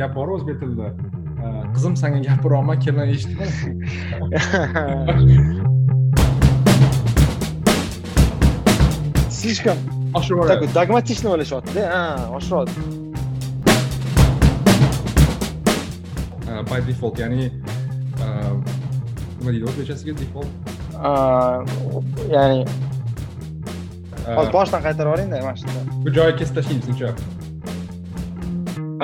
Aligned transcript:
gap 0.00 0.10
bor 0.18 0.28
o'zbek 0.36 0.56
tilida. 0.60 0.88
Qizim 1.74 1.94
sanga 2.00 2.18
gapiryapman 2.28 2.78
kelin 2.84 3.08
eshitma 3.14 3.44
слишком 9.38 9.76
oshirib 10.18 10.46
такой 10.52 10.68
догматично 10.78 11.28
o'ylashyaptida 11.34 11.82
ha 11.92 12.02
oshiryapti 12.38 12.80
by 16.70 16.80
default 16.88 17.16
ya'ni 17.22 17.44
nima 19.38 19.50
deydi 19.52 19.64
o'zbekchasiga 19.70 20.12
default. 20.22 20.50
Ya'ni 22.36 22.60
hozir 24.36 24.52
boshidan 24.58 24.80
qaytarib 24.86 25.08
yuboringda 25.08 25.36
mana 25.46 25.56
shunda 25.62 25.80
bu 26.04 26.08
joyi 26.18 26.32
kesib 26.40 26.54
tashlaymiz 26.58 26.86
uncha 26.92 27.08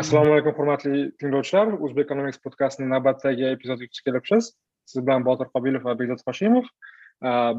assalomu 0.01 0.33
alaykum 0.33 0.55
hurmatli 0.57 0.99
tinglovchilar 1.21 1.75
o'zbek 1.87 2.07
economics 2.07 2.39
podkastining 2.45 2.91
navbatdagi 2.93 3.45
epizodiga 3.51 3.93
xush 3.93 4.05
kelibsiz 4.07 4.51
siz 4.91 5.05
bilan 5.07 5.25
botir 5.27 5.51
qobilov 5.55 5.85
va 5.89 5.95
bekzod 6.01 6.23
hoshimov 6.29 6.69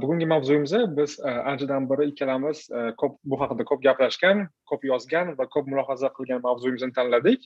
bugungi 0.02 0.26
mavzuyimizda 0.34 0.80
biz 0.98 1.20
anchadan 1.52 1.90
beri 1.90 2.10
ikkalamiz 2.12 2.66
ko'p 3.02 3.18
bu 3.24 3.40
haqida 3.42 3.64
ko'p 3.70 3.84
gaplashgan 3.88 4.48
ko'p 4.72 4.86
yozgan 4.92 5.34
va 5.40 5.48
ko'p 5.56 5.70
mulohaza 5.72 6.10
qilgan 6.18 6.42
mavzuyimizni 6.44 6.92
tanladik. 6.98 7.46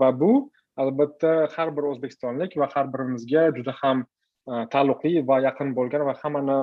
Va 0.00 0.10
bu 0.20 0.32
albatta 0.76 1.48
har 1.54 1.76
bir 1.76 1.90
o'zbekistonlik 1.92 2.56
va 2.56 2.68
har 2.74 2.86
birimizga 2.94 3.42
juda 3.56 3.74
ham 3.82 4.04
taalluqli 4.74 5.26
va 5.28 5.40
yaqin 5.46 5.74
bo'lgan 5.78 6.06
va 6.08 6.14
hammani 6.22 6.58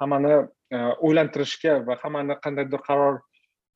hammani 0.00 0.34
o'ylantirishga 1.06 1.78
va 1.86 1.96
hammani 2.02 2.36
qandaydir 2.44 2.84
qaror 2.88 3.22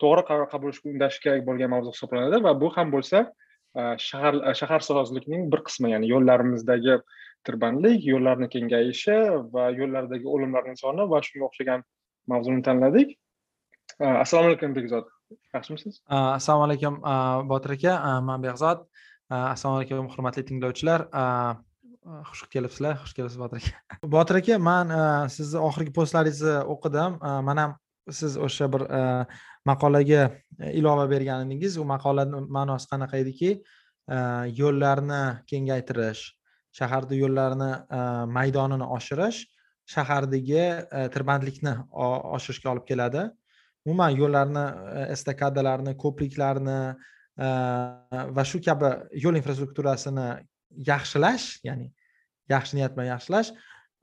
to'g'ri 0.02 0.22
qaror 0.28 0.48
qabul 0.52 0.70
qilishga 0.72 0.92
undashga 0.94 1.36
bo'lgan 1.48 1.72
mavzu 1.74 1.94
hisoblanadi 1.94 2.42
va 2.46 2.52
bu 2.62 2.70
ham 2.76 2.94
bo'lsa 2.94 3.26
shahar 4.08 4.34
shaharsozlikning 4.60 5.50
bir 5.52 5.60
qismi 5.68 5.92
ya'ni 5.94 6.10
yo'llarimizdagi 6.14 6.96
tirbandlik 7.46 8.06
yo'llarni 8.12 8.48
kengayishi 8.54 9.16
va 9.54 9.68
yo'llardagi 9.80 10.26
o'limlarning 10.34 10.78
soni 10.82 11.06
va 11.12 11.20
shunga 11.26 11.46
o'xshagan 11.48 11.84
mavzuni 12.32 12.62
tanladik. 12.68 13.14
Assalomu 14.00 14.50
alaykum 14.50 14.74
bekzod. 14.78 15.06
Yaxshimisiz? 15.54 16.00
Assalomu 16.08 16.66
alaykum 16.68 16.98
botir 17.52 17.76
aka 17.76 18.20
man 18.28 18.42
behzod 18.46 18.84
assalomu 19.30 19.80
alaykum 19.80 20.10
hurmatli 20.14 20.44
tinglovchilar. 20.50 21.06
Xush 22.30 22.46
kelibsizlar 22.54 22.98
xush 23.02 23.14
kelibsiz 23.18 23.38
botir 23.44 23.62
aka. 23.62 24.00
Botir 24.16 24.40
aka 24.42 24.58
man 24.70 24.94
sizni 25.36 25.62
oxirgi 25.68 25.94
postlaringizni 25.98 26.56
o'qidim. 26.74 27.20
Man 27.48 27.62
ham 27.62 27.76
siz 28.10 28.36
o'sha 28.36 28.68
bir 28.72 28.86
e, 28.86 29.26
maqolaga 29.66 30.30
e, 30.60 30.72
ilova 30.78 31.06
bergan 31.10 31.46
edingiz 31.46 31.76
u 31.78 31.84
maqolani 31.84 32.44
ma'nosi 32.58 32.88
qanaqa 32.92 33.20
ediki? 33.22 33.50
E, 34.08 34.18
yo'llarni 34.60 35.22
kengaytirish 35.50 36.22
shaharda 36.76 37.16
yo'llarni 37.16 37.70
maydonini 38.36 38.86
oshirish 38.98 39.44
shahardagi 39.88 40.64
tirbandlikni 41.14 41.72
oshirishga 42.36 42.72
olib 42.74 42.84
keladi. 42.88 43.22
Umuman 43.86 44.16
yo'llarni 44.20 44.64
estakadalarni 45.14 45.94
ko'priklarni 46.02 46.80
va 48.36 48.44
shu 48.50 48.60
kabi 48.66 48.90
yo'l 49.24 49.38
infrastrukturasini 49.40 50.26
yaxshilash 50.90 51.46
ya'ni 51.68 51.88
yaxshi 52.52 52.76
niyat 52.78 52.96
bilan 52.96 53.10
yaxshilash 53.14 53.52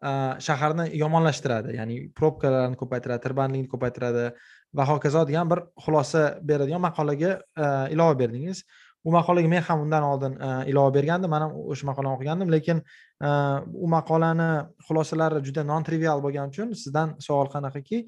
Э, 0.04 0.36
shaharni 0.44 0.90
yomonlashtiradi 1.00 1.78
ya'ni 1.78 1.96
probkalarni 2.20 2.76
ko'paytiradi 2.76 3.24
tirbandlikni 3.24 3.70
ko'paytiradi 3.72 4.26
va 4.76 4.86
hokazo 4.90 5.22
degan 5.30 5.48
bir 5.52 5.62
xulosa 5.86 6.24
beradigan 6.50 6.82
maqolaga 6.82 7.32
e, 7.66 7.68
ilova 7.94 8.18
berdingiz. 8.22 8.64
U 9.08 9.14
maqolaga 9.16 9.48
men 9.54 9.64
ham 9.68 9.86
undan 9.86 10.04
oldin 10.04 10.36
e, 10.48 10.50
ilova 10.72 10.92
bergandim 10.98 11.32
man 11.36 11.46
ham 11.46 11.54
o'sha 11.76 11.88
maqolani 11.92 12.18
o'qigandim 12.18 12.52
lekin 12.56 12.82
e, 13.28 13.30
u 13.86 13.88
maqolani 13.96 14.50
xulosalari 14.90 15.44
juda 15.48 15.64
non 15.72 15.88
trivial 15.88 16.26
bo'lgani 16.26 16.52
uchun 16.54 16.76
sizdan 16.84 17.16
savol 17.28 17.48
qanaqaki 17.56 18.04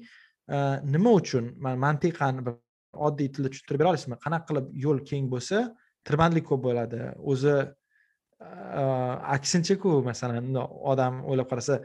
nima 0.94 1.16
uchun 1.20 1.48
mantiqan 1.86 2.44
bir 2.46 2.60
oddiy 3.08 3.32
tilda 3.34 3.48
tushuntirib 3.54 3.80
bera 3.80 3.94
olasizmi? 3.94 4.20
Qanaqa 4.26 4.46
qilib 4.50 4.68
yo'l 4.84 5.00
keng 5.10 5.32
bo'lsa 5.32 5.64
tirbandlik 6.06 6.44
ko'p 6.50 6.62
bo'ladi 6.68 7.00
o'zi 7.32 7.56
aksinchaku 8.40 10.02
masalan 10.04 10.54
odam 10.92 11.22
o'ylab 11.24 11.48
qarasa 11.52 11.80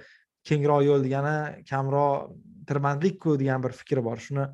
kengroq 0.47 0.83
yo'l 0.89 1.05
degani 1.05 1.63
kamroq 1.69 2.33
tirbandlikku 2.67 3.37
degan 3.39 3.63
bir 3.63 3.71
fikr 3.71 4.03
bor. 4.03 4.17
Shuni 4.17 4.47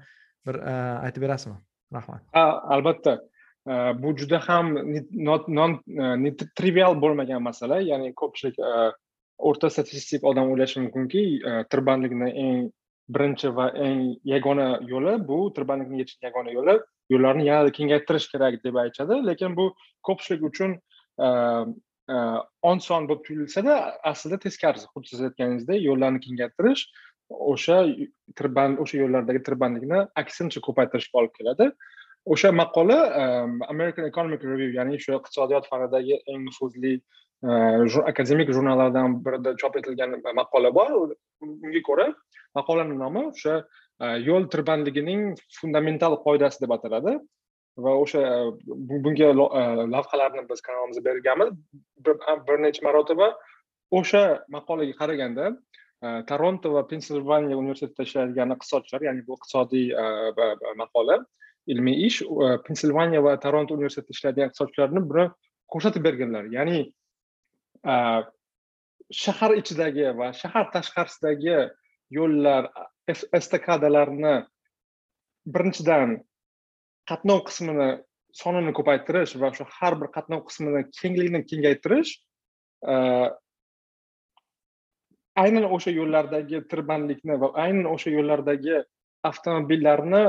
bir 0.46 0.62
aytib 1.06 1.22
berasizmi? 1.26 1.58
Rahmat. 1.94 2.22
Ha 2.34 2.46
albatta. 2.76 3.18
Bu 4.02 4.14
juda 4.16 4.40
ham 4.48 4.76
non 5.60 5.80
trivial 6.56 6.96
bo'lmagan 7.04 7.44
masala. 7.44 7.82
Ya'ni 7.82 8.14
ko'pchilik 8.14 8.56
o'rta 9.38 9.70
statistik 9.70 10.24
odam 10.24 10.52
o'ylashi 10.54 10.84
mumkinki 10.86 11.24
tirbandlikni 11.72 12.30
eng 12.46 12.70
birinchi 13.08 13.52
va 13.56 13.70
eng 13.88 14.04
yagona 14.34 14.68
yo'li 14.92 15.16
bu 15.28 15.40
tirbandlikni 15.56 16.02
yechishni 16.02 16.28
yagona 16.28 16.52
yo'li 16.58 16.76
yo'llarni 17.14 17.48
yanada 17.48 17.72
kengaytirish 17.78 18.28
kerak 18.32 18.60
deb 18.64 18.80
aytishadi 18.84 19.20
lekin 19.30 19.56
bu 19.60 19.66
ko'pchilik 20.08 20.44
uchun 20.50 20.72
oson 22.72 23.08
bo'lib 23.10 23.24
tuyulsada 23.28 23.76
aslida 24.12 24.40
teskarisi 24.46 24.88
xuddi 24.94 25.12
siz 25.12 25.22
aytganingizdek 25.28 25.82
yo'llarni 25.90 26.22
kengaytirish 26.24 26.86
o'sha 27.30 27.78
tirband 28.40 28.80
o'sha 28.84 29.00
yo'llardagi 29.02 29.44
tirbandlikni 29.48 30.02
aksincha 30.22 30.64
ko'paytirishga 30.68 31.20
olib 31.22 31.34
keladi. 31.40 31.70
O'sha 32.34 32.52
maqola 32.52 32.98
american 33.74 34.06
economic 34.06 34.44
review 34.44 34.74
ya'ni 34.80 35.00
shu 35.04 35.16
iqtisodiyot 35.18 35.68
fanidagi 35.72 36.20
eng 36.28 36.46
nufuzli 36.48 36.94
e, 36.96 37.52
akademik 38.12 38.52
jurnallardan 38.56 39.20
birida 39.26 39.56
chop 39.62 39.78
etilgan 39.80 40.18
maqola 40.42 40.74
bor. 40.80 41.16
Unga 41.44 41.82
ko'ra 41.90 42.08
maqolani 42.60 43.00
nomi 43.04 43.26
o'sha 43.32 43.56
e, 44.04 44.06
yo'l 44.28 44.48
tirbandligining 44.54 45.34
fundamental 45.60 46.20
qoidasi 46.26 46.64
deb 46.66 46.76
ataladi. 46.78 47.18
Va 47.86 47.94
o'sha 48.04 48.22
bunga 49.06 49.30
lavhalarni 49.96 50.44
biz 50.50 50.62
kanalimizda 50.68 51.04
berganmiz 51.10 51.50
bir 52.48 52.58
necha 52.66 52.86
marotaba 52.88 53.28
o'sha 54.00 54.24
maqolaga 54.56 54.94
qaraganda 55.02 55.46
toronto 56.30 56.74
va 56.76 56.84
pensilvaniya 56.92 57.58
universitetida 57.64 58.08
ishlaydigan 58.10 58.54
iqtisodchilar 58.56 59.02
ya'ni 59.08 59.26
bu 59.28 59.38
iqtisodiy 59.40 59.88
maqola 60.82 61.18
ilmiy 61.74 62.06
ish 62.08 62.20
pensilvaniya 62.68 63.24
va 63.28 63.34
toronto 63.46 63.78
universitetida 63.80 64.18
ishlaydigan 64.18 64.52
iqtisodchilarni 64.52 65.04
buni 65.12 65.26
ko'rsatib 65.74 66.08
berganlar 66.10 66.46
ya'ni 66.58 66.80
shahar 69.24 69.52
ichidagi 69.62 70.08
va 70.20 70.32
shahar 70.42 70.66
tashqarisidagi 70.76 71.58
yo'llar 72.18 72.70
estakadalarni 73.40 74.36
birinchidan 75.56 76.18
qatnov 77.12 77.44
qismini 77.48 77.90
sonini 78.42 78.74
ko'paytirish 78.78 79.36
va 79.42 79.52
shu 79.58 79.66
har 79.80 79.94
bir 80.02 80.12
qatnov 80.18 80.46
qismini 80.48 80.84
kengligini 81.00 81.42
kengaytirish 81.50 82.12
e, 82.94 82.96
aynan 85.44 85.66
o'sha 85.76 85.94
yo'llardagi 86.00 86.64
tirbandlikni 86.72 87.40
va 87.44 87.54
aynan 87.66 87.88
o'sha 87.94 88.14
yo'llardagi 88.18 88.78
avtomobillarni 89.30 90.24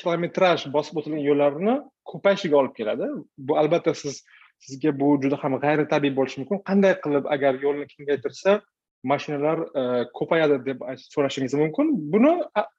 kilometraj 0.00 0.66
bosib 0.76 1.00
o'tilgan 1.00 1.24
yo'llarni 1.28 1.74
ko'payishiga 2.10 2.58
olib 2.60 2.74
keladi. 2.78 3.08
Bu 3.46 3.58
albatta 3.62 3.94
siz 4.02 4.22
sizga 4.66 4.92
bu 5.00 5.08
juda 5.22 5.38
ham 5.42 5.58
g'ayritabiiy 5.64 6.14
bo'lishi 6.18 6.42
mumkin. 6.42 6.62
Qanday 6.68 6.94
qilib 7.04 7.28
agar 7.36 7.60
yo'lni 7.64 7.86
kengaytirsa 7.94 8.60
mashinalar 9.02 9.58
e, 9.60 9.82
ko'payadi 10.14 10.58
deb 10.66 10.82
so'rashingiz 11.14 11.54
mumkin. 11.58 11.92
Buni 12.12 12.32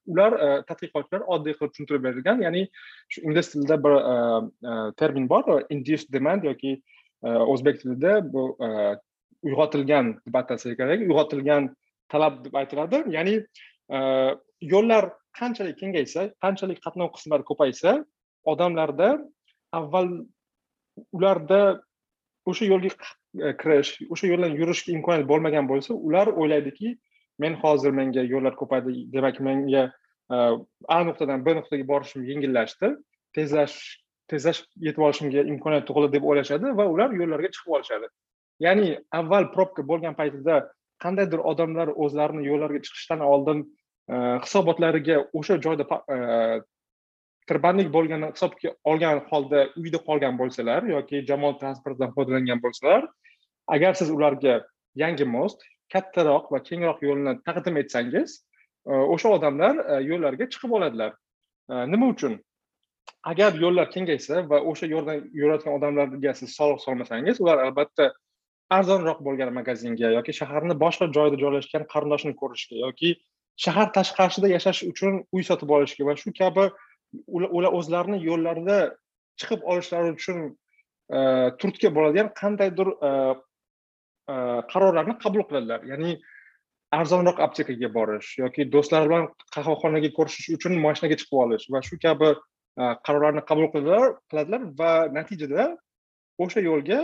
ular 0.08 0.34
e, 0.46 0.50
tadqiqotchilar 0.70 1.26
oddiy 1.36 1.56
qilib 1.58 1.74
tushuntirib 1.74 2.06
bergan 2.08 2.44
ya'ni 2.46 2.64
shu 3.12 3.24
ingliz 3.28 3.52
tilida 3.54 3.78
bir 3.86 3.96
e, 4.14 4.14
termin 5.02 5.30
bor 5.30 5.44
induced 5.70 6.14
demand 6.16 6.48
yoki 6.50 6.82
o'zbek 7.24 7.82
tilida 7.82 8.14
bu 8.34 8.42
uyg'otilgan 9.48 10.14
deb 10.28 10.36
atalsa 10.42 10.76
kerak 10.80 11.06
uyg'otilgan 11.08 11.70
talab 12.12 12.42
deb 12.46 12.56
aytiladi. 12.62 13.04
Ya'ni 13.16 13.36
yo'llar 14.74 15.12
qanchalik 15.40 15.80
kengaysa 15.82 16.30
qanchalik 16.44 16.80
qatnov 16.86 17.14
qismlari 17.16 17.48
ko'paysa 17.50 17.98
odamlarda 18.52 19.10
avval 19.80 20.10
ularda 21.18 21.62
o'sha 22.46 22.66
yo'lga 22.72 22.96
E, 23.34 23.54
kirish 23.58 23.96
o'sha 24.14 24.30
yo'ldan 24.30 24.54
yurishga 24.60 24.94
imkoniyat 24.94 25.28
bo'lmagan 25.32 25.68
bo'lsa 25.72 25.96
ular 26.08 26.30
o'ylaydiki 26.30 26.94
men 27.44 27.58
hozir 27.64 27.96
menga 28.00 28.24
yo'llar 28.34 28.56
ko'paydi 28.60 28.94
demak 29.16 29.40
menga 29.48 29.84
e, 30.34 30.38
a 30.96 31.00
nuqtadan 31.08 31.46
b 31.46 31.56
nuqtaga 31.60 31.88
borishim 31.92 32.28
yengillashdi. 32.30 32.94
Tezlash 33.38 33.78
tezlashib 34.30 34.86
yetib 34.88 35.06
olishimga 35.08 35.46
imkoniyat 35.54 35.88
tug'ildi 35.90 36.18
deb 36.18 36.28
o'ylashadi 36.30 36.76
va 36.80 36.86
ular 36.96 37.16
yo'llarga 37.22 37.50
chiqib 37.56 37.78
olishadi. 37.80 38.12
Ya'ni 38.66 38.90
avval 39.20 39.50
probka 39.56 39.88
bo'lgan 39.94 40.18
paytida 40.20 40.60
qandaydir 41.04 41.42
odamlar 41.52 41.90
o'zlarini 42.06 42.46
yo'llarga 42.52 42.84
chiqishdan 42.86 43.26
oldin 43.32 43.66
e, 44.14 44.16
hisobotlariga 44.46 45.18
o'sha 45.42 45.58
joyda 45.66 45.90
tirbandlik 47.50 47.90
bo'lgani 47.96 48.30
hisobga 48.32 48.74
olgan 48.92 49.22
holda 49.30 49.68
uyda 49.82 50.00
qolgan 50.08 50.40
bo'lsalar 50.42 50.88
yoki 50.96 51.26
jamoat 51.30 51.60
transportidan 51.64 52.14
foydalangan 52.16 52.64
bo'lsalar 52.66 53.08
agar 53.76 53.94
siz 54.02 54.10
ularga 54.18 54.56
yangi 55.04 55.26
most 55.36 55.64
kattaroq 55.94 56.50
va 56.54 56.60
kengroq 56.70 57.04
yo'lni 57.08 57.36
taqdim 57.48 57.78
etsangiz 57.84 58.40
e, 58.88 58.94
o'sha 59.16 59.36
odamlar 59.38 59.80
e, 59.84 60.02
yo'llarga 60.10 60.50
chiqib 60.56 60.76
oladilar. 60.80 61.14
E, 61.70 61.74
nima 61.94 62.10
uchun? 62.16 62.40
Agar 63.32 63.56
yo'llar 63.64 63.92
kengaysa 63.96 64.44
va 64.52 64.62
o'sha 64.72 64.90
yo'ldan 64.94 65.28
yurayotgan 65.42 65.78
odamlarga 65.78 66.34
siz 66.40 66.56
soliq 66.58 66.82
solmasangiz 66.86 67.42
ular 67.44 67.66
albatta 67.66 68.12
arzonroq 68.78 69.20
bo'lgan 69.28 69.54
magazinga 69.60 70.10
yoki 70.18 70.34
shaharni 70.40 70.76
boshqa 70.86 71.10
joyida 71.18 71.40
joylashgan 71.44 71.86
qarindoshini 71.94 72.36
ko'rishga 72.42 72.82
yoki 72.86 73.14
shahar 73.66 73.88
tashqarisida 73.98 74.52
yashash 74.56 74.82
uchun 74.92 75.22
uy 75.36 75.44
sotib 75.50 75.74
olishga 75.78 76.08
va 76.10 76.16
shu 76.22 76.34
kabi 76.40 76.66
ular 77.28 77.74
o'zlarini 77.80 78.20
yo'llarida 78.28 78.78
chiqib 79.42 79.66
olishlari 79.72 80.14
uchun 80.18 80.40
e, 81.18 81.20
turtki 81.62 81.92
bo'ladigan 81.96 82.32
qandaydir 82.40 82.90
e, 83.10 83.12
e, 84.34 84.36
qarorlarni 84.72 85.18
qabul 85.24 85.46
qiladilar. 85.50 85.86
Ya'ni 85.92 86.16
arzonroq 87.00 87.42
aptekaga 87.46 87.90
borish 87.98 88.38
yoki 88.44 88.68
do'stlar 88.76 89.08
bilan 89.10 89.30
qahvaxonaga 89.56 90.14
ko'rishish 90.18 90.50
uchun 90.58 90.78
mashinaga 90.86 91.20
chiqib 91.22 91.42
olish 91.46 91.70
va 91.76 91.82
shu 91.90 92.00
kabi 92.06 92.32
e, 92.34 92.84
qarorlarni 93.06 93.46
qabul 93.50 93.70
qiladilar 93.76 94.68
va 94.82 94.92
natijada 95.18 95.70
o'sha 96.44 96.66
yo'lga 96.70 97.00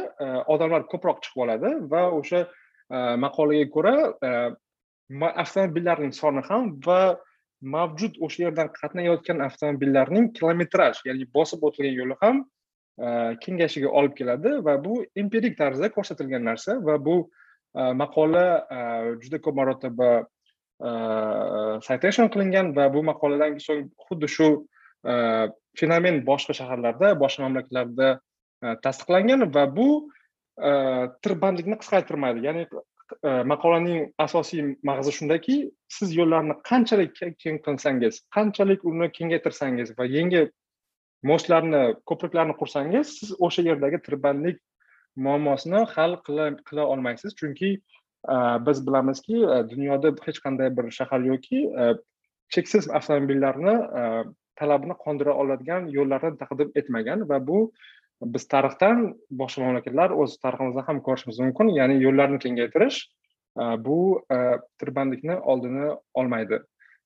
odamlar 0.53 0.87
ko'proq 0.91 1.23
chiqib 1.25 1.45
oladi 1.45 1.75
va 1.93 2.03
o'sha 2.19 2.45
maqolaga 3.23 3.65
ko'ra 3.75 3.95
avtomobillarning 5.43 6.13
soni 6.21 6.41
ham 6.49 6.71
va 6.87 7.01
mavjud 7.61 8.15
o'sha 8.25 8.45
yerdan 8.45 8.71
qatnayotgan 8.75 9.43
avtomobillarning 9.43 10.31
kilometraj 10.37 11.01
ya'ni 11.05 11.27
bosib 11.35 11.63
o'tilgan 11.67 11.95
yo'li 12.01 12.17
ham 12.21 12.41
e, 13.03 13.07
kengayishiga 13.43 13.91
olib 14.01 14.15
keladi 14.19 14.55
va 14.67 14.77
bu 14.83 15.03
empirik 15.23 15.57
tarzda 15.57 15.91
ko'rsatilgan 15.95 16.45
narsa 16.49 16.77
va 16.89 16.97
bu 17.07 17.17
e, 17.75 17.81
maqola 18.01 18.45
e, 18.77 18.79
juda 19.23 19.41
ko'p 19.43 19.55
marotaba 19.61 20.11
citation 21.85 22.29
qilingan 22.33 22.69
va 22.75 22.85
bu 22.93 23.01
maqoladan 23.03 23.57
so'ng 23.59 23.89
xuddi 24.07 24.27
shu 24.35 24.47
fenomen 25.79 26.21
boshqa 26.29 26.53
shaharlarda 26.59 27.09
boshqa 27.23 27.43
mamlakatlarda 27.43 28.07
tasdiqlangan 28.85 29.43
va 29.57 29.65
bu 29.79 29.89
tirbandlikni 31.25 31.75
qisqartirmaydi. 31.81 32.45
Ya'ni 32.47 32.63
E, 33.23 33.29
maqolaning 33.51 34.11
asosiy 34.25 34.61
mag'zi 34.89 35.11
shundaki 35.17 35.55
siz 35.97 36.11
yo'llarni 36.17 36.55
qanchalik 36.69 37.15
keng 37.43 37.57
qilsangiz 37.67 38.19
qanchalik 38.35 38.85
uni 38.91 39.07
kengaytirsangiz 39.17 39.93
va 39.99 40.05
yangi 40.15 40.43
mostlarni 41.31 41.81
ko'priklarni 42.11 42.55
qursangiz 42.59 43.15
siz 43.19 43.31
o'sha 43.47 43.65
yerdagi 43.69 44.01
tirbandlik 44.07 44.59
muammosini 45.27 45.81
hal 45.95 46.17
qila 46.27 46.85
olmaysiz. 46.93 47.35
Chunki 47.39 47.71
e, 48.33 48.35
biz 48.67 48.85
bilamizki 48.87 49.41
e, 49.55 49.57
dunyoda 49.73 50.13
hech 50.27 50.43
qanday 50.45 50.69
bir 50.77 50.91
shahar 50.99 51.25
yoki 51.31 51.65
cheksiz 52.53 52.89
avtomobillarni 52.97 53.75
talabini 54.59 54.95
qondira 55.03 55.33
oladigan 55.41 55.89
yo'llarni 55.97 56.37
taqdim 56.41 56.71
etmagan 56.81 57.25
va 57.29 57.37
bu 57.49 57.59
biz 58.21 58.47
tarixdan 58.51 59.13
boshqa 59.41 59.63
mamlakatlar 59.63 60.11
o'z 60.11 60.35
tariximizdan 60.43 60.87
ham 60.87 60.99
ko'rishimiz 61.05 61.39
mumkin 61.39 61.71
ya'ni 61.75 61.99
yo'llarni 62.03 62.39
kengaytirish 62.43 62.99
e, 63.61 63.63
bu 63.85 63.99
e, 64.31 64.37
tirbandlikni 64.79 65.37
oldini 65.39 65.93
olmaydi. 66.13 66.59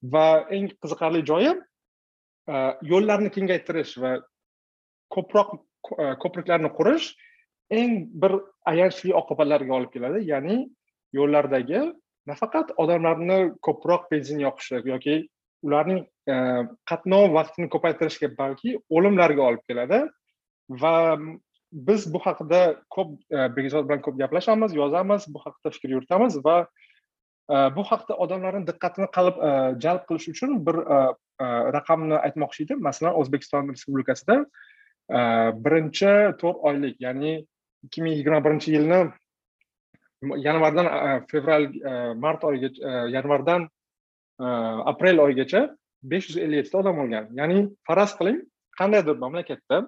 Va 0.03 0.25
eng 0.49 0.71
qiziqarli 0.83 1.23
joyi 1.25 1.51
e, 1.53 2.55
yo'llarni 2.93 3.29
kengaytirish 3.35 3.97
va 4.03 4.15
ko'proq 5.13 5.53
ko'priklarni 6.23 6.71
qurish 6.79 7.11
eng 7.69 8.07
bir 8.23 8.39
ayanchli 8.71 9.13
oqibatlarga 9.21 9.77
olib 9.77 9.93
keladi 9.93 10.23
ya'ni 10.31 10.57
yo'llardagi 11.13 11.83
nafaqat 12.31 12.73
odamlarni 12.77 13.39
ko'proq 13.67 14.09
benzin 14.11 14.41
yoqishi 14.47 14.81
yoki 14.89 15.15
ularning 15.67 16.01
qatnov 16.89 17.29
vaqtini 17.37 17.69
ko'paytirishga 17.75 18.31
balki 18.37 18.77
o'limlarga 18.89 19.49
olib 19.49 19.63
keladi. 19.69 20.01
Va 20.69 21.15
mm, 21.15 21.39
biz 21.73 22.13
bu 22.13 22.19
haqida 22.19 22.81
ko'p 22.89 23.17
e, 23.31 23.55
bekzod 23.55 23.89
bilan 23.89 24.01
ko'p 24.05 24.17
gaplashamiz 24.19 24.75
yozamiz 24.75 25.25
bu 25.33 25.39
haqida 25.45 25.71
fikr 25.75 25.89
yuritamiz 25.95 26.37
va 26.45 26.57
e, 27.49 27.55
bu 27.75 27.83
haqda 27.89 28.17
odamlarni 28.25 28.67
diqqatini 28.67 29.07
qalb 29.17 29.39
e, 29.47 29.49
jalb 29.85 30.05
qilish 30.09 30.29
uchun 30.33 30.59
bir 30.67 30.77
raqamni 31.75 32.15
aytmoqchi 32.25 32.63
edim. 32.63 32.79
Masalan 32.87 33.17
o'zbekiston 33.19 33.71
respublikasida 33.73 34.35
birinchi 35.65 36.11
to'rt 36.41 36.59
oylik 36.69 37.01
ya'ni 37.01 37.31
ikki 37.85 38.03
ming 38.05 38.13
yigirma 38.19 38.39
birinchi 38.45 38.75
yilni 38.75 38.99
yanvardan 40.45 40.87
fevral 41.31 41.65
mart 42.25 42.45
oyigacha 42.49 42.93
yanvardan 43.15 43.65
aprel 44.93 45.19
oyigacha 45.25 45.63
besh 46.13 46.29
yuz 46.29 46.37
ellik 46.37 46.61
yettita 46.61 46.77
odam 46.83 47.01
o'lgan. 47.03 47.27
Ya'ni 47.39 47.57
faraz 47.89 48.15
qiling 48.19 48.39
qandaydir 48.79 49.19
mamlakatda 49.25 49.81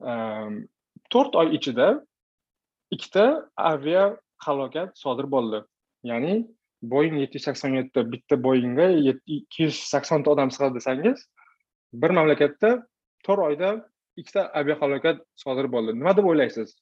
Ehm, 0.00 0.64
to'rt 1.12 1.36
oy 1.36 1.54
ichida 1.56 1.88
ikkita 2.94 3.26
avia 3.56 4.16
halokat 4.46 4.96
sodir 4.98 5.28
bo'ldi. 5.34 5.62
Ya'ni 6.10 6.34
boeing 6.82 7.18
yetti 7.20 7.38
yuz 7.38 7.44
sakson 7.48 7.76
yetti 7.76 8.04
bitta 8.12 8.38
boeingga 8.42 8.88
ikki 9.06 9.66
yuz 9.66 9.80
saksonta 9.92 10.32
odam 10.32 10.50
sig'adi 10.54 10.80
desangiz 10.80 11.26
bir 11.92 12.10
mamlakatda 12.18 12.70
to'rt 13.26 13.42
oyda 13.48 13.72
ikkita 14.16 14.46
aviahalokat 14.60 15.20
sodir 15.44 15.68
bo'ldi. 15.74 15.96
Nima 15.98 16.16
deb 16.16 16.28
o'ylaysiz? 16.30 16.76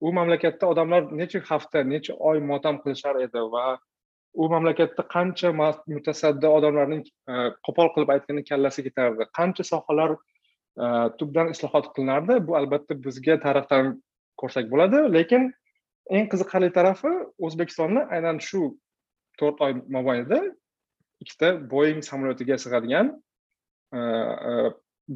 U 0.00 0.12
mamlakatda 0.12 0.66
odamlar 0.72 1.08
necha 1.20 1.40
hafta 1.50 1.84
necha 1.84 2.14
oy 2.30 2.40
motam 2.50 2.82
qilishar 2.82 3.16
edi 3.26 3.42
va 3.54 3.78
u 4.34 4.48
mamlakatda 4.48 5.02
qancha 5.14 5.52
mutasaddi 5.94 6.46
odamlarning 6.58 7.02
e, 7.32 7.34
qo'pol 7.66 7.88
qilib 7.94 8.12
aytganda 8.14 8.44
kallasi 8.50 8.84
ketardi. 8.86 9.26
Qancha 9.38 9.64
sohalar 9.72 10.16
Э, 10.80 11.10
tubdan 11.18 11.50
islohot 11.52 11.90
qilinardi. 11.94 12.38
Bu 12.46 12.56
albatta 12.56 12.96
bizga 13.06 13.36
tarixdan 13.44 13.98
ko'rsak 14.40 14.70
bo'ladi. 14.72 15.00
Lekin 15.16 15.50
eng 16.16 16.30
qiziqarli 16.32 16.70
tarafi 16.76 17.12
o'zbekistonni 17.48 18.04
aynan 18.16 18.40
shu 18.46 18.60
to'rt 19.40 19.60
oy 19.66 19.74
mobaynida 19.96 20.38
ikkita 21.24 21.50
boeing 21.72 22.00
samolyotiga 22.06 22.56
sig'adigan 22.64 23.12
e, 23.92 23.98
e, 23.98 24.54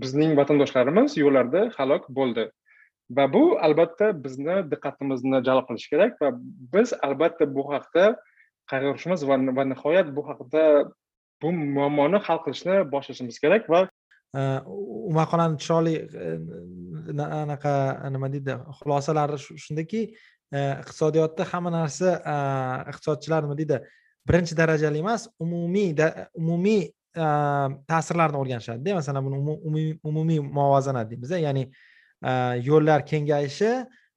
bizning 0.04 0.36
vatandoshlarimiz 0.40 1.16
yo'llarda 1.22 1.64
halok 1.78 2.10
bo'ldi. 2.18 2.46
Va 3.16 3.28
bu 3.32 3.44
albatta 3.68 4.12
bizni 4.26 4.60
diqqatimizni 4.72 5.40
jalb 5.48 5.64
qilishi 5.70 5.94
kerak 5.96 6.20
va 6.22 6.34
biz 6.76 6.92
albatta 7.08 7.48
bu 7.56 7.68
haqda 7.72 8.06
qayg'urishimiz 8.72 9.26
va 9.30 9.64
nihoyat 9.72 10.12
bu 10.16 10.28
haqida 10.28 10.64
bu 11.42 11.58
muammoni 11.76 12.20
hal 12.28 12.44
qilishni 12.44 12.82
boshlashimiz 12.94 13.40
kerak 13.44 13.70
va 13.72 13.86
u 14.34 15.12
maqolani 15.14 15.58
chiroyli 15.62 15.94
anaqa 17.24 17.74
nima 18.14 18.30
deydi 18.32 18.56
xulosalari 18.80 19.38
shundaki 19.38 20.02
iqtisodiyotda 20.54 21.46
hamma 21.52 21.70
narsa 21.74 22.18
iqtisodchilar 22.90 23.46
nima 23.46 23.56
deydi 23.60 23.80
birinchi 24.28 24.56
darajali 24.58 25.02
emas 25.04 25.28
umumiy 25.38 25.94
umumiy 26.42 26.82
ta'sirlarni 27.14 28.40
o'rganishadida 28.42 28.98
masalan 28.98 29.24
buni 29.26 29.96
umumiy 30.10 30.40
muvozanat 30.58 31.10
deymiz 31.10 31.30
ya'ni 31.46 31.64
yo'llar 32.68 33.04
kengayishi 33.10 33.72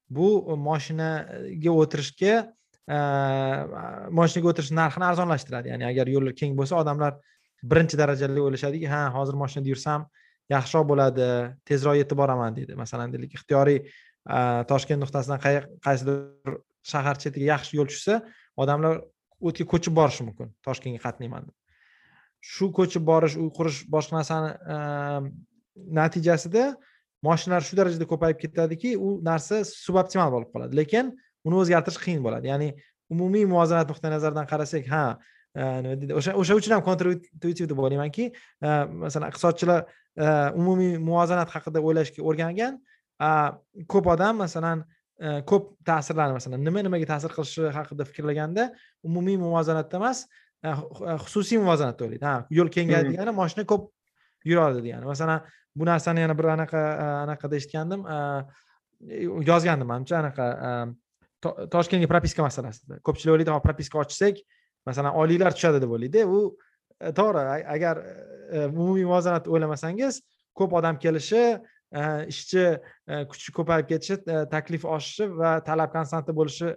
bu 0.09 0.27
moshinaga 0.67 1.74
o'tirishga 1.81 2.36
moshinaga 4.19 4.47
o'tirish 4.53 4.71
narxini 4.79 5.05
arzonlashtiradi 5.12 5.74
ya'ni 5.74 5.86
agar 5.91 6.07
yo'llar 6.15 6.33
keng 6.41 6.55
bo'lsa 6.59 6.79
odamlar 6.81 7.19
birinchi 7.63 7.97
darajali 7.97 8.41
o'ylashadiki 8.45 8.87
ha 8.93 9.01
hozir 9.17 9.35
mashinada 9.41 9.69
yursam 9.73 10.07
yaxshiroq 10.53 10.85
bo'ladi 10.91 11.27
tezroq 11.67 11.97
yetib 12.01 12.17
boraman 12.21 12.55
deydi 12.57 12.75
masalan 12.83 13.11
deylik 13.13 13.35
ixtiyoriy 13.37 13.79
toshkent 14.71 15.01
nuqtasidan 15.03 15.39
qaysidir 15.85 16.57
shahar 16.91 17.15
chetiga 17.23 17.53
yaxshi 17.53 17.79
yo'l 17.79 17.89
tushsa 17.91 18.21
odamlar 18.63 19.01
u 19.39 19.51
yerga 19.51 19.65
ko'chib 19.73 19.93
borishi 19.99 20.25
mumkin 20.27 20.51
toshkentga 20.65 21.01
qatnayman 21.05 21.47
deb. 21.47 21.55
Shu 22.41 22.71
ko'chib 22.77 23.03
borish 23.09 23.37
uy 23.41 23.49
qurish 23.57 23.83
boshqa 23.93 24.19
narsani 24.19 24.51
natijasida 25.99 26.65
moshinalar 27.27 27.65
shu 27.67 27.77
darajada 27.79 28.05
ko'payib 28.11 28.39
ketadiki 28.43 28.95
u 28.97 29.17
narsa 29.29 29.63
suboptimal 29.67 30.31
bo'lib 30.35 30.53
qoladi. 30.53 30.79
Lekin 30.81 31.11
uni 31.47 31.59
o'zgartirish 31.61 31.99
qiyin 32.05 32.21
bo'ladi. 32.25 32.51
Ya'ni 32.51 32.69
umumiy 33.13 33.45
muvozanat 33.51 33.89
nuqtai 33.91 34.11
nazaridan 34.15 34.47
qarasak 34.51 34.87
ha 34.93 35.05
o'sha 35.57 36.35
o'sha 36.41 36.57
uchun 36.59 36.75
ham 36.75 36.83
kontrintuitiv 36.85 37.69
deb 37.71 37.79
o'ylaymanki 37.83 38.29
masalan 39.05 39.31
iqtisodchilar 39.31 39.85
umumiy 40.59 40.97
muvozanat 41.09 41.49
haqida 41.55 41.81
o'ylashga 41.81 42.25
o'rgangan 42.29 42.79
ko'p 43.93 44.09
odam 44.13 44.43
masalan 44.43 44.83
ko'p 45.49 45.71
ta'sirlarni 45.89 46.37
masalan 46.37 46.65
nima 46.67 46.83
nimaga 46.85 47.09
ta'sir 47.13 47.33
qilishi 47.37 47.71
haqida 47.77 48.05
fikrlaganda 48.09 48.69
umumiy 49.09 49.37
muvozanatda 49.41 49.97
emas 50.01 50.25
xususiy 51.25 51.61
muvozanatda 51.63 52.05
o'ylaydi 52.05 52.25
ha 52.29 52.35
yo'l 52.59 52.69
kengaydi 52.77 53.15
degani 53.15 53.33
moshina 53.41 53.65
ko'p 53.71 53.89
yuradi 54.51 54.83
degani 54.85 55.09
masalan 55.09 55.41
bu 55.75 55.85
narsani 55.89 56.25
yana 56.25 56.37
bir 56.37 56.51
anaqa 56.53 56.83
anaqada 57.23 57.59
eshitgandim 57.61 58.05
yozgandim 59.49 59.87
manimcha 59.93 60.21
anaqa 60.21 60.45
toshkentga 61.73 62.09
propiska 62.13 62.45
masalasida 62.45 63.01
ko'pchilik 63.05 63.33
o'ylaydi 63.35 63.53
hop 63.53 63.65
propiska 63.69 64.01
ochsak 64.03 64.41
masalan 64.89 65.17
oyliklar 65.22 65.56
tushadi 65.58 65.82
deb 65.84 65.94
o'ylaydi 65.96 66.25
u 66.25 66.39
e, 67.01 67.12
to'g'ri 67.20 67.44
agar 67.75 68.01
e, 68.03 68.65
umumiy 68.65 69.06
muvozanatni 69.10 69.53
o'ylamasangiz 69.53 70.22
ko'p 70.58 70.77
odam 70.79 71.00
kelishi 71.03 71.44
e, 71.48 72.03
ishchi 72.34 72.65
kuchi 73.32 73.56
ko'payib 73.58 73.89
ketishi 73.91 74.39
taklif 74.53 74.88
oshishi 74.98 75.29
va 75.41 75.58
talab 75.70 75.94
konstanta 75.96 76.36
bo'lishi 76.39 76.74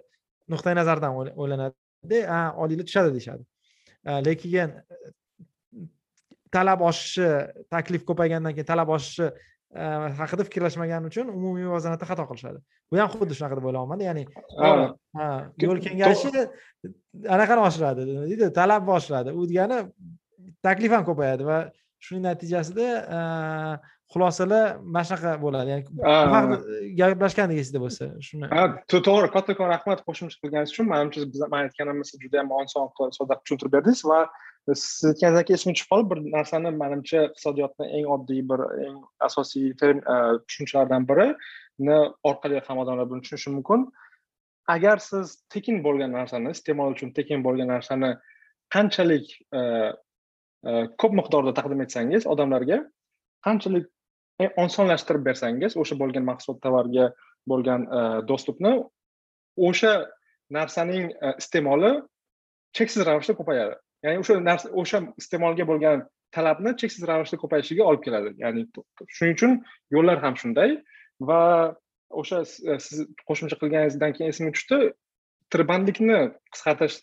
nuqtai 0.51 0.75
nazaridan 0.79 1.17
o'ylanadida 1.21 2.41
oyliklar 2.63 2.87
tushadi 2.89 3.15
deyishadi. 3.15 3.43
Lekin 4.27 4.75
talab 6.51 6.83
oshishi 6.89 7.27
taklif 7.71 8.05
ko'paygandan 8.09 8.55
keyin 8.57 8.69
talab 8.73 8.89
oshishi 8.97 9.31
haqida 10.21 10.43
fikrlashmagani 10.47 11.05
uchun 11.11 11.27
umumiy 11.31 11.65
muvozanatda 11.69 12.05
xato 12.11 12.25
qilishadi. 12.29 12.59
Bu 12.91 12.99
ham 12.99 13.09
xuddi 13.13 13.37
shunaqa 13.37 13.55
deb 13.59 13.65
o'ylayapmanda 13.69 14.03
ya'ni 14.09 14.23
yo'l 15.63 15.79
kengayishi 15.85 16.29
anaqani 17.35 17.61
oshiradi 17.67 18.01
nima 18.09 18.25
deydi 18.31 18.51
talabni 18.59 18.91
oshiradi. 18.97 19.29
U 19.39 19.47
degani 19.51 19.77
taklif 20.65 20.91
ham 20.95 21.07
ko'payadi 21.09 21.43
va 21.51 21.57
shuning 22.03 22.23
natijasida 22.27 22.87
xulosalar 24.11 24.65
mana 24.93 25.05
shunaqa 25.07 25.31
bo'ladi. 25.45 25.67
Ya'ni 25.71 25.83
gaplashgandik 26.99 27.57
esingda 27.63 27.79
bo'lsa 27.85 28.03
shuni 28.27 28.45
to'g'ri 28.91 29.27
kattakon 29.35 29.71
rahmat 29.75 29.99
qo'shimcha 30.07 30.37
qilganingiz 30.41 30.71
uchun. 30.75 30.85
Manimcha 30.93 31.27
biz 31.33 31.41
man 31.53 31.61
aytganimizni 31.69 32.17
juda 32.23 32.41
yam 32.41 32.51
oson 32.59 32.91
sodda 33.17 33.39
tushuntirib 33.39 33.71
berdingiz 33.77 34.03
va 34.11 34.19
siz 34.69 35.05
aytganingiz 35.09 35.55
esimga 35.57 35.75
tushib 35.77 35.89
qoldi 35.91 36.09
bir 36.11 36.19
narsani 36.37 36.71
manimcha 36.81 37.23
iqtisodiyotni 37.29 37.87
eng 37.97 38.09
oddiy 38.15 38.41
bir 38.51 38.61
eng 38.85 38.99
asosiy 39.27 39.71
tushunchalardan 39.79 41.07
birini 41.09 41.97
orqali 42.31 42.61
ham 42.67 42.83
odamlar 42.83 43.09
buni 43.09 43.25
tushunishi 43.25 43.53
mumkin 43.55 43.87
agar 44.75 44.97
siz 45.07 45.33
tekin 45.55 45.81
bo'lgan 45.87 46.13
narsani 46.17 46.53
iste'mol 46.55 46.93
uchun 46.95 47.13
tekin 47.17 47.43
bo'lgan 47.47 47.73
narsani 47.75 48.11
qanchalik 48.75 49.33
ko'p 51.01 51.17
miqdorda 51.19 51.53
taqdim 51.57 51.81
etsangiz 51.87 52.29
odamlarga 52.33 52.79
qanchalik 53.47 53.89
osonlashtirib 54.65 55.25
bersangiz 55.29 55.77
o'sha 55.83 55.97
bo'lgan 56.01 56.25
mahsulot 56.31 56.61
tovarga 56.65 57.11
bo'lgan 57.51 57.87
dostupni 58.31 58.73
o'sha 59.69 59.93
narsaning 60.57 61.13
iste'moli 61.41 61.91
cheksiz 62.77 63.07
ravishda 63.09 63.33
ko'payadi 63.39 63.75
ya'ni 64.05 64.21
o'sha 64.23 64.39
narsa 64.49 64.71
o'sha 64.81 65.01
iste'molga 65.21 65.67
bo'lgan 65.71 66.03
talabni 66.35 66.73
cheksiz 66.81 67.03
ravishda 67.09 67.37
ko'payishiga 67.43 67.87
olib 67.89 68.03
keladi. 68.05 68.33
Ya'ni 68.43 68.65
shuning 69.17 69.35
uchun 69.37 69.57
yo'llar 69.95 70.21
ham 70.25 70.37
shunday 70.41 70.77
va 71.29 71.41
o'sha 72.21 72.41
e, 72.43 72.79
siz 72.85 73.03
qo'shimcha 73.29 73.59
qilganingizdan 73.61 74.15
keyin 74.17 74.33
esimga 74.33 74.55
tushdi. 74.57 74.79
Tirbandlikni 75.53 76.19
qisqartirish 76.53 76.97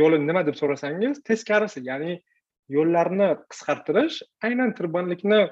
yo'li 0.00 0.20
nima 0.26 0.44
deb 0.48 0.58
so'rasangiz 0.60 1.22
teskarisi 1.28 1.84
ya'ni 1.88 2.14
yo'llarni 2.76 3.30
qisqartirish 3.54 4.22
aynan 4.48 4.76
tirbandlikni 4.78 5.42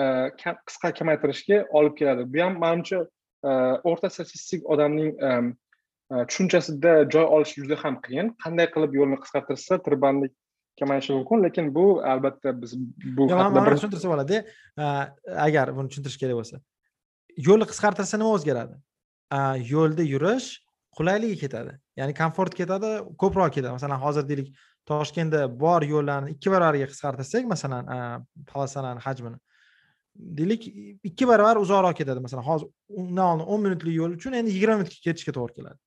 e, 0.00 0.02
qisqa 0.42 0.94
kamaytirishga 1.00 1.62
olib 1.80 1.98
keladi. 2.00 2.28
Bu 2.32 2.44
ham 2.46 2.58
manimcha 2.64 3.04
e, 3.04 3.50
o'rta 3.90 4.12
statistik 4.16 4.66
odamning 4.76 5.14
tushunchasida 6.10 7.10
joy 7.10 7.24
olish 7.24 7.54
juda 7.58 7.76
ham 7.82 8.00
qiyin. 8.06 8.34
Qanday 8.42 8.68
qilib 8.74 8.92
yo'lni 9.00 9.18
qisqartirsa 9.22 9.82
tirbandlik 9.86 10.32
kamayishi 10.80 11.12
mumkin 11.12 11.42
lekin 11.44 11.74
bu 11.74 12.02
albatta 12.12 12.52
biz 12.62 12.76
bu 13.16 13.30
haqida 13.30 13.64
bir 13.66 13.76
tushuntirsa 13.76 14.08
bo'ladi. 14.12 14.42
Agar 15.46 15.74
buni 15.76 15.88
tushuntirish 15.90 16.18
kerak 16.22 16.36
bo'lsa. 16.40 16.60
Yo'lni 17.48 17.66
qisqartirsa 17.72 18.20
nima 18.20 18.30
o'zgaradi? 18.36 18.78
Yo'lda 19.72 20.06
yurish 20.12 20.48
qulayligi 20.98 21.40
ketadi. 21.42 21.74
Ya'ni 22.00 22.14
komfort 22.20 22.54
ketadi 22.60 22.92
ko'proq 23.22 23.50
ketadi. 23.56 23.72
Masalan 23.78 24.00
hozir 24.04 24.28
deylik 24.28 24.54
toshkentda 24.90 25.40
bor 25.64 25.82
yo'llarni 25.94 26.36
ikki 26.36 26.54
baravariga 26.54 26.86
qisqartirsak 26.92 27.50
masalan 27.54 27.82
polosani 28.52 29.00
hajmini 29.06 29.38
deylik 30.38 30.62
ikki 31.08 31.28
baravar 31.32 31.56
uzoqroq 31.64 31.98
ketadi. 32.00 32.20
Masalan 32.26 32.46
hozir 32.50 32.68
undan 33.00 33.26
oldin 33.32 33.46
o'n 33.52 33.60
minutlik 33.66 33.94
yo'l 34.00 34.16
uchun 34.20 34.38
endi 34.38 34.54
yigirma 34.56 34.78
minutga 34.80 35.02
ketishga 35.08 35.34
to'g'ri 35.38 35.58
keladi 35.58 35.78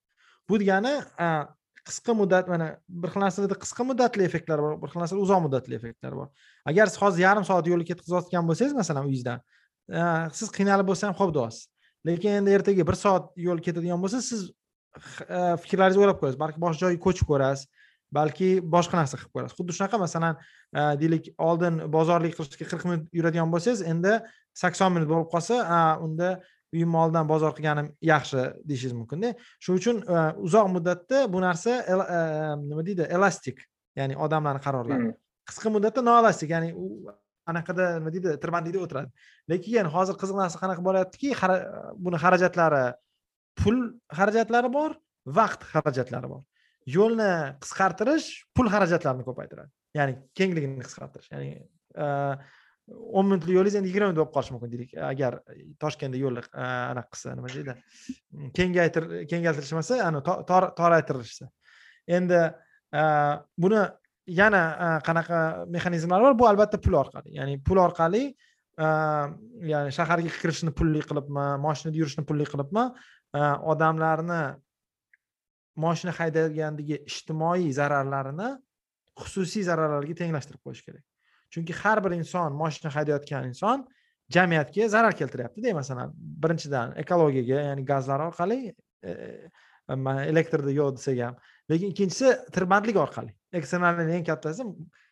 bu 0.49 0.59
degani 0.61 0.93
qisqa 1.87 2.13
muddat 2.21 2.49
mana 2.51 2.67
bir 2.89 3.09
xil 3.13 3.21
narsalarda 3.23 3.57
qisqa 3.63 3.85
muddatli 3.89 4.25
effektlar 4.29 4.61
bor 4.65 4.75
bir 4.81 4.91
xil 4.91 4.99
narsalarda 5.01 5.25
uzoq 5.25 5.41
muddatli 5.45 5.75
effektlar 5.79 6.13
bor. 6.19 6.27
Agar 6.69 6.91
siz 6.91 7.01
hozir 7.01 7.23
yarim 7.27 7.45
soat 7.49 7.65
yo'lni 7.71 7.85
ketkazayotgan 7.89 8.45
bo'lsangiz 8.49 8.75
masalan 8.81 9.09
uyingizdan 9.09 9.39
siz 10.39 10.47
qiynalib 10.57 10.87
bo'lsa 10.89 11.09
ham 11.09 11.15
xo'p 11.19 11.33
deyapsiz 11.37 11.67
lekin 12.07 12.39
endi 12.39 12.55
ertaga 12.57 12.87
bir 12.89 12.97
soat 13.03 13.31
yo'l 13.47 13.59
ketadigan 13.65 14.01
bo'lsa 14.03 14.21
siz 14.29 14.41
fikrlaringizni 15.63 16.03
o'ylab 16.03 16.19
ko'rasiz. 16.21 16.39
Balki 16.43 16.61
boshqa 16.65 16.81
joyga 16.83 17.01
ko'chib 17.05 17.27
ko'rasiz 17.31 17.65
balki 18.17 18.49
boshqa 18.75 18.95
narsa 18.99 19.17
qilib 19.19 19.33
ko'rasiz. 19.35 19.55
Xuddi 19.57 19.75
shunaqa 19.77 19.97
masalan 20.05 20.37
deylik 21.01 21.31
oldin 21.49 21.83
bozorlik 21.95 22.33
qilishga 22.37 22.65
qirq 22.71 22.85
minut 22.89 23.03
yuradigan 23.17 23.51
bo'lsangiz 23.53 23.81
endi 23.91 24.15
sakson 24.61 24.95
minut 24.95 25.09
bo'lib 25.11 25.29
qolsa 25.33 25.55
unda 26.05 26.29
uyimni 26.73 26.97
oldidan 27.03 27.27
bozor 27.29 27.55
qilganim 27.57 27.89
yaxshi 28.11 28.43
deyishingiz 28.69 28.95
mumkinda. 28.97 29.33
Shuning 29.63 29.79
uchun 29.81 30.01
e, 30.03 30.19
uzoq 30.47 30.69
muddatda 30.75 31.23
bu 31.33 31.41
narsa 31.45 31.79
e, 31.93 31.95
nima 32.67 32.85
deydi 32.89 33.07
elastik 33.17 33.63
ya'ni 33.99 34.17
odamlarni 34.25 34.61
qarorlari 34.65 35.07
hmm. 35.07 35.17
qisqa 35.49 35.73
muddatda 35.75 36.05
noelastik 36.09 36.53
ya'ni 36.55 36.69
u 36.83 36.87
anaqada 37.51 37.89
nima 37.97 38.13
deydi 38.15 38.35
tirbandlikda 38.43 38.83
o'tiradi. 38.85 39.09
Lekin 39.51 39.89
hozir 39.95 40.19
qiziq 40.21 40.37
narsa 40.41 40.61
qanaqa 40.63 40.85
bo'lyaptiki 40.87 41.33
buni 42.05 42.21
xarajatlari 42.23 42.85
pul 43.59 43.81
xarajatlari 44.19 44.71
bor 44.77 44.95
vaqt 45.39 45.67
xarajatlari 45.73 46.31
bor. 46.33 46.45
Yo'lni 46.97 47.31
qisqartirish 47.63 48.29
pul 48.55 48.71
xarajatlarini 48.73 49.25
ko'paytiradi. 49.27 49.69
Ya'ni 49.97 50.17
kengligini 50.37 50.85
qisqartirish 50.85 51.29
ya'ni 51.33 51.49
e, 52.05 52.07
o'n 52.89 53.25
minutlik 53.27 53.55
yo'lingiz 53.57 53.77
endi 53.79 53.89
yigirma 53.91 54.09
minut 54.09 54.19
bo'lib 54.19 54.33
qolishi 54.35 54.53
mumkin 54.55 54.71
deylik. 54.73 54.91
Agar 55.11 55.39
toshkentda 55.83 56.19
yo'l 56.19 56.41
anaqa 56.41 57.09
qilsa 57.13 57.35
nima 57.37 57.49
deydi? 57.53 57.75
Kengaytir 58.57 59.07
kengaytirilmasa 59.31 60.01
ani 60.07 60.21
toraytirilishsa. 60.79 61.49
Endi 62.17 62.41
buni 63.65 63.81
yana 64.41 64.61
qanaqa 65.07 65.65
mexanizmlar 65.75 66.21
bor? 66.27 66.37
Bu 66.41 66.47
albatta 66.51 66.77
pul 66.81 66.99
orqali. 67.01 67.35
Ya'ni 67.39 67.59
pul 67.65 67.81
orqali 67.81 68.23
ya'ni 68.79 69.91
shaharga 69.97 70.29
kirishni 70.39 70.71
pulli 70.79 71.01
qilibmi 71.09 71.45
moshinada 71.65 71.97
yurishni 72.01 72.23
pulli 72.29 72.45
qilibmi 72.53 72.85
odamlarni 73.73 74.41
moshina 75.83 76.13
haydagandagi 76.15 77.03
ijtimoiy 77.09 77.69
zararlarini 77.79 78.49
xususiy 79.19 79.63
zararlarga 79.67 80.15
tenglashtirib 80.21 80.61
qo'yish 80.63 80.83
kerak. 80.87 81.03
Chunki 81.53 81.73
har 81.81 82.03
bir 82.03 82.15
inson 82.17 82.53
moshina 82.53 82.91
haydayotgan 82.95 83.49
inson 83.51 83.87
jamiyatga 84.29 84.89
zarar 84.89 85.15
keltiryaptida 85.21 85.73
masalan 85.73 86.13
birinchidan 86.15 86.93
ekologiyaga 87.03 87.61
ya'ni 87.69 87.85
gazlar 87.85 88.19
orqali 88.27 88.59
e, 89.03 89.11
e 89.89 89.95
elektrda 90.31 90.71
yo'q 90.71 90.97
desak 90.97 91.21
ham. 91.25 91.37
Lekin 91.69 91.93
ikkinchisi 91.93 92.33
tirbandlik 92.53 92.97
orqali. 92.97 93.33
Eksternalni 93.53 94.15
eng 94.17 94.25
kattasi 94.25 94.65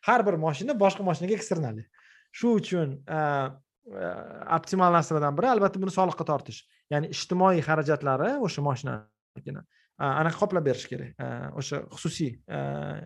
har 0.06 0.26
bir 0.26 0.38
moshina 0.44 0.76
boshqa 0.84 1.06
moshinaga 1.08 1.34
eksternali. 1.38 1.84
Shu 2.32 2.54
uchun 2.60 2.94
e, 3.02 3.18
e, 3.18 4.12
optimal 4.58 4.94
narsalardan 4.94 5.38
biri 5.38 5.50
albatta 5.54 5.82
buni 5.82 5.94
soliqqa 5.94 6.26
tortish. 6.30 6.62
Ya'ni 6.92 7.10
ijtimoiy 7.14 7.64
xarajatlari 7.66 8.36
o'sha 8.46 8.64
moshinani 8.68 9.02
e, 9.42 9.58
anaqa 10.06 10.38
qoplab 10.44 10.70
berish 10.70 10.86
kerak 10.92 11.26
o'sha 11.58 11.82
xususiy 11.96 12.32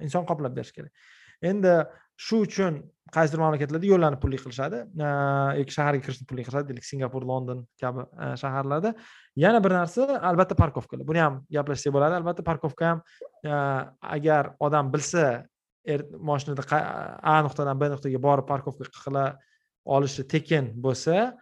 inson 0.05 0.29
qoplab 0.29 0.57
berish 0.59 0.77
kerak. 0.77 0.93
Endi 1.43 1.73
shu 2.17 2.43
uchun 2.47 2.83
qaysidir 3.13 3.41
mamlakatlarda 3.43 3.89
yo'llarni 3.89 4.19
pullik 4.23 4.41
qilishadi. 4.45 4.79
Yoki 5.61 5.75
shaharga 5.77 6.01
kirishni 6.05 6.27
pullik 6.29 6.47
qilishadi 6.47 6.71
deylik 6.71 6.87
singapur 6.89 7.27
london 7.29 7.67
kabi 7.81 8.07
shaharlarda. 8.43 8.95
Yana 9.37 9.61
bir 9.65 9.75
narsa 9.77 10.07
albatta 10.31 10.57
parkovkalar 10.57 11.07
buni 11.09 11.21
ham 11.21 11.41
gaplashsak 11.57 11.93
bo'ladi. 11.97 12.19
Albatta 12.21 12.45
parkovka 12.47 12.91
ham 12.91 13.03
agar 14.17 14.55
odam 14.61 14.93
bilsa 14.95 15.27
er, 15.85 16.07
moshinada 16.31 16.65
a 17.23 17.37
nuqtadan 17.45 17.79
b 17.81 17.91
nuqtaga 17.95 18.23
borib 18.29 18.49
parkovka 18.49 18.89
qila 19.05 19.27
olishi 19.85 20.25
tekin 20.35 20.73
bo'lsa 20.85 21.35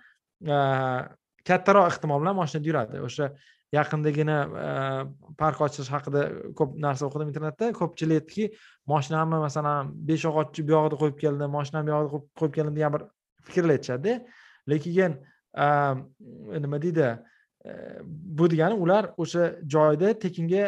kattaroq 1.48 1.86
ehtimol 1.92 2.22
bilan 2.22 2.36
moshinada 2.40 2.70
yuradi. 2.70 3.02
O'sha 3.06 3.30
yaqindagina 3.72 4.36
park 5.38 5.60
ochish 5.66 5.90
haqida 5.94 6.20
ko'p 6.58 6.76
narsa 6.84 7.06
o'qidim 7.08 7.30
internetda. 7.30 7.72
Ko'pchilik 7.80 8.20
aytdiki 8.20 8.44
moshinamni 8.92 9.38
masalan 9.46 9.92
beshyog'ochni 10.08 10.66
bu 10.66 10.76
yog'ida 10.76 10.96
qo'yib 11.02 11.18
keldim 11.22 11.50
moshinamni 11.58 11.90
bu 11.90 11.96
yog'ida 11.96 12.22
qo'yib 12.40 12.54
keldim 12.56 12.74
degan 12.78 12.94
bir 12.96 13.02
fikrlar 13.46 13.76
aytishadida 13.76 14.12
lekin 14.72 15.18
nima 16.64 16.78
deydi 16.84 17.08
bu 18.38 18.50
degani 18.52 18.74
ular 18.84 19.12
o'sha 19.22 19.42
joyda 19.74 20.14
tekinga 20.24 20.64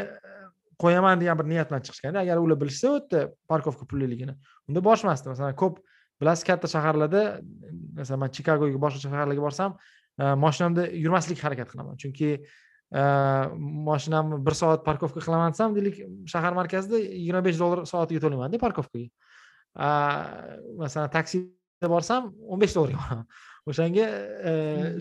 qo'yaman 0.82 1.20
degan 1.22 1.38
bir 1.40 1.46
niyat 1.52 1.70
bilan 1.70 1.82
chiqishganda 1.86 2.18
agar 2.24 2.36
ular 2.44 2.58
bilishsa 2.62 2.90
u 2.90 2.94
yerda 2.98 3.20
parkovka 3.50 3.84
pulliligini. 3.90 4.34
Unda 4.68 4.80
borishmasdi 4.88 5.28
masalan 5.32 5.54
ko'p 5.62 5.78
bilasiz 6.20 6.44
katta 6.48 6.66
shaharlarda 6.74 7.22
masalan 7.98 8.20
man 8.24 8.30
chikagoga 8.36 8.78
boshqa 8.84 9.00
shaharlarga 9.04 9.42
borsam 9.46 9.70
moshinamda 10.44 10.82
yurmaslikka 11.04 11.48
harakat 11.48 11.68
qilaman. 11.72 11.94
Chunki 12.02 12.28
moshinamni 12.92 14.38
bir 14.46 14.54
soat 14.54 14.84
parkovka 14.84 15.20
qilaman 15.24 15.54
desam 15.54 15.74
deylik 15.76 16.02
shahar 16.28 16.52
markazida 16.52 16.98
yigirma 17.00 17.40
besh 17.46 17.58
dollar 17.62 17.86
soatiga 17.88 18.20
to'laymanda 18.24 18.60
parkovkaga 18.60 19.08
masalan 20.76 21.10
taksida 21.16 21.88
borsam 21.88 22.28
o'n 22.52 22.60
besh 22.60 22.74
dollarga 22.76 23.00
boraman 23.00 23.26
o'shanga 23.70 24.06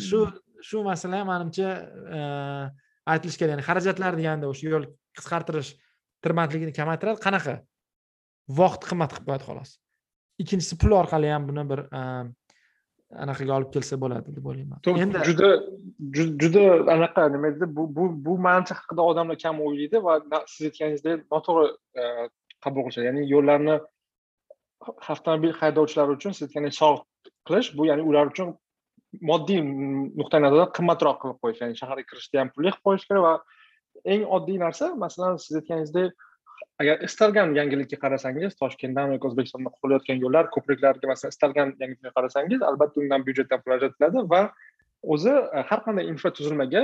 shu 0.07 0.23
shu 0.69 0.83
masala 0.87 1.19
ham 1.19 1.27
manimcha 1.33 1.69
aytilishi 3.11 3.41
kerak 3.41 3.55
ya'ni 3.55 3.67
xarajatlar 3.69 4.15
deganda 4.19 4.47
o'sha 4.53 4.71
yo'l 4.73 4.87
qisqartirish 5.17 5.75
tirbandligini 6.23 6.73
kamaytiradi 6.79 7.19
qanaqa 7.27 7.57
vaqt 8.61 8.87
qimmat 8.89 9.11
qilib 9.15 9.27
qo'yadi 9.27 9.47
xolos 9.49 9.71
ikkinchisi 10.43 10.79
pul 10.81 10.95
orqali 11.01 11.27
ham 11.33 11.47
buni 11.49 11.67
bir 11.71 11.83
anaqaga 13.23 13.53
olib 13.57 13.71
kelsa 13.75 13.97
bo'ladi 14.03 14.35
deb 14.35 14.45
o'ylayman. 14.49 14.79
Endi 15.03 15.23
juda 15.27 15.49
juda 16.43 16.63
anaqa 16.95 17.27
nima 17.35 17.53
deydi 17.53 17.67
bu 17.77 17.87
bu 17.95 18.09
bu 18.25 18.37
manimcha 18.47 18.77
haqida 18.79 19.01
odamlar 19.11 19.37
kam 19.43 19.61
o'ylaydi 19.67 20.03
va 20.05 20.19
siz 20.53 20.67
aytganingizdek 20.69 21.25
noto'g'ri 21.35 21.67
e, 22.01 22.03
qabul 22.63 22.85
qilishadi. 22.85 23.07
Ya'ni 23.09 23.23
yo'llarni 23.33 23.77
avtomobil 25.11 25.53
haydovchilari 25.61 26.17
uchun 26.17 26.37
siz 26.37 26.47
aytgandek 26.47 26.75
sog' 26.81 27.01
qilish 27.47 27.69
bu 27.77 27.85
ya'ni 27.89 28.03
ular 28.09 28.31
uchun 28.33 28.55
moddiy 29.31 29.61
nuqtai 30.19 30.41
nazardan 30.45 30.73
qimmatroq 30.77 31.17
qilib 31.21 31.39
qo'yish 31.43 31.61
ya'ni 31.63 31.79
shaharga 31.81 32.05
kirishda 32.11 32.41
ham 32.41 32.51
pulli 32.55 32.71
qilib 32.71 32.85
qo'yish 32.87 33.07
kerak 33.09 33.23
va 33.27 33.33
eng 34.13 34.23
oddiy 34.37 34.59
narsa 34.65 34.93
masalan 35.05 35.39
siz 35.45 35.59
aytganingizdek 35.61 36.27
agar 36.81 37.03
istalgan 37.07 37.55
yangilikka 37.59 37.97
qarasangiz 38.03 38.55
toshkentdan 38.61 39.13
yoki 39.15 39.27
o'zbekistonda 39.29 39.71
qurilayotgan 39.77 40.17
yo'llar 40.23 40.49
ko'priklarga 40.55 41.09
masalan 41.11 41.33
istalgan 41.35 41.73
yangilikka 41.81 42.11
qarasangiz 42.17 42.65
albatta 42.69 43.01
undan 43.03 43.25
byudjetdan 43.27 43.63
pul 43.63 43.75
ajratiladi 43.77 44.23
va 44.33 44.41
o'zi 45.13 45.33
e, 45.57 45.63
har 45.69 45.79
qanday 45.85 46.09
infratuzilmaga 46.13 46.83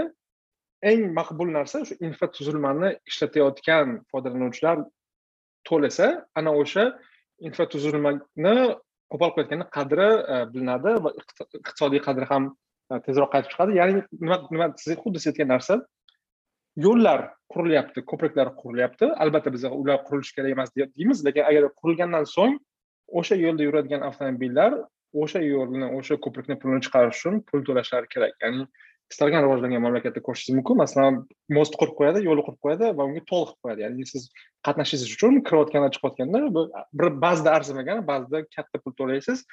eng 0.91 1.03
maqbul 1.19 1.49
narsa 1.57 1.83
shu 1.89 1.97
infratuzilmani 2.09 2.89
ishlatayotgan 3.11 3.97
foydalanuvchilar 4.11 4.77
to'lasa 5.69 6.07
ana 6.39 6.53
o'sha 6.61 6.85
infratuzilmani 7.49 8.55
qo'pol 9.11 9.29
qilayotganda 9.33 9.67
qadri 9.77 10.09
e, 10.33 10.35
bilinadi 10.53 10.95
va 11.03 11.13
iqtisodiy 11.61 12.01
qadri 12.07 12.25
ham 12.31 12.49
e, 12.91 12.99
tezroq 13.05 13.29
qaytib 13.33 13.53
chiqadi. 13.53 13.77
Ya'ni 13.81 14.01
nima 14.23 14.37
nima 14.53 14.73
siz 14.83 14.99
xuddi 15.03 15.23
siz 15.23 15.31
aytgan 15.33 15.55
narsa 15.55 15.81
yo'llar 16.85 17.29
qurilyapti 17.53 18.03
ko'priklar 18.11 18.53
qurilyapti. 18.61 19.09
Albatta 19.23 19.53
biz 19.53 19.63
ular 19.65 20.03
qurilishi 20.07 20.35
kerak 20.37 20.51
emas 20.57 20.73
deymiz 20.77 21.23
lekin 21.27 21.43
agar 21.49 21.69
qurilgandan 21.81 22.25
so'ng 22.35 22.57
o'sha 23.19 23.35
yo'lda 23.45 23.63
yuradigan 23.67 24.05
avtomobillar 24.09 24.75
o'sha 25.23 25.41
yo'lni 25.53 25.87
o'sha 25.97 26.19
ko'prikni 26.25 26.59
pulini 26.61 26.83
chiqarish 26.85 27.17
uchun 27.19 27.41
pul 27.47 27.65
to'lashlari 27.67 28.07
kerak. 28.13 28.35
Ya'ni 28.43 28.67
istalgan 29.11 29.45
rivojlangan 29.45 29.81
mamlakatda 29.85 30.21
ko'rishingiz 30.27 30.57
mumkin. 30.59 30.77
Masalan 30.83 31.19
most 31.57 31.73
qurib 31.79 31.95
qo'yadi 31.99 32.23
yo'lni 32.27 32.43
qurib 32.47 32.61
qo'yadi 32.65 32.93
va 32.97 33.09
unga 33.09 33.23
to'liq 33.31 33.51
qilib 33.51 33.61
qo'yadi. 33.65 33.85
Ya'ni 33.85 34.07
siz 34.13 34.29
qatnashishingiz 34.67 35.17
uchun 35.17 35.41
kirayotganda 35.47 35.89
chiqayotganda 35.95 36.39
bir 36.99 37.07
ba'zida 37.25 37.49
arzimagan 37.57 38.05
ba'zida 38.11 38.43
katta 38.55 38.83
pul 38.83 38.93
to'laysiz. 38.99 39.45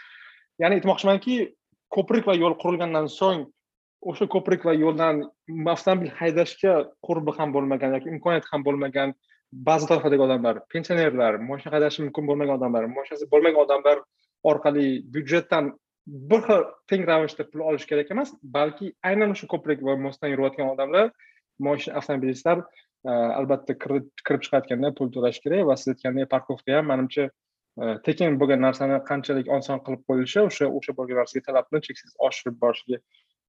Ya'ni 0.63 0.81
aytmoqchimanki 0.81 1.35
ko'prik 1.97 2.25
va 2.29 2.35
yo'l 2.43 2.59
qurilgandan 2.63 3.07
so'ng 3.21 3.47
o'sha 4.11 4.27
ko'prik 4.35 4.65
va 4.69 4.75
yo'ldan 4.85 5.23
avtomobil 5.75 6.11
haydashga 6.21 6.75
qurbi 7.07 7.37
ham 7.39 7.55
bo'lmagan 7.57 7.97
yoki 7.97 8.13
imkoniyati 8.15 8.51
ham 8.53 8.67
bo'lmagan 8.69 9.15
ba'zi 9.69 9.89
toifadagi 9.91 10.23
odamlar 10.27 10.61
pensionerlar 10.75 11.39
moshina 11.49 11.73
haydashi 11.77 12.05
mumkin 12.07 12.29
bo'lmagan 12.31 12.57
odamlar 12.59 12.89
moshinasi 12.97 13.31
bo'lmagan 13.33 13.61
odamlar 13.67 14.03
orqali 14.51 14.87
byudjetdan 15.15 15.71
bir 16.07 16.41
xil 16.47 16.65
teng 16.91 17.07
ravishda 17.11 17.47
pul 17.51 17.61
olish 17.71 17.87
kerak 17.91 18.11
emas 18.15 18.35
balki 18.57 18.93
aynan 19.11 19.37
o'sha 19.37 19.47
ko'prik 19.53 19.85
va 19.89 19.97
mostdan 20.07 20.35
yurayotgan 20.35 20.73
odamlar 20.75 21.07
moshina 21.69 21.97
avtomobilistlar 22.01 22.59
e, 22.61 23.13
albatta 23.39 23.79
kirib 23.85 24.11
chiqayotganda 24.27 24.93
pul 24.99 25.13
to'lash 25.17 25.41
kerak 25.45 25.67
va 25.71 25.77
siz 25.81 25.95
aytgandek 25.95 26.31
parkovka 26.35 26.77
ham 26.77 26.91
manimcha 26.93 27.29
e, 27.29 27.85
tekin 28.09 28.39
bo'lgan 28.41 28.65
narsani 28.67 29.01
qanchalik 29.11 29.53
oson 29.59 29.81
qilib 29.87 30.03
qo'yilishi 30.09 30.41
o'sha 30.49 30.71
o'sha 30.81 30.97
bo'lgan 30.99 31.23
narsaga 31.23 31.47
talabni 31.49 31.85
cheksiz 31.89 32.19
oshirib 32.29 32.61
borishiga 32.67 33.01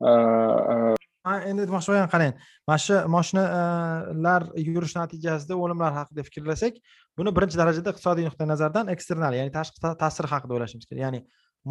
Э, 0.03 0.11
э. 0.11 1.35
endi 1.49 1.63
aytmoqchi 1.63 1.91
bo'lganim 1.91 2.11
qarang. 2.11 2.33
Mana 2.67 2.79
shu 2.85 2.99
moshinalar 3.15 4.47
yurish 4.59 4.95
natijasida 4.99 5.55
o'limlar 5.55 5.93
haqida 5.99 6.25
fikrlasak 6.27 6.79
buni 7.17 7.33
birinchi 7.37 7.59
darajada 7.61 7.93
iqtisodiy 7.95 8.27
nuqtai 8.27 8.47
nazardan 8.49 8.91
eksternal 8.95 9.33
ya'ni 9.39 9.53
tashqi 9.55 9.95
ta'sir 10.03 10.29
haqida 10.33 10.57
o'ylashimiz 10.57 10.89
kerak. 10.89 11.01
Ya'ni 11.05 11.21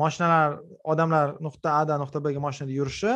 moshinalar 0.02 0.58
odamlar 0.92 1.36
nuqta 1.46 1.78
adan 1.82 2.00
nuqta 2.04 2.22
bga 2.24 2.40
moshinada 2.46 2.72
yurishi 2.80 3.12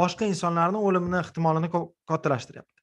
boshqa 0.00 0.26
insonlarni 0.32 0.82
o'limini 0.88 1.22
ehtimolini 1.22 1.70
kattalashtiryapti 2.10 2.76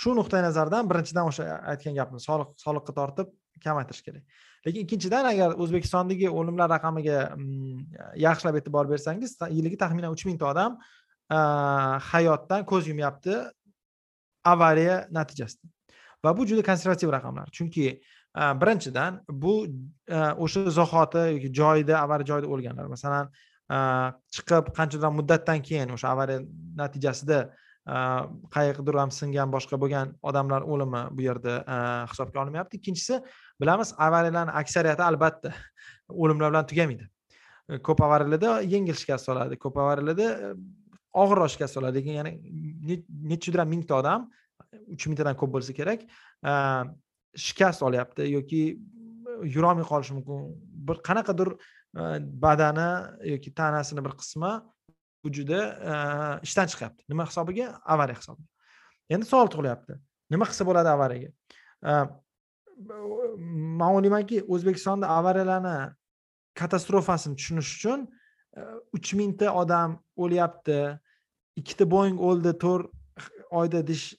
shu 0.00 0.14
nuqtai 0.18 0.42
nazardan 0.46 0.88
birinchidan 0.90 1.30
o'sha 1.30 1.46
aytgan 1.72 1.96
gapni 1.98 2.20
soliq 2.26 2.50
soliqqa 2.64 2.94
tortib 2.98 3.30
kamaytirish 3.64 4.02
kerak. 4.06 4.22
Lekin 4.66 4.86
ikkinchidan 4.86 5.24
agar 5.32 5.56
o'zbekistondagi 5.62 6.30
o'limlar 6.30 6.68
raqamiga 6.76 7.18
mm, 7.36 7.78
yaxshilab 8.26 8.60
e'tibor 8.60 8.90
bersangiz 8.92 9.36
yiliga 9.56 9.78
taxminan 9.84 10.16
uch 10.16 10.24
mingta 10.28 10.50
odam 10.52 10.78
hayotdan 12.12 12.64
ko'z 12.66 12.88
yumyapti 12.90 13.36
avariya 14.44 15.06
natijasida. 15.10 15.68
Va 16.24 16.36
bu 16.36 16.46
juda 16.46 16.62
konservativ 16.62 17.12
raqamlar. 17.12 17.48
Chunki 17.56 18.00
birinchidan 18.34 19.22
bu 19.28 19.54
o'sha 20.44 20.70
zahoti 20.70 21.24
yoki 21.34 21.52
joyida 21.60 22.00
avariya 22.04 22.26
joyida 22.32 22.52
o'lganlar. 22.54 22.86
Masalan 22.94 23.30
chiqib 24.34 24.72
qanchadan 24.78 25.14
muddatdan 25.18 25.62
keyin 25.62 25.96
o'sha 25.96 26.12
avariya 26.14 26.40
natijasida 26.82 27.40
qayiqdir 28.54 28.98
ham 29.02 29.10
singan 29.10 29.52
boshqa 29.54 29.78
bo'lgan 29.82 30.12
odamlar 30.22 30.66
o'limi 30.72 31.02
bu 31.16 31.22
yerda 31.28 31.54
hisobga 32.12 32.42
olinmayapti 32.42 32.76
ikkinchisi 32.80 33.20
bilamiz 33.60 33.94
avariyalarni 33.98 34.52
aksariyati 34.62 35.02
albatta 35.02 35.52
o'limlar 36.22 36.50
bilan 36.52 36.66
tugamaydi. 36.66 37.08
E, 37.68 37.78
ko'p 37.86 38.02
avariyalarda 38.06 38.60
yengil 38.74 38.96
shikast 39.02 39.28
oladi 39.28 39.58
ko'p 39.64 39.76
avariyalarda 39.84 40.28
e, 40.46 40.52
og'irroq 41.22 41.50
shikast 41.54 41.80
oladi 41.80 42.00
lekin 42.00 42.18
ya'ni 42.18 42.32
nechidan 43.32 43.68
mingta 43.68 43.98
odam 44.00 44.30
uch 44.94 45.06
mingtadan 45.10 45.36
ko'p 45.40 45.52
bo'lsa 45.56 45.76
kerak 45.76 46.06
e, 46.50 46.52
shikast 47.46 47.82
olyapti 47.88 48.30
yoki 48.36 48.62
yurolmay 49.54 49.86
qolishi 49.92 50.16
mumkin. 50.18 50.50
Bir 50.88 50.96
qanaqadir 51.08 51.54
badani 52.44 52.90
yoki 53.32 53.54
tanasini 53.54 54.04
bir 54.06 54.14
qismi 54.20 54.52
vujudi 55.24 55.60
ishdan 56.46 56.66
chiqyapti. 56.72 57.04
Nima 57.12 57.26
hisobiga? 57.30 57.66
Avariya 57.94 58.18
hisobiga. 58.20 58.48
Endi 59.14 59.26
savol 59.32 59.50
tug'ilyapti. 59.52 59.96
Nima 60.30 60.46
qilsa 60.50 60.66
bo'ladi 60.68 60.92
avariyaga? 60.96 61.30
Man 62.88 63.94
o'ylaymanki 63.94 64.42
o'zbekistonda 64.48 65.08
avariyalarni 65.08 65.92
katastrofasini 66.54 67.36
tushunish 67.36 67.70
uchun 67.76 68.06
e, 68.56 68.60
uch 68.96 69.12
mingta 69.14 69.52
odam 69.54 69.98
o'lyapti. 70.16 70.80
Ikkita 71.60 71.86
boing 71.90 72.18
o'ldi 72.28 72.54
to'rt 72.62 72.90
oyda 73.50 73.82
deyish 73.86 74.14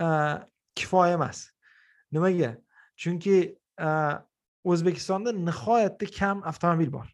e, 0.00 0.06
kifoya 0.76 1.18
emas. 1.18 1.48
Nimaga? 2.12 2.54
Chunki 2.96 3.36
e, 3.80 3.90
o'zbekistonda 4.64 5.32
nihoyatda 5.32 6.10
kam 6.18 6.42
avtomobil 6.44 6.92
bor. 6.92 7.08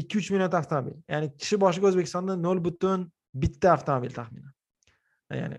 Ikki 0.00 0.18
uch 0.20 0.30
million 0.30 0.52
avtomobil. 0.52 0.98
Ya'ni 1.08 1.32
kishi 1.36 1.58
boshiga 1.60 1.88
o'zbekistonda 1.90 2.36
nol 2.36 2.60
butun 2.64 3.08
bitta 3.34 3.72
avtomobil 3.76 4.12
taxminan. 4.14 4.52
Ya'ni 5.40 5.58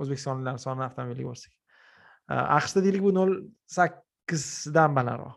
o'zbekistonliklar 0.00 0.62
soni 0.62 0.86
avtomobilga 0.86 1.28
bo'lsak 1.32 1.52
Э, 2.30 2.34
aqshda 2.58 2.82
deylik 2.84 3.02
bu 3.02 3.12
nol 3.14 3.32
sakkizdan 3.76 4.94
balandroq. 4.96 5.34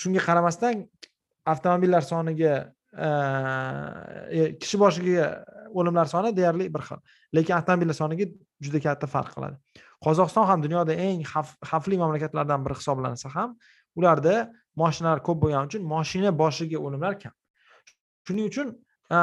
Shunga 0.00 0.20
qaramasdan 0.26 0.84
avtomobillar 1.52 2.04
soniga 2.04 2.52
e, 2.92 3.08
e, 4.38 4.40
kishi 4.60 4.78
boshiga 4.80 5.26
o'limlar 5.72 6.10
soni 6.12 6.30
deyarli 6.36 6.68
bir 6.74 6.84
xil 6.88 7.00
lekin 7.36 7.56
avtomobillar 7.58 7.96
soniga 7.98 8.28
juda 8.64 8.80
katta 8.86 9.08
farq 9.14 9.32
qiladi. 9.36 9.56
Qozog'iston 10.04 10.46
ham 10.50 10.64
dunyoda 10.66 10.96
eng 11.06 11.24
xavfli 11.70 11.98
mamlakatlardan 12.02 12.64
biri 12.66 12.78
hisoblansa 12.80 13.32
ham 13.36 13.56
ularda 13.96 14.36
moshinalar 14.82 15.24
ko'p 15.26 15.42
bo'lgani 15.44 15.72
uchun 15.72 15.88
moshina 15.94 16.32
boshiga 16.42 16.78
o'limlar 16.86 17.18
kam. 17.22 17.34
Shuning 18.28 18.52
uchun 18.52 18.72
e, 19.16 19.18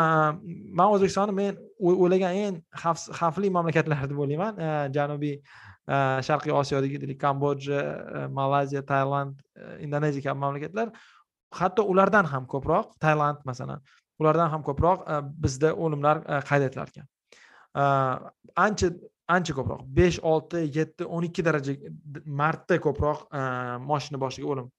man 0.80 0.88
o'zbekistonni 0.96 1.40
men 1.42 1.64
o'ylagan 1.80 2.44
eng 2.44 2.62
xavfli 3.22 3.54
mamlakatlar 3.58 4.06
deb 4.12 4.22
o'ylayman 4.26 4.64
janubiy 4.98 5.36
Э, 5.90 6.22
sharqiy 6.26 6.54
osiyodagi 6.54 7.00
deylik 7.02 7.20
kambodja 7.22 7.80
malayziya 8.40 8.84
tailand 8.86 9.40
indoneziya 9.86 10.30
kabi 10.30 10.40
mamlakatlar. 10.46 10.92
Hatto 11.60 11.86
ulardan 11.92 12.26
ham 12.30 12.46
ko'proq 12.46 12.92
tailand 13.02 13.40
masalan 13.46 13.82
ulardan 14.22 14.52
ham 14.54 14.66
ko'proq 14.68 15.08
э, 15.08 15.22
bizda 15.46 15.74
o'limlar 15.74 16.22
э, 16.26 16.42
qayd 16.50 16.68
etilar 16.70 16.92
ekan 16.94 17.08
ancha 18.66 18.90
ancha 19.36 19.54
ko'proq 19.58 19.82
besh 20.00 20.20
olti 20.34 20.62
yetti 20.78 21.08
o'n 21.18 21.26
ikki 21.30 21.46
daraja 21.48 21.76
marta 22.26 22.78
ko'proq 22.86 23.26
moshina 23.90 24.22
boshiga 24.22 24.54
o'lim. 24.54 24.70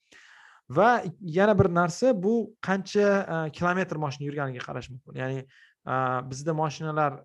Va 0.71 1.03
yana 1.21 1.59
bir 1.59 1.67
narsa 1.75 2.13
bu 2.23 2.55
qancha 2.63 3.07
e, 3.35 3.51
kilometr 3.51 3.99
moshina 3.99 4.29
yurganiga 4.29 4.63
qarash 4.63 4.91
mumkin. 4.93 5.19
Ya'ni 5.19 5.41
e, 5.43 5.95
bizda 6.31 6.55
moshinalar 6.55 7.17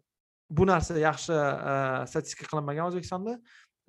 bu 0.49 0.65
narsa 0.65 0.97
yaxshi 0.97 1.33
e, 1.33 1.75
statistika 2.09 2.49
qilinmagan 2.49 2.89
o'zbekistonda. 2.89 3.37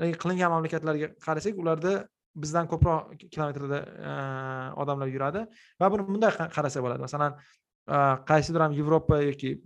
Qilingan 0.00 0.52
mamlakatlarga 0.52 1.08
qarasak 1.26 1.58
ularda 1.62 1.92
bizdan 2.36 2.68
ko'proq 2.68 3.28
kilometrda 3.32 3.78
e, 3.80 4.12
odamlar 4.82 5.08
yuradi 5.08 5.46
va 5.80 5.90
buni 5.92 6.06
bunday 6.08 6.32
qarasa 6.56 6.82
bo'ladi. 6.84 7.00
Masalan 7.06 7.36
e, 7.36 7.98
qaysidir 8.30 8.66
ham 8.66 8.76
yevropa 8.76 9.22
yoki 9.24 9.56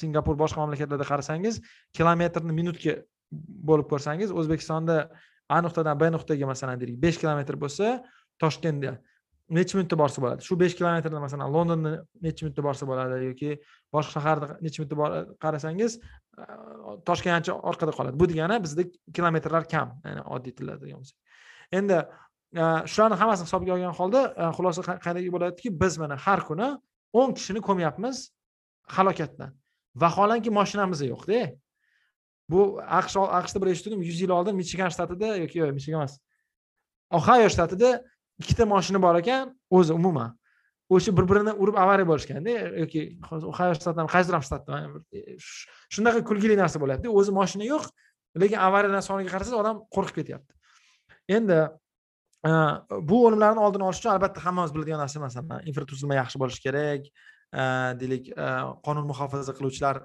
singapur 0.00 0.36
boshqa 0.42 0.60
mamlakatlarda 0.64 1.06
qarasangiz 1.12 1.60
kilometrni 1.96 2.52
minutga 2.60 2.98
bo'lib 3.70 3.88
ko'rsangiz 3.92 4.32
o'zbekistonda 4.40 4.96
a 5.48 5.60
nuqtadan 5.64 5.96
b 6.00 6.10
nuqtaga 6.16 6.46
masalan 6.52 6.80
deylik 6.80 7.00
besh 7.04 7.18
kilometr 7.22 7.56
bo'lsa 7.64 7.98
toshkentda 8.42 8.98
necha 9.50 9.78
minutda 9.78 9.96
borsa 9.96 10.22
bo'ladi? 10.22 10.44
Shu 10.44 10.56
besh 10.60 10.74
kilometrda 10.78 11.20
masalan 11.20 11.52
londonni 11.56 11.92
necha 12.24 12.46
minutda 12.46 12.62
borsa 12.68 12.88
bo'ladi 12.90 13.28
yoki 13.30 13.50
boshqa 13.94 14.12
shaharda 14.16 14.56
necha 14.64 14.82
minutda 14.82 15.22
qarasangiz 15.44 15.98
toshkent 17.08 17.34
ancha 17.38 17.52
orqada 17.70 17.92
qoladi. 17.98 18.16
Bu 18.20 18.28
degani 18.30 18.58
bizda 18.64 18.84
kilometrlar 19.16 19.68
kam 19.74 19.94
ya'ni 20.04 20.24
oddiy 20.34 20.56
tilda 20.58 20.76
aytadigan 20.76 21.00
bo'lsak. 21.02 21.16
Endi 21.78 21.98
shularni 22.92 23.16
hammasini 23.20 23.48
hisobga 23.48 23.72
olgan 23.76 23.94
holda 24.00 24.20
xulosa 24.56 24.98
qanday 25.06 25.30
bo'ladiki 25.36 25.72
biz 25.82 25.98
mana 26.02 26.16
har 26.26 26.40
kuni 26.48 26.68
o'n 27.20 27.34
kishini 27.38 27.60
ko'myapmiz 27.68 28.16
halokatdan. 28.96 29.50
Vaholanki 30.02 30.50
moshinamiz 30.58 31.02
yo'qda 31.12 31.34
e. 31.42 31.44
bu 32.48 32.80
aqsh 33.00 33.16
aqshda 33.40 33.58
bir 33.62 33.68
eshitdim 33.74 34.02
yuz 34.08 34.20
yil 34.22 34.32
oldin 34.38 34.56
michigan 34.56 34.90
shtatida 34.94 35.36
yoki 35.42 35.58
yo'q 35.60 35.72
michigan 35.78 36.00
emas. 36.00 36.14
Ohayo 37.18 37.48
shtatida 37.54 37.90
ikkita 38.42 38.66
moshina 38.66 39.00
bor 39.02 39.18
ekan 39.20 39.54
o'zi 39.70 39.94
umuman. 39.94 40.34
O'sha 40.88 41.12
bir 41.16 41.26
birini 41.28 41.52
urib 41.62 41.76
avariya 41.76 42.08
bo'lishganda 42.08 42.52
yoki 42.82 43.00
ohayo 43.52 43.74
shtatdan 43.76 44.08
qaysidir 44.12 44.38
ham 44.38 44.44
shtatdan 44.46 44.94
shunaqa 45.94 46.22
kulgili 46.30 46.56
narsa 46.56 46.80
bo'lyapti 46.82 47.12
o'zi 47.20 47.34
moshina 47.38 47.66
yo'q 47.68 47.90
lekin 48.42 48.62
avariyadan 48.68 49.04
soniga 49.08 49.34
qarasangiz 49.34 49.58
odam 49.62 49.82
qo'rqib 49.94 50.20
ketyapti. 50.20 50.52
Endi 51.36 51.58
e, 52.48 52.52
bu 53.10 53.18
o'limlarni 53.26 53.60
oldini 53.66 53.84
olish 53.88 54.00
uchun 54.00 54.14
albatta 54.14 54.44
hammamiz 54.46 54.72
biladigan 54.76 55.02
narsa 55.04 55.20
masalan 55.26 55.68
infratuzilma 55.70 56.16
yaxshi 56.20 56.40
bo'lishi 56.42 56.64
kerak 56.66 57.10
e, 57.10 57.62
deylik 58.00 58.32
e, 58.32 58.48
qonun 58.86 59.08
muhofaza 59.10 59.56
qiluvchilar 59.58 60.02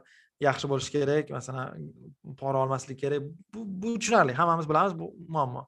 yaxshi 0.47 0.71
bo'lishi 0.71 0.91
kerak 0.97 1.31
masalan 1.37 1.87
pora 2.39 2.63
olmaslik 2.65 2.99
kerak 3.03 3.31
bu 3.83 3.95
tushunarli 3.99 4.35
hammamiz 4.41 4.69
bilamiz 4.69 4.99
bu 4.99 5.13
muammo. 5.37 5.67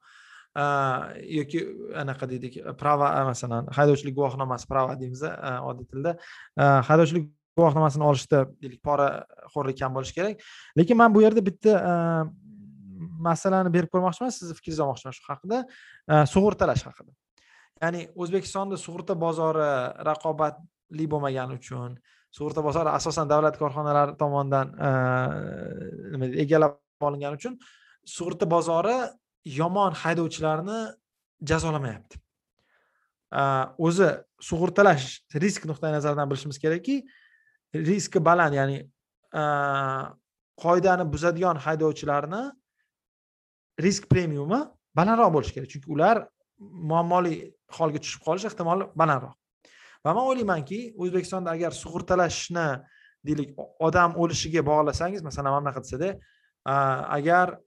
Э, 0.55 1.19
yoki 1.27 1.59
э, 1.59 1.99
anaqa 1.99 2.29
deydik 2.29 2.61
prava 2.79 3.09
э, 3.19 3.23
masalan 3.27 3.65
haydovchilik 3.75 4.15
guvohnomasi 4.15 4.67
prava 4.69 4.95
deymiz 4.95 5.23
oddiy 5.23 5.87
tilda. 5.91 6.13
Haydovchilik 6.89 7.27
guvohnomasini 7.57 8.03
olishda 8.03 8.45
deylik 8.61 8.79
poraxo'rlik 8.83 9.79
kam 9.79 9.95
bo'lishi 9.95 10.15
kerak. 10.15 10.45
Lekin 10.79 10.97
man 10.97 11.13
bu 11.15 11.23
yerda 11.23 11.43
bitta 11.43 11.75
e, 11.75 11.93
masalani 13.27 13.71
berib 13.73 13.91
ko'rmoqchiman 13.93 14.31
sizni 14.35 14.55
fikringizni 14.57 14.85
olmoqchiman 14.85 15.15
shu 15.17 15.27
haqida. 15.27 15.61
E, 16.07 16.21
sug'urtalash 16.33 16.85
haqida. 16.87 17.11
Ya'ni 17.83 18.07
o'zbekistonda 18.15 18.79
sug'urta 18.79 19.15
bozori 19.25 19.69
raqobatli 20.09 21.09
bo'lmagani 21.13 21.59
uchun 21.59 21.99
sug'urta 22.35 22.63
bozori 22.63 22.91
asosan 22.95 23.31
davlat 23.31 23.59
korxonalari 23.59 24.17
tomonidan 24.23 24.73
e, 24.87 24.89
nima 26.15 26.31
deydi 26.31 26.43
egallab 26.47 26.79
olingani 27.11 27.39
uchun 27.39 27.59
sug'urta 28.17 28.51
bozori 28.55 28.97
yomon 29.45 29.93
haydovchilarni 29.93 30.79
jazolamayapti. 31.49 32.17
O'zi 33.77 34.09
sug'urtalash 34.49 35.21
risk 35.43 35.65
nuqtai 35.69 35.91
nazaridan 35.93 36.29
bilishimiz 36.29 36.59
kerakki 36.59 37.01
riski 37.75 38.19
baland 38.25 38.53
ya'ni 38.59 38.77
qoidani 40.63 41.05
buzadigan 41.13 41.57
haydovchilarni 41.65 42.43
risk 43.85 44.09
premiumi 44.09 44.59
balandroq 44.97 45.33
bo'lishi 45.35 45.53
kerak. 45.55 45.69
Chunki 45.73 45.91
ular 45.95 46.27
muammoli 46.91 47.35
holga 47.77 47.99
tushib 48.03 48.21
qolish 48.27 48.45
ehtimoli 48.49 48.87
balandroq. 49.01 49.35
Va 50.05 50.13
man 50.13 50.23
o'ylaymanki 50.31 50.79
o'zbekistonda 51.01 51.51
agar 51.57 51.71
sug'urtalashni 51.83 52.67
deylik 53.27 53.49
odam 53.87 54.15
o'lishiga 54.21 54.61
bog'lasangiz 54.71 55.21
masalan 55.27 55.51
mana 55.51 55.63
bunaqa 55.65 55.81
desada 55.85 56.09
agar 57.17 57.57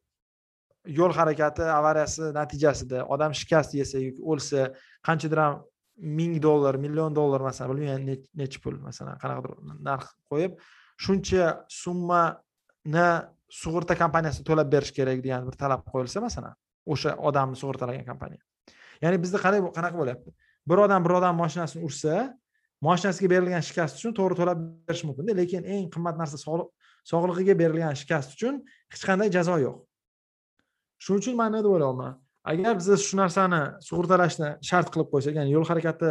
yo'l 0.86 1.12
harakati 1.12 1.62
avariyasi 1.62 2.32
natijasida 2.34 3.04
odam 3.14 3.34
shikast 3.34 3.74
yesa 3.74 3.98
yoki 3.98 4.22
o'lsa 4.22 4.68
qanchadir 5.06 5.38
ham 5.44 5.62
ming 5.98 6.38
dollar 6.42 6.78
million 6.78 7.14
dollar 7.14 7.40
masalan 7.40 7.76
bilmayman 7.76 8.24
nechi 8.40 8.60
pul 8.62 8.78
masalan 8.88 9.18
qanaqadir 9.22 9.52
narx 9.88 10.14
qo'yib 10.30 10.52
shuncha 11.04 11.44
summani 11.82 13.08
sug'urta 13.60 13.96
kompaniyasi 14.02 14.44
to'lab 14.48 14.68
berish 14.74 14.92
kerak 14.98 15.22
degan 15.24 15.46
bir 15.48 15.56
talab 15.62 15.82
qo'yilsa 15.92 16.20
masalan 16.20 16.54
o'sha 16.86 17.14
odamni 17.28 17.56
sug'urtalagan 17.60 18.04
kompaniya. 18.10 18.42
Ya'ni 19.02 19.18
bizda 19.24 19.38
qanday 19.44 19.60
qanaqa 19.78 19.96
bo'lyapti? 20.00 20.30
Bir 20.68 20.78
odam 20.84 21.04
bir 21.04 21.12
odam 21.18 21.36
mashinasini 21.42 21.84
ursa 21.88 22.14
moshinasiga 22.86 23.28
berilgan 23.34 23.64
shikast 23.68 23.98
uchun 23.98 24.14
to'g'ri 24.18 24.38
to'lab 24.40 24.58
berish 24.88 25.04
mumkinda 25.08 25.34
lekin 25.40 25.64
eng 25.74 25.86
qimmat 25.94 26.16
narsa 26.20 26.38
sog'lig'iga 27.10 27.54
berilgan 27.62 27.96
shikast 28.02 28.36
uchun 28.36 28.62
hech 28.92 29.04
qanday 29.08 29.32
jazo 29.36 29.56
yo'q. 29.64 29.76
Shuning 31.04 31.20
uchun 31.22 31.36
man 31.40 31.52
nima 31.52 31.62
deb 31.64 31.72
o'ylayapman 31.76 32.12
agar 32.52 32.74
biz 32.80 32.88
shu 33.08 33.16
narsani 33.22 33.62
sug'urtalashni 33.88 34.48
shart 34.70 34.88
qilib 34.92 35.08
qo'ysak 35.12 35.34
ya'ni 35.38 35.54
yo'l 35.56 35.66
harakati 35.70 36.10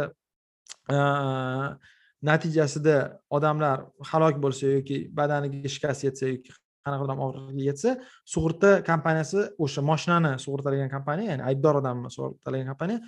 natijasida 2.30 2.96
odamlar 3.36 3.84
halok 4.10 4.40
bo'lsa 4.44 4.64
yoki 4.78 4.96
badaniga 5.18 5.68
shikast 5.74 6.04
yetsa 6.08 6.24
yoki 6.32 6.50
qanaqadir 6.84 7.12
ham 7.14 7.20
og'riqga 7.26 7.64
yetsa 7.70 7.90
sug'urta 8.34 8.70
kompaniyasi 8.90 9.40
o'sha 9.64 9.84
moshinani 9.90 10.32
sug'urtalagan 10.44 10.90
kompaniya 10.96 11.28
ya'ni 11.32 11.44
aybdor 11.50 11.80
odamni 11.82 12.10
sug'urtalagan 12.16 12.68
kompaniya 12.72 12.98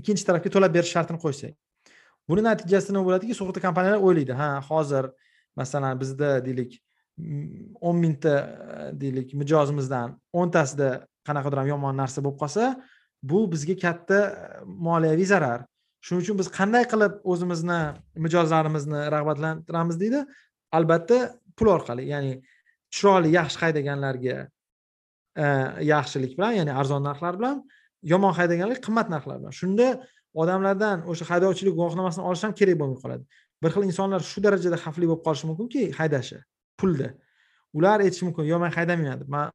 ikkinchi 0.00 0.26
tarafga 0.28 0.52
to'lab 0.56 0.72
berish 0.76 0.92
shartini 0.96 1.20
qo'ysak. 1.24 1.54
Buni 2.28 2.42
natijasida 2.48 2.92
nima 2.94 3.04
bo'ladiki 3.08 3.34
sug'urta 3.38 3.62
kompaniyalar 3.66 4.02
o'ylaydi. 4.06 4.34
Ha 4.40 4.48
hozir 4.68 5.10
masalan 5.60 6.00
bizda 6.02 6.30
deylik 6.46 6.72
o'n 7.88 7.96
mingta 8.04 8.34
deylik 9.02 9.32
mijozimizdan 9.40 10.16
o'ntasida 10.40 10.88
qanaqadir 11.28 11.58
ham 11.62 11.68
yomon 11.74 11.96
narsa 12.02 12.22
bo'lib 12.24 12.38
qolsa 12.42 12.64
bu 13.30 13.38
bizga 13.52 13.76
katta 13.84 14.18
e, 14.18 14.64
moliyaviy 14.88 15.28
zarar. 15.32 15.60
Shuning 16.04 16.22
uchun 16.24 16.38
biz 16.40 16.48
qanday 16.58 16.84
qilib 16.92 17.14
o'zimizni 17.32 17.80
mijozlarimizni 18.24 19.00
rag'batlantiramiz 19.14 19.96
deydi? 20.02 20.20
Albatta 20.78 21.18
pul 21.58 21.68
orqali 21.76 22.04
ya'ni 22.12 22.32
chiroyli 22.94 23.32
yaxshi 23.38 23.58
haydaganlarga 23.64 24.36
e, 25.42 25.46
yaxshilik 25.92 26.36
bilan 26.38 26.52
ya'ni 26.60 26.72
arzon 26.80 27.02
narxlar 27.08 27.34
bilan 27.40 27.56
yomon 28.12 28.32
haydaganlar 28.38 28.78
qimmat 28.86 29.10
narxlar 29.14 29.40
bilan. 29.40 29.54
Shunda 29.60 29.88
odamlardan 30.42 31.06
o'sha 31.10 31.24
haydovchilik 31.32 31.74
guvohnomasini 31.78 32.24
olish 32.28 32.42
ham 32.46 32.54
kerak 32.60 32.76
bo'lmay 32.80 32.98
qoladi. 33.04 33.24
Bir 33.62 33.70
xil 33.74 33.84
insonlar 33.90 34.20
shu 34.32 34.42
darajada 34.46 34.78
xavfli 34.84 35.06
bo'lib 35.10 35.22
qolishi 35.26 35.46
mumkinki 35.50 35.82
haydashi 35.98 36.38
pulda. 36.80 37.08
Ular 37.76 37.98
aytishi 38.04 38.24
mumkin 38.28 38.44
yo 38.52 38.58
man 38.62 38.70
haydamayman 38.76 39.18
deb. 39.22 39.28
Man 39.36 39.46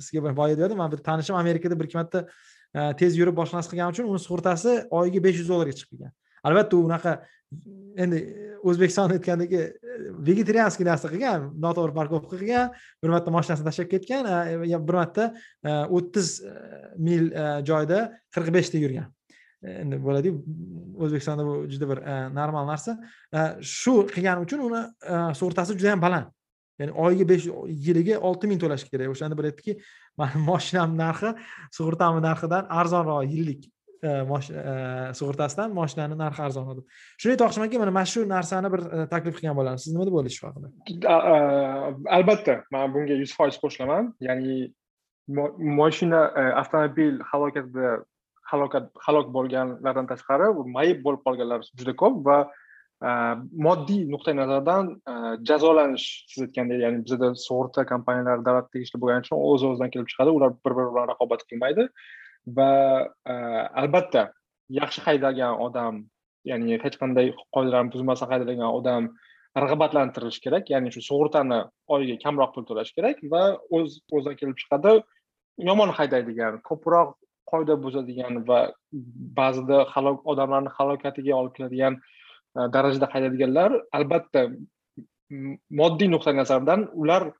sizga 0.00 0.36
boya 0.36 0.58
berdim 0.58 0.78
man 0.78 0.92
bir 0.92 0.96
tanishim 0.96 1.36
amerikada 1.36 1.80
bir 1.80 1.84
ikki 1.84 1.96
marta 1.96 2.26
e, 2.74 2.96
tez 2.96 3.18
yurib 3.18 3.36
boshqanasi 3.36 3.70
qilgani 3.72 3.96
uchun 3.96 4.10
uni 4.10 4.20
sug'urtasi 4.26 4.74
oyiga 4.90 5.22
besh 5.24 5.38
yuz 5.42 5.48
dollarga 5.48 5.72
chiqib 5.78 5.96
kelgan. 5.96 6.12
Albatta 6.44 6.76
u 6.76 6.84
unaqa 6.88 7.14
endi 8.04 8.20
e, 8.20 8.50
o'zbekistonda 8.70 9.18
aytgandagi 9.18 9.60
e, 9.62 9.96
vegetarianskiy 10.28 10.88
narsa 10.90 11.10
qilgan 11.12 11.50
noto'g'ri 11.64 11.96
parkovka 11.98 12.36
qilgan 12.36 12.72
bir 13.02 13.14
marta 13.14 13.34
mashinasini 13.36 13.68
tashlab 13.70 13.90
ketgan 13.94 14.30
bir 14.88 15.00
marta 15.00 15.28
o'ttiz 15.98 16.38
mil 17.08 17.30
joyda 17.70 18.06
qirq 18.36 18.54
beshda 18.58 18.80
yurgan. 18.84 19.10
Endi 19.64 19.96
bo'ladiyu 20.06 20.40
o'zbekistonda 21.00 21.44
bu 21.48 21.54
juda 21.72 21.86
bir 21.92 22.00
normal 22.36 22.66
narsa. 22.68 22.98
Shu 23.60 24.02
qilgani 24.14 24.44
uchun 24.44 24.64
uni 24.68 24.82
sug'urtasi 25.40 25.78
juda 25.78 25.94
yam 25.94 26.02
baland. 26.02 26.32
Ya'ni 26.78 26.92
oyiga 27.04 27.28
besh 27.28 27.46
yiliga 27.86 28.18
olti 28.28 28.50
ming 28.50 28.60
to'lash 28.62 28.84
kerak. 28.90 29.12
O'shanda 29.14 29.38
bir 29.38 29.50
aytdiki 29.50 29.76
mani 30.20 30.42
moshinam 30.50 30.96
narxi 30.98 31.34
sug'urtamni 31.78 32.22
narxidan 32.28 32.70
arzonroq 32.80 33.26
yillik 33.34 33.66
e, 34.02 34.10
e, 34.10 34.74
sug'urtasidan 35.18 35.74
moshinani 35.80 36.18
narxi 36.22 36.46
arzonroq 36.46 36.80
deb 36.80 36.86
shuni 37.22 37.34
aytmoqchimanki 37.36 37.82
mana 37.82 37.96
mana 37.98 38.12
shu 38.14 38.24
narsani 38.36 38.72
bir 38.74 38.86
e, 38.86 39.04
taklif 39.14 39.38
qilgan 39.38 39.58
bo'lardim 39.58 39.84
siz 39.84 39.94
nima 39.94 40.08
deb 40.08 40.18
o'ylaysiz 40.18 40.38
shu 40.40 40.48
haqida? 40.48 40.68
Albatta 42.18 42.58
man 42.76 42.96
bunga 42.96 43.20
yuz 43.22 43.36
foiz 43.38 43.60
qo'shilaman. 43.62 44.10
Ya'ni 44.28 44.58
moshina 45.80 46.26
avtomobil 46.62 47.22
halokatida 47.30 47.94
halokat 48.50 48.90
halok 49.06 49.30
bo'lganlardan 49.36 50.08
tashqari 50.10 50.50
mayib 50.76 51.00
bo'lib 51.06 51.22
qolganlar 51.26 51.64
juda 51.78 51.94
ko'p 52.02 52.20
va 52.28 52.38
Э, 53.04 53.36
moddiy 53.66 54.04
nuqtai 54.08 54.32
nazardan 54.36 54.86
э, 55.12 55.14
jazolanish 55.48 56.04
siz 56.30 56.44
aytgandek 56.44 56.78
ya'ni 56.84 57.02
bizada 57.04 57.28
sug'urta 57.46 57.82
kompaniyalari 57.90 58.44
davlat 58.46 58.70
tegishli 58.72 59.00
bo'lgani 59.02 59.26
uchun 59.26 59.42
o'z 59.48 59.64
o'zidan 59.68 59.90
kelib 59.94 60.08
chiqadi 60.12 60.32
ular 60.36 60.54
bir 60.64 60.76
biri 60.78 60.86
bilan 60.94 61.10
raqobat 61.10 61.42
qilmaydi 61.50 61.84
va 62.58 62.70
e, 63.32 63.34
albatta 63.82 64.22
yaxshi 64.78 65.04
haydagan 65.08 65.60
odam 65.66 66.00
ya'ni 66.52 66.80
hech 66.84 66.96
qanday 67.02 67.28
qoidalarni 67.56 67.92
buzmasdan 67.96 68.32
haydaydigan 68.32 68.72
odam 68.78 69.10
rag'batlantirilishi 69.64 70.44
kerak 70.46 70.72
ya'ni 70.74 70.94
shu 70.96 71.04
sug'urtani 71.10 71.60
oyiga 71.98 72.16
kamroq 72.24 72.56
pul 72.56 72.68
to'lash 72.70 72.96
kerak 72.96 73.22
va 73.36 73.44
o'z 73.76 74.00
o'zidan 74.16 74.40
kelib 74.40 74.56
chiqadi 74.64 74.96
yomon 75.70 75.96
haydaydigan 76.00 76.60
ko'proq 76.70 77.14
qoida 77.52 77.80
buzadigan 77.84 78.42
va 78.48 78.60
ba'zida 79.40 79.86
halok 79.94 80.28
odamlarni 80.32 80.76
halokatiga 80.78 81.40
olib 81.40 81.56
keladigan 81.58 82.02
E, 82.54 82.60
darajada 82.74 83.08
haydaydiganlar 83.12 83.72
albatta 83.98 84.46
moddiy 85.80 86.10
nuqtai 86.10 86.34
nazardan 86.36 86.86
ular 87.02 87.30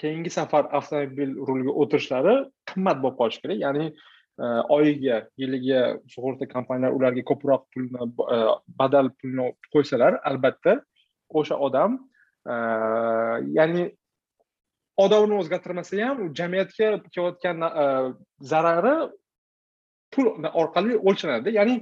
keyingi 0.00 0.30
safar 0.38 0.68
avtomobil 0.78 1.34
ruliga 1.48 1.74
o'tirishlari 1.82 2.36
qimmat 2.70 3.02
bo'lib 3.02 3.18
qolishi 3.20 3.42
kerak. 3.42 3.58
Ya'ni 3.64 3.86
e, 3.90 4.46
oyiga 4.76 5.18
yiliga 5.42 5.82
sug'urta 6.14 6.48
kompaniyalari 6.54 6.98
ularga 7.00 7.26
ko'proq 7.30 7.68
pulni 7.74 8.08
e, 8.36 8.38
badal 8.80 9.12
pulni 9.20 9.52
qo'ysalar 9.74 10.20
albatta 10.32 10.80
o'sha 11.40 11.58
odam 11.68 12.00
ya'ni 13.58 13.84
odamni 15.04 15.38
o'zgartirmasa 15.42 15.96
ham 16.08 16.18
jamiyatga 16.40 16.88
kelayotgan 17.14 17.64
zarari 18.52 18.94
pul 20.14 20.26
orqali 20.62 20.94
o'lchanadida 21.08 21.50
ya'ni 21.58 21.74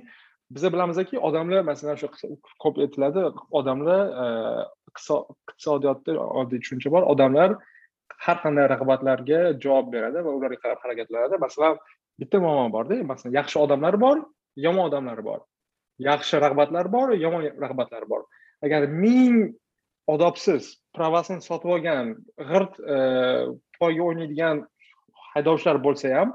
biza 0.50 0.72
bilamizki 0.72 1.18
odamlar 1.18 1.62
masalan 1.70 1.96
shu 2.00 2.08
ko'p 2.62 2.78
aytiladi 2.84 3.24
odamlar 3.50 4.02
e, 4.22 4.26
iqtisodiyotda 4.90 6.12
oddiy 6.40 6.60
tushuncha 6.64 6.92
bor 6.94 7.02
odamlar 7.14 7.56
har 8.26 8.38
qanday 8.44 8.68
rag'batlarga 8.74 9.40
javob 9.64 9.90
beradi 9.94 10.24
va 10.26 10.30
ularga 10.38 10.58
qarab 10.64 10.78
harakatlanadi 10.84 11.40
masalan 11.46 11.78
bitta 12.20 12.40
muammo 12.44 12.68
borda 12.76 13.00
masalan 13.12 13.34
yaxshi 13.40 13.58
odamlar 13.64 14.00
bor 14.04 14.16
yomon 14.66 14.84
odamlar 14.90 15.24
bor 15.28 15.40
yaxshi 16.10 16.40
rag'batlar 16.44 16.86
bor 16.96 17.08
yomon 17.24 17.42
rag'batlar 17.64 18.04
bor 18.12 18.22
agar 18.64 18.86
ming 19.04 19.36
odobsiz 20.14 20.62
pravasini 20.96 21.42
sotib 21.48 21.70
olgan 21.76 22.14
g'irt 22.50 22.74
poyga 23.78 24.00
e, 24.00 24.06
o'ynaydigan 24.08 24.64
haydovchilar 25.34 25.80
bo'lsa 25.86 26.12
ham 26.16 26.34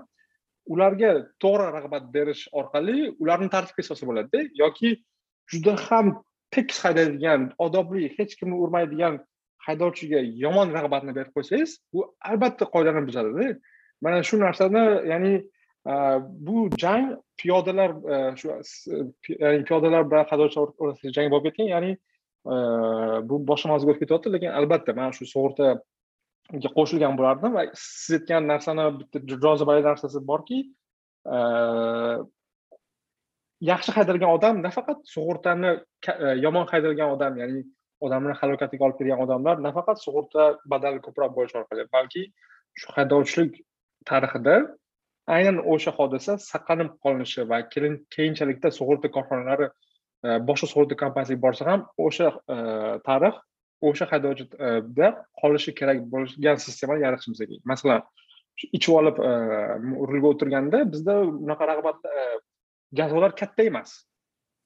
ularga 0.73 1.11
to'g'ri 1.43 1.67
rag'bat 1.77 2.09
berish 2.15 2.43
orqali 2.59 2.97
ularni 3.23 3.49
tartibga 3.55 3.83
solsa 3.89 4.09
bo'ladida 4.09 4.39
yoki 4.63 4.89
juda 5.53 5.75
ham 5.85 6.11
tekis 6.55 6.79
haydaydigan 6.85 7.49
odobli 7.65 8.09
hech 8.17 8.35
kimni 8.39 8.57
urmaydigan 8.63 9.19
haydovchiga 9.67 10.21
yomon 10.43 10.73
rag'batni 10.77 11.15
berib 11.17 11.33
qo'ysangiz 11.37 11.77
bu 11.93 12.05
albatta 12.31 12.65
qoidani 12.75 13.05
buzadida. 13.07 13.47
Mana 14.05 14.23
shu 14.29 14.39
narsani 14.45 14.83
ya'ni 15.11 15.33
bu 16.47 16.69
jang 16.83 17.17
piyodalar 17.37 17.91
e, 18.13 18.35
shu 18.39 18.47
ya'ni 19.43 19.63
piyodalar 19.67 20.11
bilan 20.11 20.25
haydovchilar 20.31 20.67
o'rtasida 20.83 21.13
jang 21.17 21.31
bo'lib 21.33 21.45
ketgan 21.49 21.69
ya'ni 21.75 21.91
e, 22.53 22.55
bu 23.29 23.41
boshqa 23.51 23.71
mavzuga 23.71 23.93
o'tib 23.93 24.03
ketyapti 24.03 24.33
lekin 24.35 24.57
albatta 24.59 24.95
mana 24.99 25.15
shu 25.17 25.25
sug'urta 25.33 25.67
qo'shilgan 26.49 27.17
bo'lardim 27.17 27.53
va 27.53 27.65
siz 27.73 28.19
aytgan 28.19 28.47
narsani 28.49 28.85
bitta 28.99 29.37
jozibali 29.45 29.83
narsasi 29.85 30.19
borki 30.31 30.59
e, 31.35 31.37
yaxshi 33.71 33.91
haydalgan 33.97 34.31
odam 34.37 34.61
nafaqat 34.63 35.03
sug'urtani 35.13 35.71
e, 36.07 36.33
yomon 36.45 36.65
haydalgan 36.71 37.13
odam 37.15 37.37
ya'ni 37.41 37.63
odamni 38.01 38.33
halokatiga 38.41 38.85
olib 38.85 38.97
kelgan 38.99 39.21
odamlar 39.25 39.61
nafaqat 39.67 40.01
sug'urta 40.05 40.57
badali 40.73 41.01
ko'proq 41.05 41.35
bo'lishi 41.37 41.59
orqali 41.61 41.85
balki 41.93 42.23
shu 42.79 42.95
haydovchilik 42.95 43.59
tarixida 44.09 44.55
aynan 45.37 45.57
o'sha 45.73 45.91
hodisa 45.99 46.37
saqlanib 46.51 46.95
qolinishi 47.03 47.45
va 47.51 47.61
keyinchalikda 48.15 48.73
sug'urta 48.79 49.13
korxonalari 49.17 49.69
e, 50.25 50.29
boshqa 50.49 50.71
sug'urta 50.73 50.95
kompaniyasiga 51.03 51.41
borsa 51.45 51.69
ham 51.71 51.85
o'sha 52.07 52.33
tarix 53.09 53.35
o'sha 53.81 54.07
haydovchida 54.11 55.07
e, 55.07 55.11
qolishi 55.41 55.73
kerak 55.79 56.01
bo'lgan 56.13 56.59
sistemani 56.65 57.05
yaratishimiz 57.05 57.39
kerak. 57.39 57.65
Masalan 57.71 58.01
ichib 58.77 58.93
olib 58.99 59.19
e, 59.29 59.31
rulga 60.11 60.31
o'tirganda 60.33 60.83
bizda 60.93 61.17
unaqa 61.23 61.69
rag'bat 61.71 62.07
e, 62.11 62.25
jazolar 62.99 63.35
katta 63.41 63.67
emas. 63.71 63.95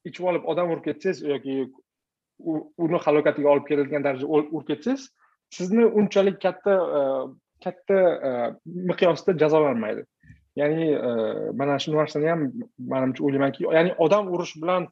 Ichib 0.08 0.30
olib 0.30 0.48
odam 0.52 0.72
urib 0.74 0.84
ketsangiz 0.88 1.22
yoki 1.32 1.58
uni 2.86 2.98
halokatiga 3.06 3.52
olib 3.54 3.68
keladigan 3.68 4.04
darajada 4.06 4.30
urib 4.30 4.66
ketsangiz 4.72 5.08
sizni 5.58 5.86
unchalik 5.86 6.40
katta 6.42 6.74
katta 7.64 7.98
miqyosda 8.90 9.36
jazolanmaydi. 9.42 10.04
Ya'ni 10.60 10.88
mana 11.60 11.78
shu 11.82 11.94
narsani 11.94 12.28
ham 12.32 12.42
manimcha 12.92 13.24
o'ylaymanki 13.26 13.64
ya'ni 13.76 13.94
odam 14.06 14.28
urish 14.34 14.54
bilan 14.62 14.88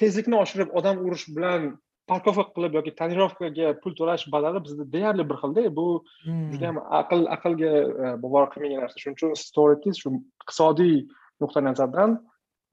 tezlikni 0.00 0.38
oshirib 0.38 0.72
odam 0.80 1.02
urish 1.06 1.26
bilan 1.36 1.68
parkovka 2.10 2.44
qilib 2.54 2.76
yoki 2.78 2.92
tonirovkaga 3.00 3.72
pul 3.82 3.94
to'lash 3.98 4.26
badali 4.34 4.62
bizda 4.66 4.86
deyarli 4.92 5.24
bir 5.30 5.38
xilda 5.42 5.64
bu 5.78 5.86
hmm. 6.24 6.52
juda 6.52 6.68
ham 6.70 6.78
aql 7.00 7.26
aqlga 7.36 7.70
e, 8.04 8.12
bovar 8.22 8.50
qilmagan 8.52 8.84
narsa. 8.84 9.02
Shuning 9.02 9.16
uchun 9.18 9.34
aytdingiz 9.72 10.02
shu 10.02 10.12
iqtisodiy 10.18 10.96
nuqtai 11.42 11.64
nazardan 11.68 12.16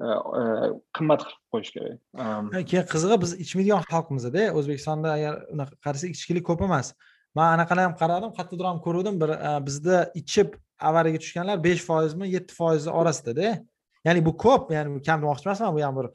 e, 0.05 0.07
e, 0.39 0.43
qimmat 0.97 1.25
qilib 1.25 1.41
qo'yish 1.55 1.71
kerak. 1.75 1.97
Keyin 2.71 2.85
qizig'i 2.93 3.17
biz 3.23 3.33
ichmaydigan 3.45 3.87
xalqmizda 3.93 4.45
o'zbekistonda 4.59 5.15
agar 5.17 5.39
unaqa 5.55 5.79
qarasak 5.85 6.17
ichkilik 6.17 6.45
ko'p 6.49 6.61
emas. 6.69 6.93
Man 7.37 7.55
anaqalar 7.57 7.89
ham 7.89 7.95
qaradim 8.01 8.35
qayerdadir 8.37 8.69
ham 8.69 8.81
ko'ruvdim 8.85 9.15
bir 9.23 9.31
bizda 9.67 10.03
ichib 10.21 10.53
avariyaga 10.89 11.23
tushganlar 11.23 11.63
besh 11.67 11.81
foizmi 11.89 12.29
yetti 12.35 12.53
foiz 12.59 12.85
orasidada. 13.01 13.55
Ya'ni 14.05 14.21
bu 14.27 14.35
ko'p 14.45 14.71
ya'ni 14.75 15.01
kam 15.07 15.23
demoqchi 15.23 15.49
emasman 15.49 15.75
bu 15.77 15.81
ham 15.87 15.99
bir 15.99 16.07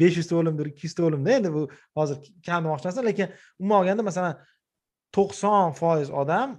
besh 0.00 0.16
yuzta 0.20 0.36
o'limdir 0.40 0.70
ikki 0.72 0.86
yuzta 0.88 1.04
o'limda 1.08 1.34
endi 1.38 1.52
bu 1.56 1.62
hozir 1.98 2.16
kam 2.46 2.64
demoqchi 2.64 2.88
emasman 2.88 3.08
lekin 3.10 3.28
umuman 3.60 3.80
olganda 3.80 4.06
masalan 4.10 4.38
to'qson 5.16 5.74
foiz 5.80 6.10
odam 6.22 6.56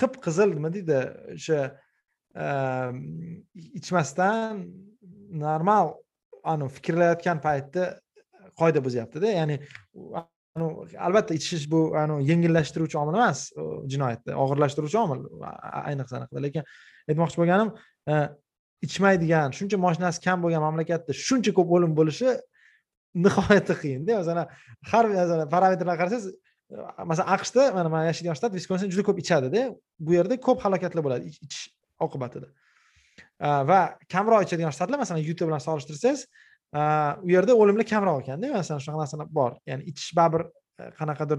qip 0.00 0.20
qizil 0.24 0.54
nima 0.56 0.72
deydi 0.76 0.98
o'sha 1.36 1.60
ehm, 2.44 3.00
ichmasdan 3.80 4.64
normal 5.44 5.94
anavi 6.52 6.72
fikrlayotgan 6.78 7.40
paytda 7.46 7.84
qoida 8.60 8.84
buzyaptida. 8.84 9.32
Ya'ni 9.38 9.56
albatta 11.06 11.34
ichish 11.38 11.66
bu 11.70 11.80
yengillashtiruvchi 12.26 12.98
omil 12.98 13.18
emas 13.20 13.44
jinoyatda 13.92 14.36
og'irlashtiruvchi 14.44 14.98
omil 15.04 15.20
ayniqsa 15.86 16.18
anaqada 16.18 16.42
lekin 16.46 16.64
aytmoqchi 17.08 17.40
bo'lganim 17.40 17.70
e, 18.10 18.14
ichmaydigan 18.86 19.56
shuncha 19.58 19.76
moshinasi 19.86 20.22
kam 20.26 20.42
bo'lgan 20.44 20.62
mamlakatda 20.66 21.12
shuncha 21.26 21.52
ko'p 21.56 21.68
o'lim 21.76 21.92
bo'lishi 21.98 22.30
nihoyatda 23.24 23.74
qiyinda 23.82 24.12
masalan 24.20 24.46
har 24.90 25.04
parametrlarga 25.54 25.98
qarasangiz 26.02 26.26
masalan 27.10 27.28
aqshda 27.36 27.62
mana 27.76 27.88
man 27.94 28.06
yashaydigan 28.10 28.36
shtat 28.38 28.52
viskonsin 28.58 28.90
juda 28.92 29.04
ko'p 29.08 29.18
ichadida 29.22 29.62
bu 30.06 30.10
yerda 30.18 30.38
ko'p 30.46 30.58
halokatlar 30.64 31.02
bo'ladi 31.06 31.32
ichish 31.46 31.64
oqibatida. 32.06 32.48
Va 33.70 33.80
kamroq 34.14 34.46
ichadigan 34.46 34.72
shtatlar 34.76 34.98
masalan 35.02 35.22
yuta 35.28 35.48
bilan 35.48 35.62
solishtirsangiz 35.66 36.20
u 37.26 37.28
yerda 37.34 37.52
o'limlar 37.60 37.86
kamroq 37.92 38.22
ekanda 38.22 38.52
masalan 38.58 38.82
shunaqa 38.84 39.02
narsalar 39.02 39.28
bor. 39.38 39.52
Ya'ni 39.70 39.82
ichish 39.90 40.12
baribir 40.18 40.42
qanaqadir 40.98 41.38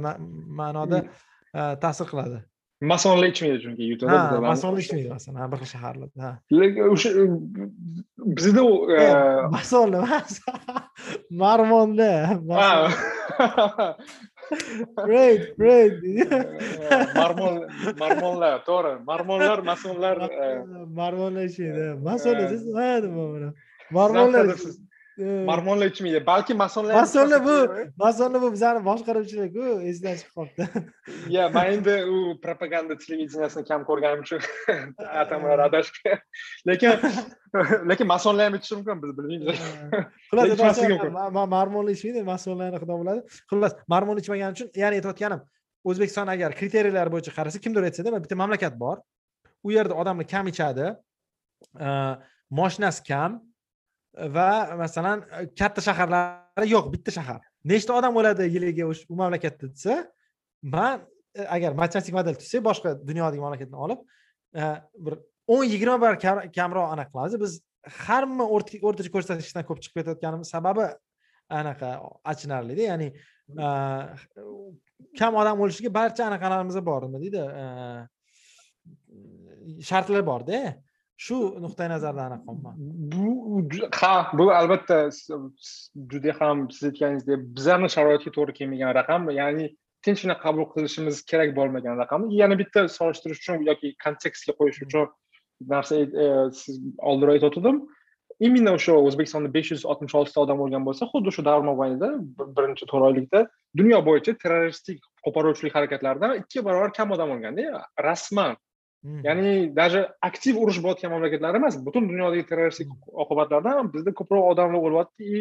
ma'noda 0.60 1.00
hmm. 1.04 1.80
ta'sir 1.84 2.08
qiladi 2.12 2.44
masonlar 2.82 3.28
ichmaydi 3.32 3.58
chunki 3.64 3.84
yutada 3.92 4.18
ha 4.20 4.40
masonlar 4.52 4.80
ichmaydi 4.84 5.10
masalan 5.16 5.52
bir 5.52 5.58
xil 5.62 5.70
shaharlarda 5.74 6.22
ha. 6.26 6.32
Lekin 6.60 6.84
o'sha 6.94 7.10
bizda 8.38 8.64
masonlar 9.56 10.02
emas 10.08 10.34
marmonda 11.42 12.12
great 15.08 15.44
great. 15.60 15.94
Marmon 17.20 17.54
marmonlar 18.02 18.56
to'g'ri 18.70 18.94
marmonlar 19.10 19.60
masonlar 19.72 20.16
marmonlar 21.00 21.44
ichmaydi 21.50 21.86
masonlar 22.08 22.48
nima 23.06 23.26
marmonlar 23.98 24.46
marmonlar 25.22 25.88
ichmaydi 25.92 26.26
balki 26.26 26.54
masonlar 26.54 26.94
masonlar 26.94 27.46
bu 27.46 27.56
masonlar 27.98 28.42
bu 28.42 28.52
bizani 28.56 28.86
boshqaruvchilarku 28.86 29.66
esidan 29.90 30.16
chiqib 30.20 30.34
qolibdi. 30.38 30.68
Ya 31.36 31.50
man 31.50 31.66
endi 31.74 31.96
u 32.16 32.18
propaganda 32.46 32.98
televideniyasini 33.04 33.66
kam 33.68 33.86
ko'rganim 33.90 34.24
uchun 34.26 34.42
atamalar 35.22 35.60
adashib 35.68 35.96
lekin 36.70 36.92
lekin 37.92 38.08
masonlar 38.14 38.46
ham 38.46 38.56
ichishi 38.60 38.76
mumkin 38.80 39.04
biz 39.04 39.12
bilmaymiz. 39.18 39.60
Xullas 40.32 41.38
marmonlar 41.56 41.94
ichmaydi 41.98 42.26
masonlarni 42.34 42.82
xudo 42.84 43.00
biladi. 43.04 43.22
Xullas 43.52 43.78
marmon 43.94 44.18
ichmagani 44.24 44.58
uchun 44.58 44.68
ya'ni 44.84 45.02
aytayotganim 45.02 45.46
o'zbekiston 45.90 46.34
agar 46.36 46.58
kriteriyalar 46.60 47.14
bo'yicha 47.14 47.32
qarasa 47.38 47.64
kimdir 47.64 47.88
aytsada 47.90 48.18
bitta 48.26 48.36
mamlakat 48.44 48.76
bor. 48.84 48.98
U 49.64 49.72
yerda 49.78 49.94
odamlar 50.02 50.28
kam 50.34 50.48
ichadi. 50.54 50.92
Moshinasi 52.60 53.04
kam 53.08 53.40
va 54.16 54.76
masalan 54.78 55.24
e, 55.40 55.56
katta 55.56 55.82
shaharlar 55.82 56.66
yo'q 56.68 56.92
bitta 56.94 57.12
shahar. 57.12 57.42
Nechta 57.66 57.96
odam 58.00 58.16
o'ladi 58.20 58.48
yiliga 58.56 58.88
u 58.88 59.16
mamlakatda 59.16 59.68
desa 59.74 60.08
man 60.62 61.02
e, 61.36 61.46
agar 61.56 61.72
matematik 61.74 62.14
model 62.14 62.36
tuzsak 62.42 62.64
boshqa 62.70 62.96
dunyodagi 63.10 63.42
mamlakatni 63.46 63.78
olib 63.86 64.00
e, 64.56 64.64
bir 65.06 65.14
o'n 65.48 65.64
yigirma 65.74 65.98
barobar 66.02 66.50
kamroq 66.58 66.88
anaqa 66.96 67.12
qilamiz 67.14 67.36
biz 67.44 67.54
hamma 68.08 68.46
o'rtacha 68.56 69.12
ko'rsatkichdan 69.16 69.64
ko'p 69.70 69.80
chiqib 69.84 69.96
ketayotganimiz 70.02 70.48
sababi 70.56 70.86
anaqa 71.62 71.90
achinarlida 72.32 72.84
ya'ni 72.92 73.08
kam 75.20 75.36
odam 75.42 75.58
o'lishiga 75.64 75.92
barcha 76.00 76.22
anaqalarimiz 76.30 76.78
bor 76.90 77.02
nima 77.08 77.20
deydi 77.24 77.42
shartlar 79.90 80.24
borda 80.32 80.60
shu 81.26 81.38
nuqtai 81.66 81.88
nazardan 81.94 82.26
anaqa 82.32 82.52
bu 83.14 83.28
ha 84.02 84.14
bu 84.40 84.46
albatta 84.60 84.98
juda 86.12 86.32
ham 86.40 86.58
siz 86.76 86.84
aytganingizdek 86.90 87.40
bizani 87.58 87.90
sharoitga 87.96 88.32
to'g'ri 88.38 88.54
kelmagan 88.60 88.92
raqam. 89.00 89.30
Ya'ni 89.42 89.66
tinchgina 90.06 90.36
qabul 90.46 90.66
qilishimiz 90.74 91.16
kerak 91.32 91.56
bo'lmagan 91.60 91.96
raqam. 92.04 92.22
Yana 92.42 92.56
bitta 92.62 92.88
solishtirish 92.98 93.42
uchun 93.44 93.66
yoki 93.70 93.96
kontekstga 94.06 94.54
qo'yish 94.60 94.80
uchun 94.86 95.08
narsa 95.74 95.96
e, 95.96 96.28
siz 96.62 96.76
oldinroq 97.10 97.36
aytgandim 97.38 97.78
именно 98.40 98.74
o'sha 98.78 98.94
o'zbekistonda 99.08 99.54
besh 99.54 99.72
yuz 99.74 99.86
oltmish 99.92 100.16
oltita 100.20 100.42
odam 100.46 100.62
o'lgan 100.64 100.86
bo'lsa 100.88 101.08
xuddi 101.12 101.34
shu 101.36 101.46
davr 101.50 101.66
mobaynida 101.70 102.10
birinchi 102.58 102.88
to'rt 102.92 103.06
oylikda 103.10 103.40
dunyo 103.82 104.00
bo'yicha 104.08 104.34
terroristik 104.44 105.00
qo'poruvchilik 105.26 105.76
harakatlaridan 105.78 106.36
ikki 106.42 106.66
barobar 106.68 106.94
kam 106.98 107.14
odam 107.18 107.34
o'lganda 107.36 107.84
rasman 108.08 108.58
ya'ni 109.04 109.76
даже 109.76 110.06
aktiv 110.22 110.58
urush 110.62 110.80
bo'layotgan 110.84 111.12
mamlakatlar 111.16 111.58
emas 111.60 111.78
butun 111.86 112.10
dunyodagi 112.10 112.46
terroristik 112.50 112.90
oqibatlardan 113.26 113.92
bizda 113.94 114.14
ko'proq 114.20 114.50
odamlar 114.54 114.90
o'lyapti. 114.90 115.24
И 115.38 115.40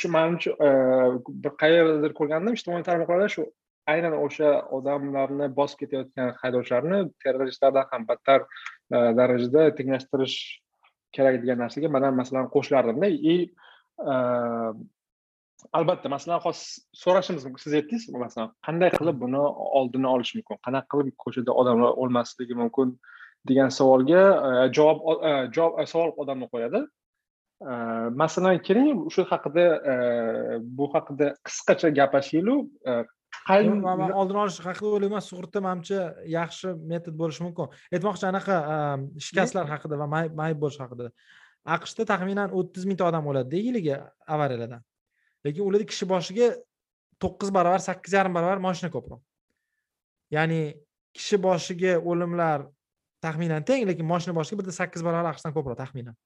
shu 0.00 0.08
manimcha 0.12 0.52
e, 0.66 0.68
bir 1.44 1.52
qayerdadir 1.62 2.12
ko'rgandim 2.18 2.56
ijtimoiy 2.58 2.84
tarmoqlarda 2.88 3.28
shu 3.34 3.46
aynan 3.92 4.16
o'sha 4.16 4.50
odamlarni 4.78 5.48
bosib 5.58 5.82
ketayotgan 5.82 6.34
haydovchilarni 6.42 7.00
terroristlardan 7.24 7.88
ham 7.92 8.06
battar 8.10 8.44
e, 8.44 8.96
darajada 9.20 9.66
tenglashtirish 9.78 10.36
kerak 11.16 11.40
degan 11.42 11.62
narsaga 11.64 11.92
man 11.96 12.08
ham 12.08 12.20
masalan 12.22 12.50
qo'shilardimda 12.56 13.08
и 13.34 13.36
albatta 15.72 16.08
masalan 16.08 16.40
hozir 16.44 16.82
so'rashimiz 17.02 17.44
mumkin. 17.46 17.62
Siz 17.64 17.74
aytdingiz 17.78 18.08
masalan 18.24 18.52
qanday 18.66 18.90
qilib 18.98 19.16
buni 19.24 19.40
oldini 19.80 20.08
olish 20.14 20.32
mumkin? 20.38 20.60
Qanaqa 20.66 20.90
qilib 20.94 21.16
ko'chada 21.24 21.56
odamlar 21.62 21.98
o'lmasligi 22.02 22.56
mumkin 22.62 22.96
degan 23.48 23.70
savolga 23.78 24.22
e, 24.48 24.72
javob 24.76 24.98
e, 25.28 25.32
javob 25.56 25.80
e, 25.80 25.86
savol 25.92 26.12
odamni 26.24 26.50
qo'yadi. 26.54 26.82
Masalan 28.16 28.62
keling 28.66 29.00
shu 29.14 29.22
haqida 29.28 29.64
bu 30.76 30.86
haqida 30.94 31.26
qisqacha 31.46 31.90
gaplashaylik 31.98 33.10
man 33.84 34.14
oldini 34.20 34.40
olish 34.44 34.60
haqida 34.64 34.92
o'ylayman. 34.96 35.24
Sug'urta 35.30 35.60
manimcha 35.66 36.00
yaxshi 36.38 36.72
metod 36.92 37.18
bo'lishi 37.20 37.44
mumkin. 37.46 37.68
Aytmoqchi 37.94 38.26
anaqa 38.32 38.56
shikastlar 39.26 39.68
haqida 39.72 40.00
va 40.02 40.06
mayib 40.14 40.58
bo'lish 40.64 40.80
haqida. 40.84 41.10
Aqshda 41.76 42.08
taxminan 42.12 42.56
o'ttiz 42.58 42.88
mingta 42.88 43.04
odam 43.10 43.28
o'ladida 43.30 43.60
yiliga 43.66 43.96
avariyalardan. 44.34 44.82
Lekin 45.44 45.66
ularda 45.68 45.86
kishi 45.92 46.08
boshiga 46.12 46.48
to'qqiz 47.22 47.52
barobar 47.56 47.82
sakkiz 47.88 48.12
yarim 48.18 48.34
barobar 48.34 48.62
moshina 48.66 48.90
ko'proq. 48.94 49.20
Ya'ni 50.36 50.60
kishi 51.16 51.36
boshiga 51.46 51.96
o'limlar 52.10 52.66
taxminan 53.24 53.64
teng 53.68 53.86
lekin 53.90 54.06
moshina 54.12 54.34
boshiga 54.38 54.62
bitta 54.62 54.74
sakkiz 54.80 55.04
barobar 55.06 55.32
aqshdan 55.32 55.54
ko'proq 55.56 55.78
taxminan. 55.82 56.16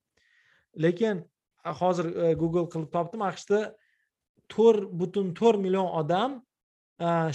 Lekin 0.85 1.25
hozir 1.81 2.07
e, 2.11 2.35
google 2.43 2.67
qilib 2.73 2.91
topdim 2.97 3.23
aqshda 3.31 3.61
to'rt 4.55 4.91
butun 5.01 5.35
to'rt 5.41 5.61
million 5.67 5.89
odam 6.01 6.41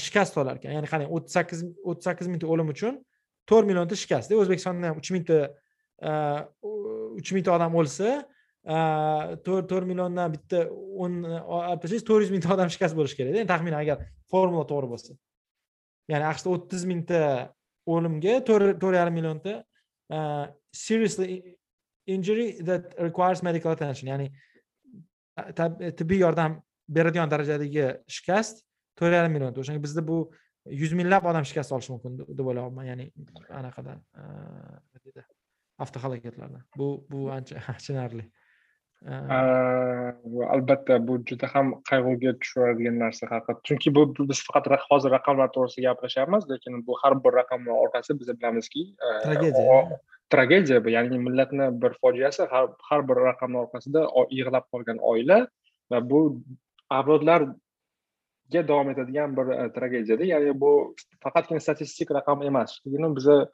shikast 0.06 0.38
olar 0.42 0.60
ekan. 0.60 0.76
Ya'ni 0.78 0.88
qarang 0.92 1.16
o'ttiz 1.16 1.38
sakkiz 1.38 1.64
o'ttiz 1.84 2.06
sakkiz 2.10 2.28
mingta 2.32 2.48
o'lim 2.48 2.70
uchun 2.76 3.00
to'rt 3.50 3.68
millionta 3.70 3.98
shikastda 3.98 4.38
o'zbekistonda 4.42 4.92
ham 4.92 5.00
uch 5.02 5.12
mingta 5.16 5.40
uch 7.20 7.32
mingta 7.36 7.56
odam 7.58 7.76
o'lsa 7.82 8.20
to'rt 8.70 9.70
to'rt 9.70 9.88
milliondan 9.90 10.34
bitta 10.36 10.66
o'n 10.70 11.24
olib 11.26 11.82
to'rt 11.82 12.26
yuz 12.26 12.34
mingta 12.34 12.54
odam 12.54 12.70
shikast 12.74 12.98
bo'lishi 12.98 13.18
kerakda. 13.18 13.46
Taxminan 13.50 13.82
agar 13.82 14.04
formula 14.30 14.66
to'g'ri 14.70 14.90
bo'lsa. 14.94 15.16
Ya'ni 16.12 16.28
aqshda 16.32 16.54
o'ttiz 16.56 16.86
mingta 16.90 17.22
o'limga 17.90 18.40
to'rt 18.50 18.84
yarim 19.00 19.18
millionta 19.18 19.64
seriously 20.74 21.58
injury 22.06 22.48
that 22.70 22.94
requires 23.00 23.42
medical 23.44 23.72
attention. 23.72 24.12
Ya'ni 24.14 24.30
tibbiy 25.98 26.22
yordam 26.26 26.60
beradigan 26.90 27.32
darajadagi 27.32 27.88
shikast 28.18 28.62
to'rt 29.00 29.18
yarim 29.18 29.34
millionta. 29.38 29.64
O'shanga 29.64 29.82
bizda 29.82 30.06
bu 30.06 30.20
yuz 30.82 30.94
minglab 30.94 31.26
odam 31.32 31.48
shikast 31.48 31.74
olishi 31.74 31.96
mumkin 31.96 32.22
deb 32.22 32.46
o'ylayapman. 32.46 32.86
Ya'ni 32.92 33.10
anaqadan 33.62 34.06
avtohalokatlardan. 35.80 36.64
Bu 36.78 37.06
bu 37.10 37.32
ancha 37.32 37.64
achinarli. 37.76 38.30
Albatta 39.08 41.08
bu 41.08 41.18
juda 41.26 41.48
ham 41.54 41.72
qayg'uga 41.90 42.34
tushiradigan 42.40 43.00
narsa 43.00 43.28
haqiqat. 43.32 43.64
Chunki 43.64 43.96
bu 43.96 44.02
biz 44.30 44.44
faqat 44.48 44.68
hozir 44.90 45.12
raqamlar 45.12 45.48
to'g'risida 45.56 45.86
gapirishyapmiz 45.88 46.50
lekin 46.52 46.86
bu 46.88 46.98
har 47.02 47.14
bir 47.24 47.32
raqamni 47.40 47.72
orqasida 47.84 48.20
biz 48.20 48.28
bilamizki 48.40 48.82
tragediya. 49.24 50.00
tragediya 50.30 50.86
bu. 50.86 50.90
Ya'ni 50.90 51.20
millatni 51.28 51.82
bir 51.82 51.92
fojiasi 52.02 52.44
har 52.52 52.68
har 52.90 53.02
bir 53.10 53.18
raqamni 53.30 53.58
orqasida 53.64 54.02
yig'lab 54.32 54.66
qolgan 54.74 54.98
oila 55.12 55.48
va 55.92 56.10
bu 56.10 56.20
avlodlar 56.90 57.42
davom 58.52 58.90
etadigan 58.90 59.38
bir 59.38 59.48
e, 59.54 59.74
tragediyada. 59.74 60.24
Ya'ni 60.24 60.62
bu 60.62 60.96
faqatgina 61.24 61.60
statistik 61.60 62.12
raqam 62.12 62.44
emas. 62.44 62.80
Shuni 62.84 63.16
biza 63.16 63.36
e, 63.44 63.48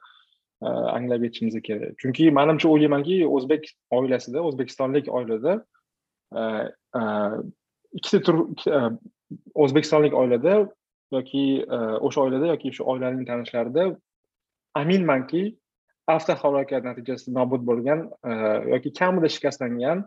anglab 0.62 1.22
yetishimiz 1.24 1.60
kerak 1.62 1.98
chunki 2.00 2.30
manimcha 2.30 2.68
o'ylaymanki 2.68 3.18
o'zbek 3.26 3.68
oilasida 3.90 4.42
o'zbekistonlik 4.48 5.08
oilada 5.08 5.64
e, 6.32 6.40
e, 7.00 7.02
ikkita 7.92 8.20
tur 8.28 8.36
e, 8.78 8.80
o'zbekistonlik 9.54 10.14
oilada 10.14 10.56
yoki 11.12 11.44
o'sha 12.00 12.20
oilada 12.24 12.46
yoki 12.54 12.72
shu 12.72 12.84
oilaning 12.84 13.28
tanishlarida 13.28 13.86
aminmanki 14.74 15.44
avtohalokat 16.14 16.84
natijasida 16.88 17.36
nobud 17.38 17.62
bo'lgan 17.68 18.08
yoki 18.72 18.92
kamida 19.00 19.28
shikastlangan 19.36 20.04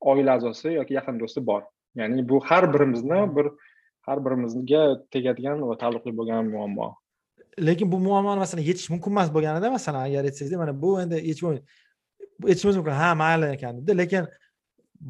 oila 0.00 0.38
a'zosi 0.38 0.74
yoki 0.74 0.94
yaqin 0.94 1.18
do'sti 1.20 1.46
bor. 1.46 1.62
Ya'ni 1.94 2.28
bu 2.28 2.40
har 2.44 2.72
birimizni 2.74 3.20
bir 3.36 3.50
har 4.06 4.18
birimizga 4.24 4.82
tegadigan 5.14 5.62
va 5.68 5.76
taalluqli 5.82 6.12
bo'lgan 6.18 6.50
muammo. 6.54 6.88
Lekin 7.66 7.92
bu 7.92 7.98
muammoni 7.98 8.38
masalan 8.44 8.62
yechish 8.70 8.90
mumkin 8.92 9.10
emas 9.14 9.28
bo'lganida 9.34 9.70
masalan 9.70 10.00
agar 10.08 10.24
aytsangizda 10.28 10.58
mana 10.62 10.72
bu 10.82 10.90
endi 11.02 11.16
yechib 11.30 11.46
yechishimiz 12.50 12.76
mumkin. 12.76 12.94
Ha 13.02 13.14
mayli 13.22 13.46
ekan 13.56 13.78
deydi 13.78 13.98
lekin 14.02 14.28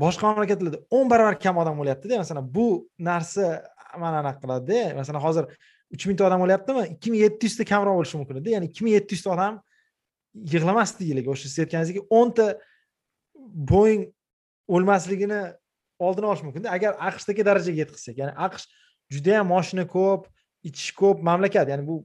boshqa 0.03 0.25
mamlakatlarda 0.29 0.79
o'n 0.97 1.11
barobar 1.11 1.39
kam 1.45 1.57
odam 1.63 1.81
o'lyaptida 1.83 2.19
masalan 2.23 2.45
bu 2.57 2.67
narsa 3.09 3.47
mana 4.03 4.17
anaqa 4.23 4.41
qiladida 4.43 4.95
masalan 5.01 5.21
hozir 5.27 5.45
uch 5.95 6.05
mingta 6.09 6.27
odam 6.29 6.41
o'lyaptimi 6.45 6.83
ikki 6.95 7.13
ming 7.13 7.23
yetti 7.27 7.49
yuzta 7.49 7.65
kamroq 7.73 7.95
bo'lishi 7.99 8.17
mumkin 8.21 8.35
ya'ni 8.57 8.67
ikki 8.71 8.85
ming 8.85 8.95
yetti 8.99 9.17
yuzta 9.17 9.31
odam 9.37 9.55
yig'lamasdi 10.53 11.03
yiliga. 11.11 11.31
O'sha 11.35 11.49
siz 11.49 11.59
aytganingizdek 11.65 12.13
o'nta 12.19 12.47
boing 13.73 14.03
o'lmasligini 14.75 15.41
oldini 16.07 16.27
olish 16.31 16.43
mumkinda. 16.47 16.69
Agar 16.77 16.93
aqshdagi 17.09 17.43
darajaga 17.49 17.79
yetkazsak 17.83 18.17
ya'ni 18.21 18.35
aqsh 18.47 18.65
judayam 19.15 19.49
moshina 19.55 19.85
ko'p 19.97 20.29
ichish 20.65 20.93
ko'p 21.01 21.23
mamlakat 21.23 21.69
ya'ni 21.73 21.87
bu 21.87 22.03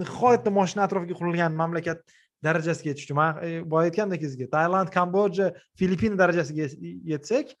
nihoyatda 0.00 0.50
moshina 0.50 0.84
atrofiga 0.86 1.16
qurilgan 1.20 1.54
mamlakat 1.56 2.02
darajasiga 2.44 2.92
yetish 2.92 3.08
uchun 3.08 3.16
man 3.16 3.40
e, 3.42 3.48
boya 3.70 3.90
aytgandek 3.90 4.22
sizga 4.22 4.46
tailand 4.56 4.92
kamboja 4.94 5.52
filippin 5.78 6.18
darajasiga 6.18 6.68
yetsak 7.12 7.54
e, 7.54 7.56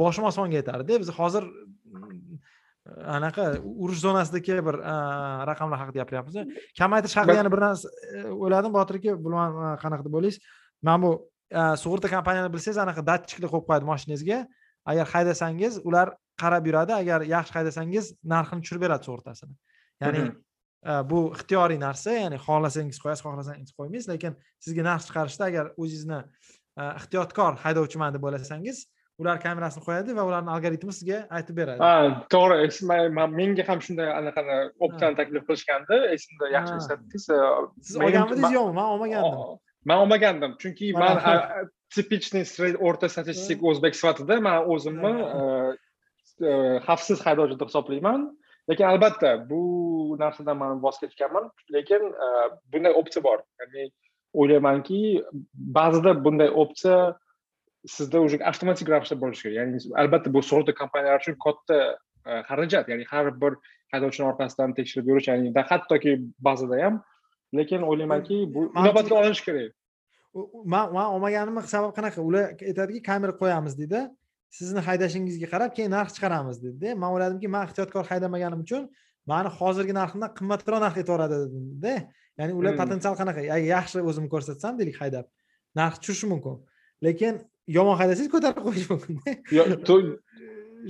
boshim 0.00 0.24
osmonga 0.30 0.58
yetardida 0.60 1.00
biz 1.02 1.10
hozir 1.18 1.44
e, 1.44 2.92
anaqa 3.16 3.44
urush 3.62 4.00
zonasidagi 4.06 4.58
bir 4.68 4.80
raqamlar 5.50 5.78
haqida 5.82 6.02
gapiryapmiz 6.02 6.40
kamaytirish 6.78 7.16
haqida 7.20 7.38
yana 7.40 7.52
bir 7.54 7.62
narsa 7.66 7.92
o'yladim. 8.32 8.72
Botir 8.78 8.98
aka 8.98 9.18
bilmadim 9.26 9.60
qanaqa 9.84 10.08
deb 10.08 10.18
o'ylaysiz 10.18 10.40
mana 10.82 11.02
bu 11.04 11.12
sug'urta 11.82 12.10
kompaniyani 12.16 12.50
bilsangiz 12.54 12.82
anaqa 12.86 13.06
datchiklar 13.10 13.50
qo'yib 13.54 13.68
qo'yadi 13.68 13.90
mashinangizga 13.92 14.38
agar 14.90 15.06
haydasangiz 15.14 15.78
ular 15.88 16.16
qarab 16.42 16.66
yuradi 16.66 16.94
agar 17.02 17.26
yaxshi 17.34 17.54
haydasangiz 17.58 18.14
narxini 18.34 18.64
tushirib 18.64 18.82
beradi 18.86 19.08
sug'urtasini 19.08 19.54
ya'ni 20.04 20.22
bu 21.10 21.20
ixtiyoriy 21.36 21.78
narsa 21.80 22.16
ya'ni 22.18 22.40
xohlasangiz 22.46 22.98
qo'yasiz 23.04 23.24
xohlasangiz 23.26 23.74
qo'ymaysiz 23.78 24.08
lekin 24.14 24.38
sizga 24.64 24.86
narx 24.88 25.06
chiqarishda 25.08 25.44
agar 25.50 25.70
o'zingizni 25.76 26.20
ehtiyotkor 26.88 27.60
haydovchiman 27.64 28.14
deb 28.16 28.24
o'ylasangiz 28.28 28.86
ular 29.22 29.40
kamerasini 29.40 29.84
qo'yadi 29.86 30.16
va 30.16 30.24
ularni 30.28 30.50
algoritmi 30.54 30.94
sizga 30.98 31.18
aytib 31.38 31.58
beradi. 31.60 31.78
Ha 31.84 32.24
to'g'ri 32.34 33.10
menga 33.38 33.66
ham 33.68 33.82
shunday 33.86 34.10
anaqani 34.20 34.56
optani 34.86 35.18
taklif 35.20 35.44
qilishgandi 35.48 35.98
esimda 36.16 36.50
yaxshi 36.56 36.78
eslatdingiz 36.80 37.28
siz 37.28 38.00
olganmidingiz 38.06 38.56
yo'qmi? 38.58 38.74
Man 38.80 38.90
olmagandim. 38.96 39.38
Man 39.90 40.04
olmagandim 40.06 40.56
chunki 40.64 40.92
man 40.96 41.22
tipичный 41.94 42.76
o'rta 42.88 43.08
statistik 43.14 43.62
o'zbek 43.70 43.98
sifatida 43.98 44.40
man 44.48 44.70
o'zimni 44.74 45.12
xavfsiz 46.86 47.26
haydovchi 47.26 47.58
deb 47.60 47.68
hisoblayman. 47.70 48.30
Lekin 48.70 48.86
albatta 48.86 49.50
bu 49.50 49.62
narsadan 50.18 50.56
man 50.56 50.82
voz 50.82 51.00
kechganman. 51.02 51.50
Lekin 51.72 52.02
bunday 52.72 52.92
opsiya 53.00 53.24
bor. 53.24 53.42
Ya'ni 53.60 53.90
o'ylaymanki 54.34 55.00
ba'zida 55.78 56.14
bunday 56.24 56.50
opsiya 56.62 57.16
sizda 57.86 58.20
уже 58.20 58.38
avtomatik 58.50 58.88
ravishda 58.88 59.20
bo'lishi 59.20 59.42
kerak. 59.42 59.56
Ya'ni 59.58 59.78
albatta 60.02 60.34
bu 60.34 60.42
sug'urta 60.42 60.74
kompaniyalari 60.74 61.22
uchun 61.24 61.36
katta 61.44 61.78
e, 62.26 62.32
xarajat. 62.48 62.88
Ya'ni 62.88 63.04
har 63.12 63.32
bir 63.42 63.58
haydovchini 63.92 64.26
orqasidan 64.30 64.74
tekshirib 64.78 65.06
yurish 65.10 65.28
ya'ni 65.28 65.52
hattoki 65.70 66.16
ba'zida 66.48 66.82
ham. 66.84 67.02
Lekin 67.54 67.82
o'ylaymanki 67.82 68.54
bu 68.54 68.70
inobatga 68.78 69.14
olinishi 69.20 69.44
kerak. 69.44 69.72
Man 70.64 70.92
man 70.96 71.06
olmaganimni 71.14 71.62
sababi 71.74 71.92
qanaqa? 71.98 72.20
Ular 72.28 72.44
aytadiki 72.70 73.02
kamera 73.02 73.32
qo'yamiz 73.42 73.74
deydi 73.80 74.00
sizni 74.58 74.80
haydashingizga 74.88 75.48
qarab 75.54 75.70
keyin 75.76 75.92
narx 75.96 76.10
chiqaramiz 76.16 76.56
dedida 76.64 76.96
man 77.02 77.10
o'yladimki 77.14 77.48
man 77.54 77.62
ehtiyotkor 77.68 78.04
haydamaganim 78.10 78.60
uchun 78.66 78.82
mani 79.32 79.48
hozirgi 79.58 79.94
narximdan 80.00 80.30
qimmatroq 80.38 80.80
narxga 80.84 81.00
aytib 81.02 81.30
dedimda 81.34 81.94
ya'ni 82.38 82.52
ular 82.60 82.72
hmm. 82.72 82.80
potensial 82.82 83.14
qanaqa? 83.20 83.40
Yaxshi 83.74 84.04
o'zimni 84.10 84.28
ko'rsatsam 84.34 84.78
deylik 84.80 84.96
haydab. 85.02 85.26
Narx 85.80 85.94
tushishi 86.04 86.26
mumkin. 86.32 86.54
Lekin 87.06 87.34
yomon 87.76 87.96
haydasangiz 88.00 88.30
ko'tarib 88.34 88.62
qo'yish 88.66 88.88
mumkinda 88.92 89.30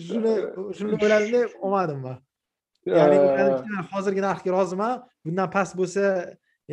shuni 0.06 0.32
shuni 0.76 0.96
o'yladimda 0.96 1.40
olmadim 1.64 1.98
man 2.06 2.18
ya'ni 2.86 3.18
hozirgi 3.92 4.22
narxga 4.24 4.50
roziman 4.56 5.02
bundan 5.26 5.50
past 5.56 5.76
bo'lsa 5.80 6.04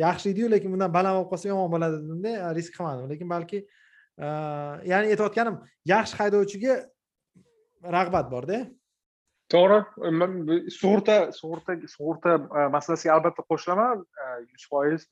yaxshi 0.04 0.32
ediyu 0.32 0.50
lekin 0.54 0.72
bundan 0.74 0.92
baland 0.96 1.18
bo'lib 1.18 1.30
qolsa 1.32 1.50
yomon 1.52 1.68
bo'ladi 1.74 2.00
dedimda 2.02 2.54
risk 2.58 2.72
qilmadim 2.76 3.10
lekin 3.12 3.28
balki 3.34 3.58
ya'ni 4.20 5.14
aytayotganim 5.14 5.56
yaxshi 5.88 6.18
haydovchiga 6.20 6.76
rag'bat 7.96 8.30
borda 8.32 8.60
to'g'ri. 9.50 9.78
Sug'urta 10.70 11.16
sug'urta 11.34 11.76
sug'urta 11.94 12.36
e, 12.38 12.66
masalasiga 12.74 13.14
albatta 13.16 13.44
qo'shilaman 13.50 14.02
e, 14.02 14.26
yuz 14.46 14.66
foiz. 14.70 15.06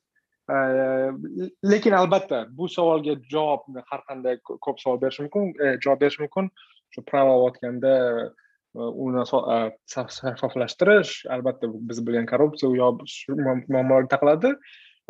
E, 0.48 0.56
lekin 1.72 1.96
albatta 2.00 2.44
bu 2.58 2.68
savolga 2.74 3.16
javob 3.32 3.80
har 3.90 4.04
qanday 4.10 4.38
ko'p 4.46 4.82
savol 4.82 5.00
berish 5.04 5.20
mumkin. 5.24 5.54
Javob 5.84 6.04
berish 6.04 6.20
mumkin. 6.22 6.50
Shu 6.94 7.04
pravo 7.10 7.34
olayotganda 7.38 7.94
uni 8.78 9.24
shaffoflashtirish 9.28 11.14
albatta 11.34 11.70
biz 11.90 12.04
bilgan 12.06 12.28
korrupsiya 12.30 12.70
u 12.70 12.76
yoq 12.82 13.02
muammolarga 13.34 14.14
taqaladi. 14.14 14.54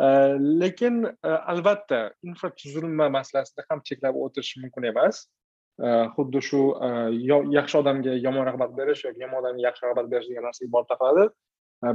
Э, 0.00 0.36
lekin 0.38 1.04
e, 1.04 1.28
albatta 1.28 2.12
infratuzilma 2.22 3.08
masalasida 3.10 3.64
ham 3.68 3.80
cheklab 3.88 4.14
o'tish 4.24 4.54
mumkin 4.62 4.84
emas. 4.92 5.24
E, 5.82 5.88
xuddi 6.14 6.42
shu 6.48 6.60
e, 6.86 6.90
yaxshi 7.56 7.80
odamga 7.80 8.14
yomon 8.26 8.46
rag'bat 8.46 8.76
berish 8.78 9.02
yoki 9.08 9.24
yomon 9.24 9.40
odamga 9.42 9.64
yaxshi 9.66 9.88
rag'bat 9.88 10.10
berish 10.12 10.28
degan 10.30 10.46
narsaga 10.48 10.70
borib 10.76 10.90
taqaladi. 10.92 11.24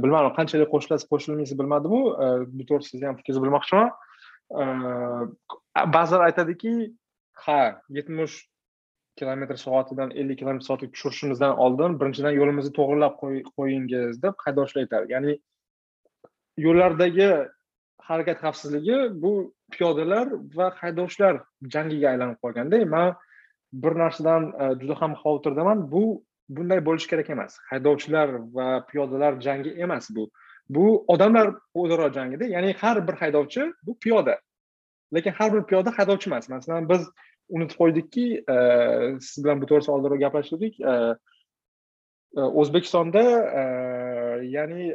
Bilmadim 0.04 0.36
qanchalik 0.38 0.70
qo'shilasiz 0.74 1.08
qo'shilmaysiz 1.12 1.56
bilmadimu. 1.60 2.02
Bu 2.58 2.68
to'g'risida 2.68 2.90
sizni 2.90 3.08
ham 3.08 3.16
fikringizni 3.20 3.44
bilmoqchiman. 3.46 3.88
Ba'zilar 5.96 6.28
aytadiki 6.28 6.74
ha 7.46 7.58
yetmish 7.98 8.36
kilometr 9.20 9.56
soatidan 9.64 10.12
ellik 10.20 10.38
kilometr 10.42 10.68
soatga 10.68 10.92
tushirishimizdan 10.94 11.58
oldin 11.64 11.98
birinchidan 12.00 12.36
yo'limizni 12.40 12.72
to'g'irlab 12.78 13.18
qo'yingiz 13.56 14.22
deb 14.24 14.40
haydovchilar 14.46 14.86
aytadi 14.86 15.12
ya'ni 15.14 15.36
yo'llardagi 16.66 17.28
harakat 18.08 18.40
xavfsizligi 18.44 18.96
bu 19.22 19.32
piyodalar 19.72 20.28
va 20.56 20.70
haydovchilar 20.80 21.40
jangiga 21.74 22.10
aylanib 22.12 22.38
qolganda 22.44 22.76
e, 22.76 22.84
man 22.84 23.14
bir 23.84 23.98
narsadan 24.02 24.48
e, 24.62 24.64
juda 24.80 24.94
ham 25.00 25.12
xavotirdaman. 25.22 25.90
Bu 25.92 26.04
bunday 26.48 26.84
bo'lishi 26.86 27.08
kerak 27.12 27.30
emas. 27.30 27.58
Haydovchilar 27.70 28.28
va 28.56 28.68
piyodalar 28.90 29.40
jangi 29.46 29.70
emas 29.86 30.10
bu. 30.16 30.30
Bu 30.68 31.04
odamlar 31.08 31.54
o'zaro 31.74 32.10
jangida 32.16 32.44
ya'ni 32.54 32.72
har 32.82 33.08
bir 33.08 33.14
haydovchi 33.22 33.72
bu 33.86 33.98
piyoda. 33.98 34.38
Lekin 35.14 35.32
har 35.38 35.54
bir 35.54 35.62
piyoda 35.70 35.90
haydovchi 35.98 36.30
emas. 36.30 36.48
Masalan 36.48 36.88
biz 36.88 37.08
unutib 37.48 37.78
qo'ydikki 37.80 38.26
e, 38.54 38.56
siz 39.20 39.44
bilan 39.44 39.62
bu 39.62 39.66
to'g'risida 39.70 39.96
oldinroq 39.96 40.20
gaplashgandik 40.26 40.74
o'zbekistonda 42.34 43.22
ya'ni 44.54 44.86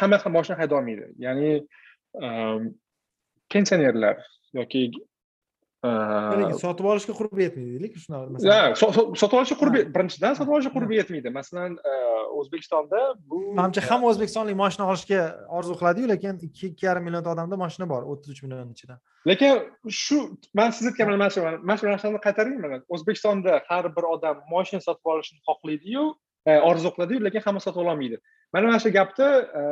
hamma 0.00 0.18
ham 0.24 0.32
moshina 0.36 0.58
hayda 0.60 0.76
olmaydi 0.78 1.06
ya'ni 1.26 1.50
pensionerlar 3.52 4.16
yoki 4.58 4.82
sotib 5.82 6.86
olishga 6.86 7.14
qurbi 7.18 7.42
yetmaydi 7.42 7.70
deylik 7.74 7.96
shunaqa 7.98 8.74
sotib 9.18 9.38
olishga 9.38 9.56
qurbi 9.62 9.80
birinchidan 9.94 10.36
sotib 10.38 10.52
olishga 10.54 10.72
qurbi 10.76 10.98
yetmaydi. 11.00 11.30
Masalan 11.30 11.74
o'zbekistonda 12.38 13.00
bu 13.30 13.40
manimcha 13.58 13.82
hamma 13.88 14.06
o'zbekistonlik 14.12 14.56
moshina 14.62 14.86
olishga 14.92 15.22
orzu 15.58 15.74
qiladiyu 15.80 16.08
lekin 16.12 16.38
ikki 16.48 16.66
ikki 16.72 16.86
yarim 16.86 17.04
million 17.08 17.26
odamda 17.34 17.58
moshina 17.64 17.88
bor 17.94 18.06
o'ttiz 18.12 18.36
uch 18.36 18.42
million 18.44 18.70
ichida. 18.76 18.98
Lekin 19.26 19.58
shu 20.02 20.20
man 20.54 20.70
siz 20.70 20.86
aytgan 20.92 21.10
mana 21.14 21.30
shu 21.34 21.42
mana 21.42 21.76
shu 21.80 21.90
narsani 21.90 22.22
qaytaring 22.26 22.60
mana. 22.66 22.78
O'zbekistonda 22.94 23.58
har 23.68 23.90
bir 23.96 24.06
odam 24.14 24.46
moshina 24.54 24.80
sotib 24.86 25.14
olishni 25.14 25.42
xohlaydiyu 25.48 26.04
e, 26.46 26.60
orzu 26.70 26.94
qiladiyu 26.94 27.24
lekin 27.26 27.42
hamma 27.46 27.60
sotib 27.66 27.82
ololmaydi 27.84 28.22
mana 28.52 28.66
mana 28.66 28.78
shu 28.78 28.90
gapni 28.92 29.28
e, 29.60 29.62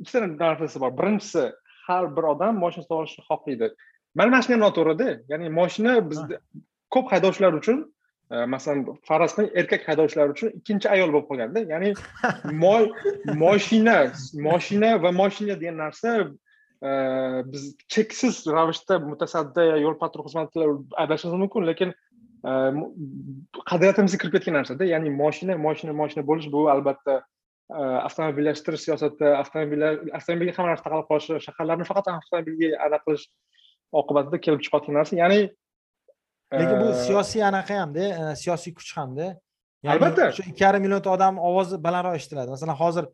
ikkita 0.00 0.26
narsasi 0.26 0.80
bor. 0.80 0.92
Birinchisi 0.98 1.52
har 1.86 2.04
bir 2.16 2.30
odam 2.34 2.58
moshina 2.58 2.84
sotib 2.84 3.00
olishni 3.00 3.24
xohlaydi. 3.30 3.70
Mana 4.14 4.30
mana 4.30 4.42
shu 4.42 4.54
ham 4.54 4.62
noto'g'rida 4.66 5.08
ya'ni 5.32 5.50
moshina 5.58 5.98
bizda 6.10 6.38
ko'p 6.94 7.12
haydovchilar 7.12 7.58
uchun 7.60 7.82
e, 8.30 8.44
masalan 8.54 8.84
faraz 9.08 9.34
qiling 9.36 9.50
erkak 9.60 9.86
haydovchilar 9.88 10.32
uchun 10.34 10.54
ikkinchi 10.60 10.90
ayol 10.94 11.12
bo'lib 11.14 11.28
qolganda 11.30 11.64
ya'ni 11.72 11.92
moshina 13.44 13.98
moshina 14.48 14.94
va 15.04 15.12
moshina 15.20 15.58
degan 15.60 15.78
narsa 15.84 16.14
e, 16.88 16.90
biz 17.52 17.68
cheksiz 17.96 18.44
ravishda 18.56 18.98
mutasaddi 19.10 19.68
yo'l 19.84 19.98
patrul 20.02 20.26
xizmatilar 20.28 20.74
adashishimiz 21.04 21.44
mumkin 21.44 21.70
lekin 21.70 21.94
qadriyatimizga 23.70 24.18
kirib 24.20 24.34
ketgan 24.36 24.58
narsada 24.58 24.84
ya'ni 24.94 25.12
moshina 25.22 25.54
moshina 25.66 25.92
moshina 26.00 26.26
bo'lish 26.30 26.50
bu 26.54 26.66
albatta 26.74 27.22
avtomobillashtirish 27.70 28.84
siyosati 28.86 29.24
avtomobillar 29.24 29.98
avtomobilga 30.18 30.56
hamma 30.56 30.70
narsa 30.72 30.84
taqalib 30.86 31.06
qolishi 31.10 31.40
shaharlarni 31.46 31.86
faqat 31.90 32.10
avtomobilga 32.12 32.68
ada 32.86 32.98
qilish 33.04 33.24
oqibatida 34.00 34.40
kelib 34.44 34.60
chiqayotgan 34.64 34.98
narsa 35.00 35.16
ya'ni 35.22 35.40
lekin 36.60 36.76
bu 36.82 36.88
siyosiy 37.06 37.42
anaqa 37.50 37.80
hamda 37.82 38.34
siyosiy 38.42 38.74
kuch 38.78 38.92
hamda 38.98 39.32
albatta 39.94 40.28
o'sha 40.30 40.44
ikki 40.50 40.64
yarim 40.66 40.84
million 40.84 41.02
odam 41.16 41.40
ovozi 41.48 41.80
balandroq 41.86 42.20
eshitiladi 42.20 42.52
masalan 42.56 42.76
hozir 42.82 43.04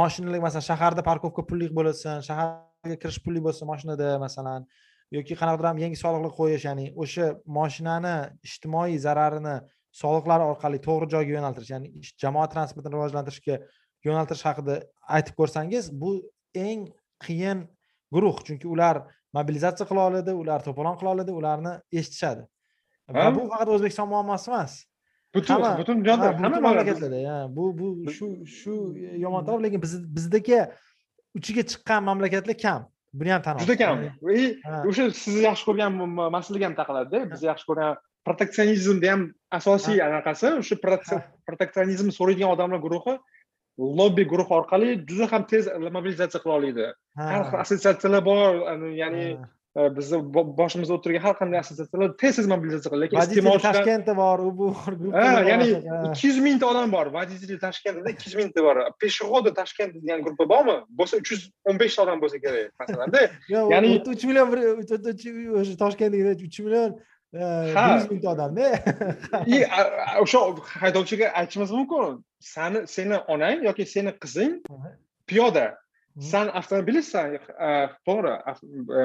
moshinalar 0.00 0.40
masalan 0.46 0.66
shaharda 0.70 1.02
parkovka 1.10 1.44
pullik 1.50 1.72
bo'lsin 1.78 2.24
shaharga 2.28 2.96
kirish 3.02 3.20
pullik 3.24 3.44
bo'lsin 3.46 3.68
moshinada 3.72 4.08
masalan 4.24 4.64
yoki 5.16 5.34
qanaqadir 5.40 5.68
ham 5.70 5.78
yangi 5.84 5.98
soliqlar 6.04 6.32
qo'yish 6.40 6.64
ya'ni 6.68 6.86
o'sha 7.02 7.26
moshinani 7.58 8.14
ijtimoiy 8.48 8.96
zararini 9.06 9.56
soliqlar 10.02 10.40
orqali 10.50 10.78
to'g'ri 10.86 11.08
joyga 11.14 11.32
yo'naltirish 11.36 11.70
ya'ni 11.74 11.88
jamoat 12.22 12.52
transportini 12.54 12.94
rivojlantirishga 12.96 13.56
yo'naltirish 14.06 14.44
haqida 14.48 14.74
aytib 15.16 15.34
ko'rsangiz 15.40 15.90
bu 16.02 16.10
eng 16.54 16.88
qiyin 17.24 17.64
guruh. 18.12 18.36
Chunki 18.46 18.66
ular 18.74 19.02
mobilizatsiya 19.36 19.88
qila 19.90 20.06
oladi 20.10 20.34
ular 20.42 20.60
to'polon 20.66 20.98
qila 21.00 21.14
oladi 21.16 21.32
ularni 21.40 21.72
eshitishadi. 21.92 22.42
Va 23.16 23.30
bu 23.36 23.48
faqat 23.52 23.68
o'zbekiston 23.74 24.08
muammosi 24.14 24.50
emas. 24.50 24.72
Butun 25.34 25.64
butun 25.80 26.04
dunyoda 26.04 26.28
hamma 26.44 26.60
mamlakatlarda 26.66 27.34
bu 27.56 27.64
bu 27.78 27.88
shu 28.16 28.26
shu 28.58 28.74
yomon 29.24 29.44
taraf 29.46 29.60
lekin 29.64 29.80
bizdagi 30.16 30.60
uchiga 31.38 31.62
chiqqan 31.70 32.00
mamlakatlar 32.08 32.56
kam. 32.64 32.86
Buni 33.12 33.30
ham 33.32 33.42
tan 33.42 33.58
juda 33.58 33.76
kam. 33.82 33.96
o'sha 34.88 35.04
sizni 35.22 35.42
yaxshi 35.48 35.64
ko'rgan 35.68 35.92
masalaga 36.36 36.64
ham 36.68 36.76
taqaladida 36.80 37.18
biz 37.32 37.42
yaxshi 37.50 37.66
ko'rgan 37.70 37.96
proteksionizmni 38.26 39.08
ham 39.12 39.22
asosiy 39.58 40.02
anaqasi 40.08 40.48
o'sha 40.60 40.76
proteksionizmni 41.48 42.12
so'raydigan 42.18 42.50
odamlar 42.56 42.80
guruhi 42.86 43.14
lobbi 43.78 44.24
guruh 44.24 44.50
orqali 44.50 44.96
juda 45.08 45.28
ham 45.32 45.46
tez 45.46 45.68
mobilizatsiya 45.98 46.42
qila 46.42 46.54
oladi 46.58 46.90
har 47.16 47.44
xil 47.50 47.60
assotsiatsiyalar 47.64 48.24
bor 48.30 48.58
ya'ni 49.02 49.26
e, 49.78 49.80
bizni 49.96 50.18
boshimizda 50.60 50.94
o'tirgan 50.98 51.22
har 51.26 51.36
qanday 51.40 51.60
assotsiatsiyalar 51.62 52.14
tez 52.22 52.40
tez 52.40 52.48
mobilizatsiya 52.54 52.92
qiladi 52.92 53.04
lekin 53.04 53.20
iste'mol 53.24 53.60
toshkentda 53.66 54.16
bor 54.22 54.42
u 54.46 54.50
bu 54.60 54.70
ya'ni 55.50 55.68
ikki 56.08 56.24
yuz 56.30 56.40
mingta 56.46 56.70
odam 56.72 56.94
bor 56.96 57.12
водитель 57.18 57.60
toshkentda 57.66 58.14
ikki 58.14 58.30
yuz 58.30 58.38
mingta 58.40 58.64
bor. 58.66 58.82
Пешеходы 59.02 59.54
toshkent 59.60 59.94
degan 60.00 60.24
gruppa 60.26 60.48
bormi? 60.54 60.76
Bo'lsa 60.98 61.22
uch 61.22 61.30
yuz 61.34 61.44
o'n 61.70 61.78
beshta 61.82 62.02
odam 62.06 62.24
bo'lsa 62.24 62.42
kerak 62.44 62.74
masalanda. 62.82 63.28
Ya'ni 63.74 63.94
uch 64.14 64.24
million 64.30 64.48
toshkentda 65.84 66.34
uch 66.48 66.60
million 66.66 66.98
ha. 67.34 67.96
yuz 67.96 68.10
mingta 68.10 68.30
odamda 68.34 68.66
и 69.46 69.64
o'sha 70.22 70.40
haydovchiga 70.82 71.32
aytishimiz 71.40 71.70
mumkin. 71.70 72.24
Sani 72.40 72.86
seni 72.86 73.16
onang 73.34 73.64
yoki 73.64 73.86
seni 73.86 74.12
qizing 74.22 74.62
piyoda. 75.26 75.76
San 76.18 76.48
avtomobilistsan 76.48 77.36
to'g'ri. 78.06 78.32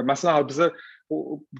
Masalan 0.09 0.47
bizni 0.49 0.67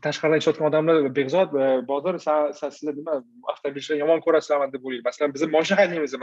tashqaridan 0.06 0.40
ishlayotgan 0.42 0.70
odamlar 0.70 0.96
behzod 1.18 1.52
bodir 1.92 2.16
sizlar 2.22 2.96
nima 3.00 3.20
avtomobilchilarni 3.52 4.02
yomon 4.04 4.24
ko'rasizlarmi 4.26 4.74
deb 4.74 4.88
o'ylaydi. 4.88 5.06
Masalan 5.10 5.34
biz 5.36 5.44
moshina 5.58 5.78
haydaymiz 5.82 6.16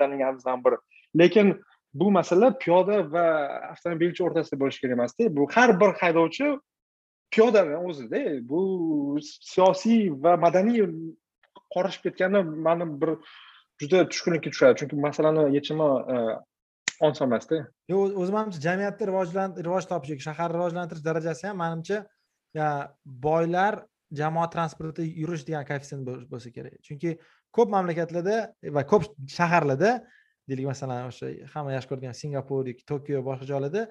tanlaganimizdan 0.00 0.64
biri 0.64 0.76
lekin 1.20 1.46
bu 1.94 2.10
masala 2.18 2.58
piyoda 2.58 2.96
va 3.14 3.26
avtomobilchi 3.72 4.24
o'rtasida 4.26 4.56
bo'lishi 4.62 4.80
kerak 4.82 4.96
emasda. 4.98 5.30
Bu 5.36 5.46
har 5.54 5.80
bir 5.80 5.90
haydovchi 6.02 6.46
piyodani 7.32 7.76
o'zida 7.88 8.18
e, 8.18 8.40
bu 8.48 8.60
siyosiy 9.22 10.10
va 10.24 10.36
madaniy 10.36 10.84
qorishib 11.74 12.08
ketgani 12.08 12.42
mani 12.66 12.86
bir 13.02 13.16
juda 13.80 14.08
tushkunlikka 14.08 14.50
tushadi. 14.54 14.78
Chunki 14.80 14.96
masalani 15.06 15.46
yechimi 15.56 15.88
e, 16.14 16.16
oson 17.00 17.26
emasda. 17.28 17.62
Yo'q 17.92 18.18
o'zim 18.22 18.36
manimcha 18.38 18.60
jamiyatni 18.66 19.08
rivojlan 19.10 19.56
rivoj 19.66 19.88
topish 19.92 20.14
yoki 20.14 20.26
shaharni 20.28 20.58
rivojlantirish 20.58 21.04
darajasi 21.08 21.48
ham 21.48 21.62
manimcha 21.64 21.98
boylar 23.26 23.82
jamoat 24.20 24.52
transportida 24.52 25.06
yurish 25.22 25.46
degan 25.48 25.64
koeffitsient 25.70 26.08
bo'lsa 26.32 26.52
kerak. 26.56 26.76
Chunki 26.86 27.16
ko'p 27.56 27.72
mamlakatlarda 27.76 28.36
e, 28.62 28.74
va 28.76 28.84
ko'p 28.92 29.08
shaharlarda 29.38 29.92
deylik 30.48 30.66
masalan 30.72 31.08
o'sha 31.10 31.30
hamma 31.54 31.76
yaxshi 31.76 31.92
ko'rgan 31.92 32.18
singapur 32.22 32.68
yoki 32.70 32.84
tokio 32.92 33.22
boshqa 33.28 33.48
joylarda 33.52 33.86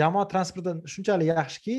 jamoat 0.00 0.30
transporti 0.32 0.74
shunchalik 0.94 1.30
yaxshiki 1.32 1.76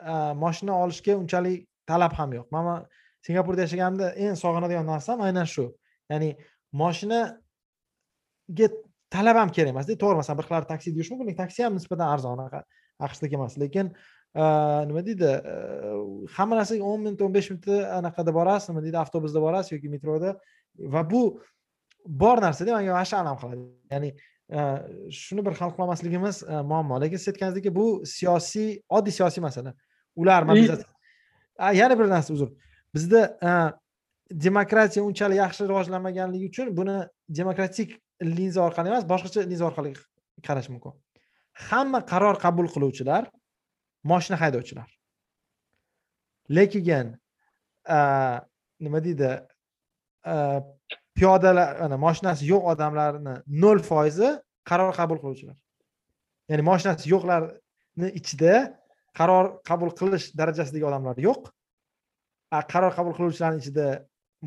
Э, 0.00 0.34
moshina 0.34 0.72
olishga 0.78 1.16
unchalik 1.18 1.66
talab 1.86 2.12
ham 2.12 2.32
yo'q. 2.32 2.46
Man 2.52 2.86
singapurda 3.26 3.64
yashaganimda 3.66 4.12
eng 4.14 4.36
sog'inadigan 4.42 4.86
narsam 4.86 5.20
aynan 5.26 5.46
shu. 5.54 5.64
Ya'ni 6.10 6.36
moshinaga 6.72 8.68
talab 9.10 9.36
ham 9.40 9.50
kerak 9.56 9.72
emasda. 9.74 9.96
To'g'ri 10.02 10.20
masalan 10.20 10.38
bir 10.38 10.46
xillar 10.48 10.68
taksida 10.70 10.94
yurish 10.98 11.10
mumkin 11.10 11.26
lekin 11.30 11.40
taksi 11.42 11.64
ham 11.64 11.74
nisbatan 11.78 12.08
arzon 12.14 12.38
aqshdagi 13.06 13.34
emas. 13.40 13.58
Lekin 13.58 13.90
e, 14.42 14.44
nima 14.90 15.02
deydi 15.08 15.32
e, 15.52 15.56
hamma 16.36 16.60
narsaga 16.60 16.86
o'n 16.92 17.04
minut 17.08 17.26
o'n 17.26 17.34
besh 17.34 17.50
minutda 17.50 17.76
anaqada 17.98 18.34
borasiz 18.38 18.70
nima 18.70 18.84
deydi 18.86 18.98
avtobusda 19.02 19.42
borasiz 19.46 19.74
yoki 19.76 19.90
metroda. 19.94 20.36
Va 20.94 21.02
bu 21.10 21.22
bor 22.06 22.38
narsada 22.46 22.70
manga 22.76 22.94
вообще 22.98 23.16
alam 23.16 23.36
qiladi. 23.42 23.66
Ya'ni 23.92 24.14
e, 24.56 24.58
shuni 25.24 25.42
bir 25.46 25.58
hal 25.58 25.74
qilolmasligimiz 25.74 26.42
muammo. 26.70 27.02
Lekin 27.02 27.18
siz 27.18 27.34
aytganingizdek 27.34 27.74
bu 27.82 27.86
siyosiy 28.16 28.70
oddiy 28.88 29.18
siyosiy 29.20 29.42
masala. 29.48 29.74
Ular 30.20 30.42
yana 31.80 31.94
bir 31.98 32.06
narsa 32.14 32.30
uzr. 32.36 32.48
Bizda 32.94 33.20
demokratiya 34.46 35.02
unchalik 35.08 35.38
yaxshi 35.44 35.62
rivojlanmaganligi 35.70 36.46
uchun 36.50 36.66
buni 36.78 36.96
demokratik 37.38 37.88
linza 38.38 38.60
orqali 38.68 38.88
emas 38.92 39.04
boshqacha 39.12 39.40
linza 39.50 39.64
orqali 39.70 39.90
qarash 40.46 40.68
mumkin. 40.72 40.92
Hamma 41.68 42.00
qaror 42.12 42.36
qabul 42.44 42.66
qiluvchilar 42.74 43.22
moshina 44.10 44.36
haydovchilar. 44.42 44.88
Lekin 46.56 47.06
nima 48.84 48.98
deydi 49.06 49.30
piyodalar 51.16 51.68
mana 51.82 51.96
moshinasi 52.06 52.42
yo'q 52.52 52.64
odamlarni 52.72 53.34
nol 53.62 53.78
foizi 53.90 54.28
qaror 54.70 54.92
qabul 55.00 55.18
qiluvchilar. 55.22 55.56
Ya'ni 56.50 56.64
moshinasi 56.70 57.04
yo'qlarni 57.14 58.08
ichida 58.20 58.54
qaror 59.18 59.46
qabul 59.68 59.90
qilish 60.00 60.26
darajasidagi 60.40 60.84
odamlar 60.90 61.16
yo'q. 61.28 61.50
Qaror 62.72 62.92
qabul 62.98 63.14
qiluvchilarni 63.18 63.60
ichida 63.64 63.86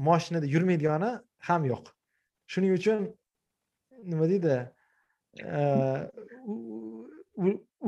moshinada 0.07 0.47
yurmaydigani 0.53 1.11
ham 1.47 1.65
yo'q. 1.71 1.85
Shuning 2.51 2.73
uchun 2.79 2.99
nima 4.11 4.25
deydi? 4.31 4.55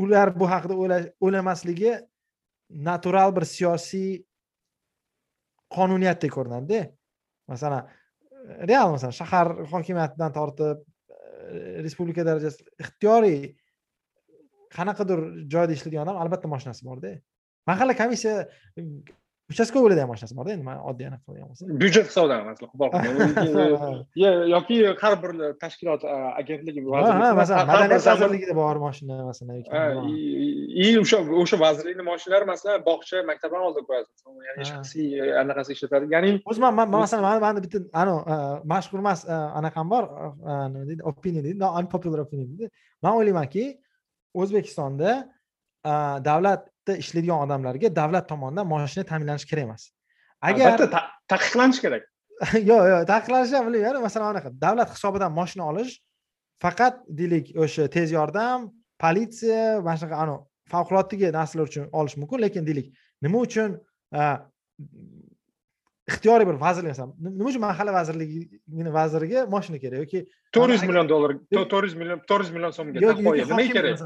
Ular 0.04 0.28
bu 0.40 0.46
haqida 0.54 0.74
o'ylamasligi 1.26 1.94
natural 2.90 3.36
bir 3.36 3.46
siyosiy 3.56 4.24
qonuniyatdek 5.76 6.32
ko'rinadida. 6.38 6.82
Masalan 7.52 7.90
real 8.70 8.92
masalan 8.92 9.16
shahar 9.22 9.48
hokimiyatidan 9.72 10.34
tortib 10.38 10.80
e, 10.82 11.84
respublika 11.86 12.26
darajasida 12.26 12.70
ixtiyoriy 12.84 13.40
qanaqadir 14.78 15.20
joyda 15.54 15.76
ishlaydigan 15.78 16.06
odam 16.06 16.22
albatta 16.24 16.48
moshinasi 16.54 16.82
borda. 16.90 17.12
Mahalla 17.70 17.94
komissiya 18.02 18.36
uchastkovoylarda 19.52 20.02
ham 20.04 20.12
mashinasi 20.14 20.36
borda 20.38 20.54
endi 20.56 20.66
man 20.70 20.78
oddiy 20.90 21.08
anaqa 21.10 21.24
qiladigan 21.26 21.50
bo'lsa. 21.52 21.64
Byudjet 21.82 22.06
hisobidan 22.10 22.40
masalan 22.50 24.00
yoki 24.56 24.78
har 25.02 25.14
bir 25.24 25.32
tashkilot 25.64 26.06
agentligi 26.42 26.86
ha 26.88 27.34
masalan 27.42 27.68
madaniyat 27.72 28.08
vazirligida 28.10 28.56
bor 28.62 28.76
moshina 28.86 29.18
masalan 29.30 29.54
и 30.84 30.88
o'sha 31.02 31.18
o'sha 31.44 31.58
vazirlikni 31.66 32.04
moshinalari 32.12 32.46
masalan 32.54 32.82
bog'cha 32.90 33.24
maktabdan 33.32 33.62
oldida 33.68 33.84
qo'yasiz. 33.90 34.18
Ya'ni 34.48 34.64
shaxsiy 34.72 35.08
anaqasi 35.44 35.70
ishlatadi. 35.76 36.06
Ya'ni 36.16 36.30
o'zi 36.50 36.60
man 36.66 36.74
masalan 36.98 37.42
mani 37.46 37.60
bitta 37.66 37.80
anavi 38.02 38.22
mashhur 38.74 39.00
emas 39.06 39.20
anaqam 39.60 39.86
bor 39.94 40.04
nima 40.74 40.86
deydi 40.90 41.02
opinion 41.12 41.44
deydi 41.48 41.74
unpopular 41.80 42.20
opinion 42.26 42.48
deydi. 42.52 42.72
Man 43.04 43.14
o'ylaymanki 43.20 43.64
o'zbekistonda 44.42 45.12
davlatda 46.30 46.94
ishlaydigan 47.04 47.46
odamlarga 47.46 47.96
davlat 47.96 48.30
tomonidan 48.32 48.68
moshina 48.74 49.04
ta'minlanishi 49.12 49.48
kerak 49.52 49.64
emas. 49.68 49.84
Agar 50.42 50.74
albatta 50.74 51.02
taqiqlanishi 51.34 51.82
kerak. 51.86 52.04
Yo'q 52.70 52.84
yo'q 52.92 53.04
taqiqlanishi 53.14 53.56
ham 53.58 53.66
bilmayman 53.68 54.02
masalan 54.08 54.28
anaqa 54.34 54.50
davlat 54.66 54.90
hisobidan 54.96 55.32
moshina 55.40 55.64
olish 55.72 55.94
faqat 56.64 56.96
deylik 57.20 57.46
o'sha 57.64 57.88
tez 57.96 58.12
yordam 58.18 58.60
politsiya 59.04 59.64
mana 59.86 59.98
shunaqa 60.02 60.18
anavi 60.24 60.42
favqulodda 60.74 61.32
narsalar 61.40 61.66
uchun 61.72 61.86
olish 62.00 62.16
mumkin 62.22 62.40
lekin 62.46 62.64
deylik 62.70 62.88
nima 63.26 63.38
uchun 63.48 63.70
ixtiyoriy 66.12 66.48
bir 66.48 66.58
vazirlik 66.66 66.90
masalan 66.94 67.14
nima 67.38 67.50
uchun 67.50 67.62
mahalla 67.62 67.94
vazirligini 68.00 68.92
vaziriga 69.00 69.46
moshina 69.54 69.80
kerak 69.84 70.00
yoki 70.04 70.20
to'rt 70.56 70.74
yuz 70.76 70.84
million 70.90 71.10
dollar 71.14 71.36
to'rt 71.74 71.86
yuz 71.88 71.96
million 72.02 72.20
to'rt 72.30 72.44
yuz 72.46 72.52
million 72.56 72.72
so'mga 72.78 73.00
nima 73.00 73.68
kerak? 73.78 74.04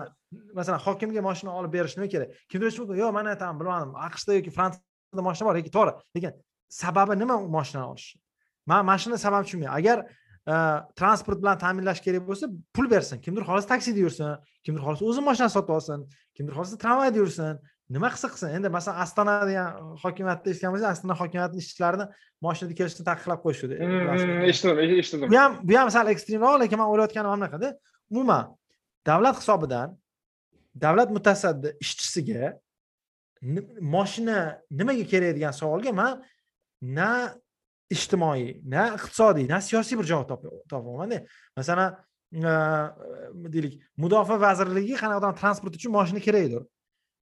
masalan 0.60 0.80
hokimga 0.88 1.22
moshina 1.30 1.52
olib 1.60 1.74
berish 1.78 1.98
nima 1.98 2.08
kerak? 2.14 2.30
Kimdir 2.52 2.68
aytishi 2.68 2.82
mumkin 2.84 3.02
yo'q 3.02 3.12
man 3.18 3.32
aytaman 3.34 3.60
bilmadim 3.62 3.92
aqshda 4.08 4.38
yoki 4.40 4.54
fransiyada 4.58 5.24
moshina 5.30 5.50
bor 5.50 5.60
yoki 5.62 5.74
to'g'ri. 5.78 5.94
Lekin 6.16 6.38
sababi 6.82 7.14
nima 7.24 7.36
moshina 7.58 7.82
olish? 7.92 8.08
Man 8.70 8.86
mana 8.90 9.00
shuni 9.04 9.18
sababini 9.26 9.48
tushunmayman 9.48 9.76
agar 9.80 9.98
e, 10.54 10.56
transport 11.00 11.42
bilan 11.42 11.58
ta'minlash 11.64 12.02
kerak 12.06 12.24
bo'lsa 12.30 12.46
pul 12.76 12.86
bersin. 12.94 13.18
Kimdir 13.26 13.44
xohlasa 13.48 13.68
taksida 13.74 14.00
yursin 14.06 14.38
kimdir 14.68 14.84
xohlasa 14.84 15.04
o'zi 15.10 15.22
moshinasini 15.28 15.56
sotib 15.58 15.74
olsin 15.78 16.06
kimdir 16.36 16.54
xohlasa 16.58 16.78
tramvayda 16.84 17.18
yursin 17.24 17.60
nima 17.90 18.10
qilsa 18.14 18.28
qilsin 18.32 18.56
endi 18.58 18.70
masalan 18.78 19.02
astana 19.06 19.36
degan 19.50 19.68
hokimiyatda 20.04 20.50
eshitgan 20.52 20.74
bo'lsangiz 20.74 20.94
astana 20.94 21.16
hokimiyatini 21.22 21.62
ishchilarini 21.64 22.06
moshinada 22.46 22.76
kelishni 22.80 23.04
taqiqlab 23.10 23.40
qo'yishdi 23.46 23.76
eshitdim 24.52 24.80
eshitdim. 25.02 25.28
Bu 25.32 25.38
ham 25.44 25.60
bu 25.70 25.78
ham 25.80 25.92
sal 25.96 26.12
ekstremroq 26.14 26.60
lekin 26.64 26.78
man 26.82 26.88
o'ylayotganim 26.94 27.32
anaqada. 27.38 27.68
Umuman 28.12 28.46
davlat 29.10 29.36
hisobidan 29.42 29.98
davlat 30.86 31.10
mutasaddi 31.18 31.70
ishchisiga 31.84 32.44
moshina 33.96 34.38
nimaga 34.80 35.06
kerak 35.14 35.36
degan 35.38 35.54
savolga 35.62 35.92
man 36.02 36.24
na 36.82 37.12
ijtimoiy 37.96 38.62
na 38.74 38.84
iqtisodiy 38.98 39.48
na 39.50 39.62
siyosiy 39.62 39.98
bir 40.00 40.08
javob 40.12 40.28
topolmanda 40.72 41.24
masalan 41.58 41.96
deylik 43.54 43.80
mudofaa 44.04 44.40
vazirligi 44.48 44.96
qanaqadir 45.04 45.40
transport 45.42 45.76
uchun 45.80 45.92
moshina 45.98 46.20
kerakdir. 46.20 46.64
E, 46.64 46.77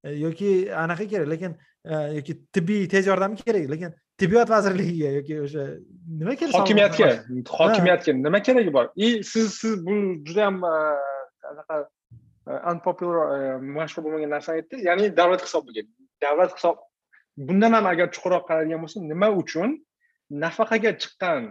yoki 0.09 0.75
anaqa 0.83 1.07
kerak 1.07 1.27
lekin 1.33 1.57
e, 1.85 1.95
yoki 2.17 2.33
tibbiy 2.53 2.87
tez 2.87 3.07
yordam 3.07 3.35
kerak 3.35 3.69
lekin 3.73 3.91
tibbiyot 4.17 4.49
vazirligiga 4.49 5.09
yoki 5.17 5.41
o'sha 5.45 5.63
nima 6.19 6.35
kerak 6.35 6.53
hokimiyatga 6.59 7.09
hokimiyatga 7.49 8.13
nima 8.13 8.39
keragi 8.47 8.73
bor? 8.73 8.85
И 8.95 9.23
siz 9.23 9.53
siz 9.53 9.85
bu 9.85 9.93
judayam 10.25 10.63
e, 10.63 10.75
anaqa 11.51 11.77
unpopular 12.71 13.59
mashhur 13.77 14.03
bo'lmagan 14.05 14.29
narsani 14.35 14.61
aytdingiz 14.61 14.85
ya'ni 14.89 15.17
davlat 15.17 15.41
hisobiga 15.45 15.81
davlat 16.21 16.51
hisob 16.57 16.77
bundan 17.37 17.73
ham 17.77 17.85
agar 17.93 18.07
chuqurroq 18.15 18.43
qaraydigan 18.49 18.81
bo'lsak 18.83 19.01
nima 19.11 19.29
uchun 19.41 19.69
nafaqaga 20.43 20.91
chiqqan 21.01 21.41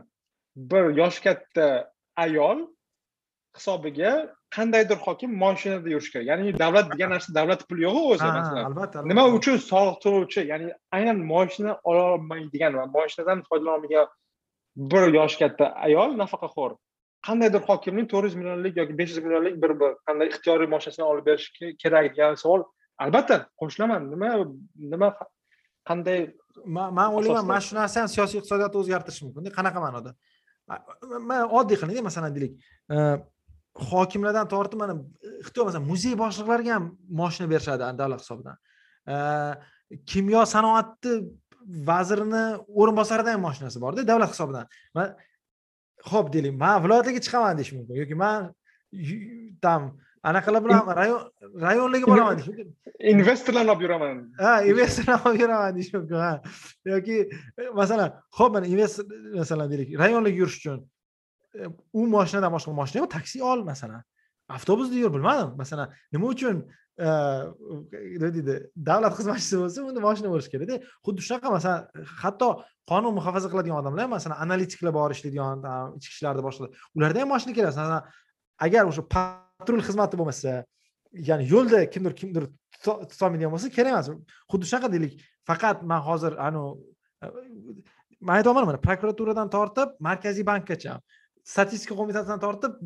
bir 0.71 0.85
yoshi 1.01 1.21
katta 1.27 1.67
ayol 2.25 2.59
hisobiga 3.57 4.13
qandaydir 4.55 4.99
hokim 5.07 5.31
moshinada 5.45 5.89
yurishi 5.95 6.11
kerak. 6.13 6.27
Ya'ni 6.31 6.59
davlat 6.65 6.87
degan 6.93 7.11
narsa 7.15 7.35
davlat 7.39 7.61
puli 7.69 7.83
yo'q 7.89 7.97
o'zi 8.13 8.29
masalan. 8.39 8.65
albatta 8.71 8.99
nima 9.11 9.25
uchun 9.39 9.57
soliq 9.71 9.97
to'lovchi 10.05 10.41
ya'ni 10.53 10.69
aynan 10.97 11.19
moshina 11.33 11.73
ololmaydigan 11.91 12.73
va 12.79 12.85
moshinadan 12.97 13.39
foydalanolmagan 13.49 14.07
bir 14.93 15.05
yoshi 15.19 15.39
katta 15.43 15.65
ayol 15.87 16.11
nafaqaxo'r 16.23 16.73
qandaydir 17.27 17.63
hokimning 17.69 18.07
to'rt 18.13 18.25
yuz 18.29 18.37
millionlik 18.41 18.75
yoki 18.81 18.95
besh 19.01 19.11
yuz 19.13 19.21
millionlik 19.25 19.55
bir 19.63 19.73
bir 19.81 19.91
qanday 20.07 20.27
ixtiyoriy 20.33 20.69
moshinasini 20.75 21.05
olib 21.13 21.25
berish 21.29 21.47
kerak 21.83 22.05
degan 22.13 22.35
savol 22.43 22.63
albatta 23.05 23.37
qo'shilaman. 23.61 24.01
Nima 24.13 24.29
nima 24.93 25.09
qanday 25.89 26.19
man 26.99 27.09
o'ylayman 27.17 27.47
mana 27.53 27.63
shu 27.67 27.75
narsa 27.81 27.97
ham 28.01 28.09
siyosiy 28.15 28.39
iqtisodiyotni 28.41 28.79
o'zgartirishi 28.83 29.23
mumkinda. 29.27 29.51
Qanaqa 29.59 29.79
ma'noda? 29.87 30.11
Man 31.31 31.43
oddiy 31.59 31.77
qilaylik 31.81 32.05
masalan 32.09 32.31
deylik 32.37 32.53
hokimlardan 33.75 34.49
tortib 34.49 34.79
mana 34.79 34.95
ixtiyor 35.43 35.67
masalan 35.67 35.87
muzey 35.93 36.15
boshliqlariga 36.23 36.73
ham 36.77 36.85
moshina 37.21 37.47
berishadi 37.53 37.99
davlat 37.99 38.21
hisobidan. 38.25 38.57
Kimyo 40.11 40.47
sanoati 40.55 41.13
vazirini 41.91 42.45
o'rinbosarida 42.81 43.31
ham 43.35 43.43
moshinasi 43.47 43.81
borda 43.85 44.07
davlat 44.07 44.31
hisobidan. 44.35 44.67
Ho'p 46.13 46.33
deylik 46.35 46.55
man 46.63 46.77
viloyatlarga 46.85 47.21
chiqaman 47.27 47.55
deyish 47.59 47.73
mumkin 47.77 47.95
yoki 48.03 48.15
man 48.15 48.55
там 49.65 49.83
anaqalar 50.29 50.61
bilan 50.65 50.81
rayon 51.01 51.21
rayonlarga 51.67 52.07
boraman 52.13 52.35
deyish 52.39 52.49
mumkin. 52.49 52.77
investorlarni 53.01 53.71
olib 53.71 53.83
yuraman. 53.87 54.17
Ha 54.45 54.63
investorni 54.63 55.15
olib 55.27 55.41
yuraman 55.41 55.77
deyish 55.77 55.93
mumkin 55.95 56.19
ha. 56.27 56.43
Yoki 56.85 57.17
masalan 57.81 58.11
ho'p 58.39 58.51
mana 58.55 58.67
investor 58.67 59.05
masalan 59.41 59.71
deylik 59.73 59.89
rayonlarga 60.03 60.39
yurish 60.43 60.59
uchun 60.61 60.79
u 61.99 62.07
moshinadan 62.17 62.53
boshqa 62.57 62.75
moshina 62.81 63.03
yo'q 63.03 63.11
taksi 63.17 63.43
ol 63.51 63.65
masalan. 63.71 64.03
Avtobusda 64.57 64.97
yur 65.03 65.13
bilmadim. 65.15 65.55
Masalan 65.63 65.93
nima 66.13 66.27
uchun 66.35 66.57
e, 66.99 67.09
nima 68.15 68.31
deydi 68.37 68.57
davlat 68.89 69.17
xizmatchisi 69.19 69.61
bo'lsa 69.63 69.87
unda 69.89 70.01
moshina 70.07 70.29
bo'lishi 70.33 70.53
kerakda 70.55 70.77
xuddi 71.07 71.21
shunaqa 71.29 71.55
masalan 71.57 71.81
hatto 72.23 72.49
qonun 72.91 73.17
muhofaza 73.19 73.49
qiladigan 73.53 73.81
odamlar 73.83 74.07
masalan 74.17 74.37
analitiklar 74.45 74.93
bor 74.99 75.11
ishlaydigan 75.17 75.65
ichki 75.99 76.13
ishlarda 76.17 76.43
boshqalar 76.47 76.71
ularda 76.97 77.19
ham 77.23 77.31
moshina 77.35 77.53
kerak 77.57 77.73
masalan 77.73 78.03
agar 78.67 78.83
o'sha 78.91 79.03
patrul 79.15 79.83
xizmati 79.89 80.21
bo'lmasa 80.21 80.53
ya'ni 81.31 81.45
yo'lda 81.55 81.79
kimdir 81.95 82.13
kimdir 82.21 82.45
tutolmaydigan 82.85 83.53
bo'lsa 83.55 83.69
kerak 83.77 83.93
emas. 83.95 84.09
Xuddi 84.51 84.65
shunaqa 84.71 84.89
deylik 84.95 85.13
faqat 85.49 85.83
man 85.91 86.01
hozir 86.09 86.33
anavi 86.47 86.71
e, 87.25 87.27
man 88.27 88.35
aytyapman 88.39 88.67
mana 88.71 88.81
prokuraturadan 88.87 89.49
tortib 89.57 89.89
markaziy 90.09 90.47
bankgacha 90.51 90.99
statistika 91.45 91.95
qo'mitasidan 91.99 92.41
tortib 92.45 92.77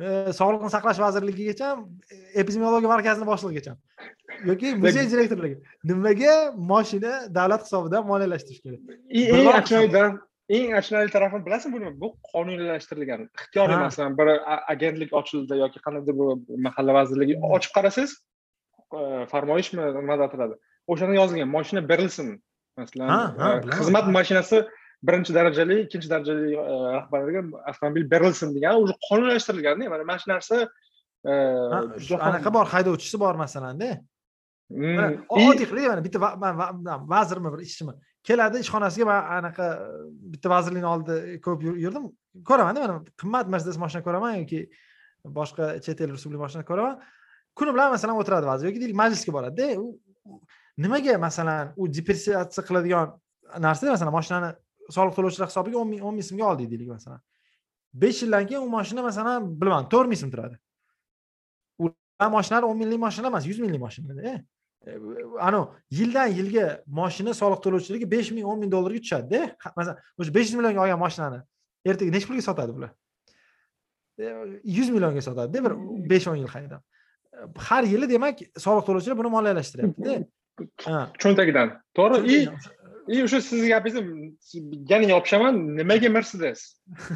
e, 0.00 0.32
sog'liqni 0.38 0.70
saqlash 0.76 1.00
vazirligigacha 1.04 1.72
epidemiologiya 2.42 2.92
markazini 2.94 3.26
boshlig'igacha 3.32 3.76
yoki 4.50 4.76
muzey 4.84 5.10
direktorligi. 5.12 5.56
Nimaga 5.90 6.36
moshina 6.72 7.12
davlat 7.38 7.66
hisobidan 7.66 8.06
moliyalashtirish 8.12 8.62
kerak? 8.64 8.80
Eng 9.10 9.52
ajoyib 9.58 10.22
eng 10.48 10.72
achinarli 10.78 11.10
tarafini 11.10 11.46
bilasizmi 11.46 11.74
buni 11.76 11.92
bu 12.00 12.12
qonuniylashtirilgan 12.32 13.26
ixtiyoriy 13.26 13.78
masalan 13.82 14.18
bir 14.18 14.28
agentlik 14.72 15.12
ochildi 15.20 15.58
yoki 15.62 15.82
qandaydir 15.86 16.18
bir 16.20 16.60
mahalla 16.66 16.94
vazirligi 16.98 17.38
ochib 17.56 17.72
qarasangiz 17.76 18.12
e, 18.98 19.26
farmoyishmi 19.32 19.82
nimada 19.98 20.30
turadi 20.34 20.54
o'shanda 20.94 21.18
yozilgan 21.20 21.50
moshina 21.56 21.82
berilsin 21.88 22.28
masalan 22.78 23.08
e, 23.46 23.48
xizmat 23.80 24.12
mashinasi 24.18 24.62
birinchi 25.06 25.34
darajali 25.38 25.76
ikkinchi 25.84 26.08
darajali 26.10 26.54
e, 26.54 26.74
rahbarlarga 26.96 27.42
avtomobil 27.70 28.04
berilsin 28.10 28.54
degan 28.56 28.82
уже 28.82 28.94
qonuniylashtirilganda 29.08 29.90
mana 29.92 30.04
mana 30.10 30.18
shu 30.22 30.30
narsa 30.30 30.56
anaqa 32.28 32.52
bor 32.52 32.66
haydovchisi 32.74 33.18
bor 33.18 33.34
masalanda 33.34 33.88
hmm. 34.70 35.26
oddiy 35.28 35.66
qilaylik 35.70 35.90
mana 35.92 36.04
bitta 36.06 36.18
vazirmi 37.14 37.52
bir 37.54 37.60
ishchimi? 37.68 37.94
Keladi 38.26 38.62
ishxonasiga 38.64 39.06
man 39.06 39.20
anaqa 39.38 39.66
bitta 40.32 40.50
vazirlikni 40.50 40.88
oldida 40.94 41.16
ko'p 41.46 41.62
yurdim. 41.84 42.10
Ko'ramanda 42.48 42.80
mana 42.84 42.94
qimmat 43.20 43.46
mercedes 43.54 43.78
moshina 43.82 44.02
ko'raman 44.06 44.40
yoki 44.40 44.60
boshqa 45.38 45.64
chet 45.84 46.00
el 46.00 46.10
rusumli 46.16 46.38
moshina 46.44 46.64
ko'raman. 46.70 46.98
Kuni 47.58 47.70
bilan 47.74 47.94
masalan 47.94 48.18
o'tiradi 48.22 48.46
vazir 48.52 48.68
yoki 48.70 48.82
deylik 48.82 48.98
majlisga 49.02 49.32
boradida 49.36 49.68
nimaga 50.84 51.18
masalan 51.26 51.72
u 51.76 51.88
depressiatsiya 51.98 52.62
qiladigan 52.68 53.14
narsa 53.66 53.92
masalan 53.94 54.14
moshinani 54.18 54.50
soliq 54.90 55.14
to'lovchilar 55.16 55.48
hisobiga 55.50 55.78
o'n 55.82 55.88
ming 55.92 56.02
o'n 56.02 56.14
ming 56.14 56.26
so'mga 56.28 56.46
oldik 56.50 56.70
deylik 56.70 56.88
masalan. 56.96 57.20
Besh 58.02 58.22
yildan 58.22 58.46
keyin 58.48 58.62
u 58.66 58.68
moshina 58.76 59.02
masalan 59.02 59.48
bilmadim 59.60 59.88
to'rt 59.94 60.08
ming 60.10 60.20
so'm 60.22 60.30
turadi. 60.34 60.56
Ular 61.78 62.30
moshinalar 62.36 62.68
o'n 62.70 62.78
minglik 62.80 63.00
moshina 63.06 63.32
emas 63.32 63.46
yuz 63.46 63.58
minglik 63.62 63.80
moshinada 63.86 64.36
anavi 65.40 65.66
yildan 65.98 66.28
yilga 66.38 66.66
moshina 66.86 67.32
soliq 67.34 67.60
to'lovchiligi 67.64 68.10
besh 68.10 68.30
ming 68.36 68.46
o'n 68.50 68.58
ming 68.62 68.70
dollarga 68.74 69.00
tushadida 69.04 69.40
masalan 69.78 69.96
o'sha 70.20 70.34
besh 70.36 70.46
yuz 70.48 70.56
millionga 70.58 70.80
olgan 70.84 71.00
moshinani 71.04 71.40
ertaga 71.90 72.10
nechi 72.16 72.26
pulga 72.28 72.44
sotadi 72.48 72.72
bular? 72.76 72.90
Yuz 74.78 74.88
millionga 74.94 75.22
sotadida 75.28 75.64
bir 75.64 75.72
besh 76.12 76.26
o'n 76.30 76.38
yil 76.42 76.50
haydab 76.54 76.82
har 77.68 77.82
yili 77.92 78.06
demak 78.14 78.38
soliq 78.66 78.84
to'lovchilar 78.88 79.18
buni 79.20 79.30
moliyalashtiryaptida 79.36 80.14
cho'ntagidan. 81.22 81.68
To'g'ri 81.98 82.18
и 82.34 82.48
o'sha 83.08 83.40
sizni 83.40 83.68
gapingizni 83.68 84.62
yana 84.90 85.10
yopishaman 85.14 85.58
nimaga 85.78 86.08
mercedes. 86.08 86.60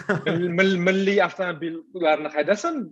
Milliy 0.86 1.22
avtomobillarni 1.26 2.30
haydasin 2.36 2.82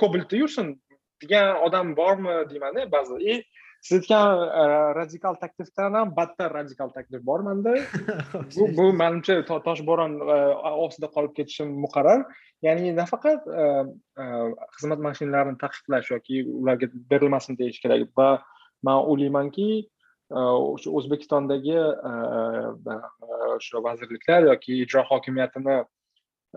kobaltda 0.00 0.36
yursin 0.42 0.74
degan 1.22 1.56
odam 1.66 1.96
bormi 1.96 2.34
deymanda 2.50 2.86
ba'zida 2.92 3.18
и 3.32 3.42
siz 3.82 4.00
aytgan 4.00 4.42
e, 4.60 4.62
radikal 4.98 5.38
taklifdan 5.42 5.94
ham 5.98 6.14
battar 6.16 6.54
radikal 6.54 6.90
taklif 6.94 7.22
bor 7.30 7.40
manda 7.46 7.74
bu 8.56 8.68
bu 8.76 8.86
manimcha 9.00 9.40
toshbo'ron 9.48 10.18
e, 10.34 10.38
ostida 10.86 11.10
qolib 11.16 11.34
ketishi 11.38 11.66
muqarrar. 11.84 12.24
Ya'ni 12.62 12.94
nafaqat 12.94 13.46
e, 13.62 13.66
xizmat 14.78 15.02
mashinalarini 15.08 15.58
taqiqlash 15.64 16.10
yoki 16.14 16.42
ularga 16.60 16.90
berilmasin 17.10 17.58
deyish 17.60 17.80
kerak. 17.84 18.08
Va 18.18 18.30
man 18.82 19.06
o'ylaymanki 19.10 19.68
o'sha 20.30 20.90
o'zbekistondagi 20.90 21.76
e, 21.76 22.12
e, 22.92 22.96
o'sha 23.56 23.82
vazirliklar 23.84 24.42
yoki 24.52 24.82
ijro 24.84 25.04
hokimiyatini 25.10 25.76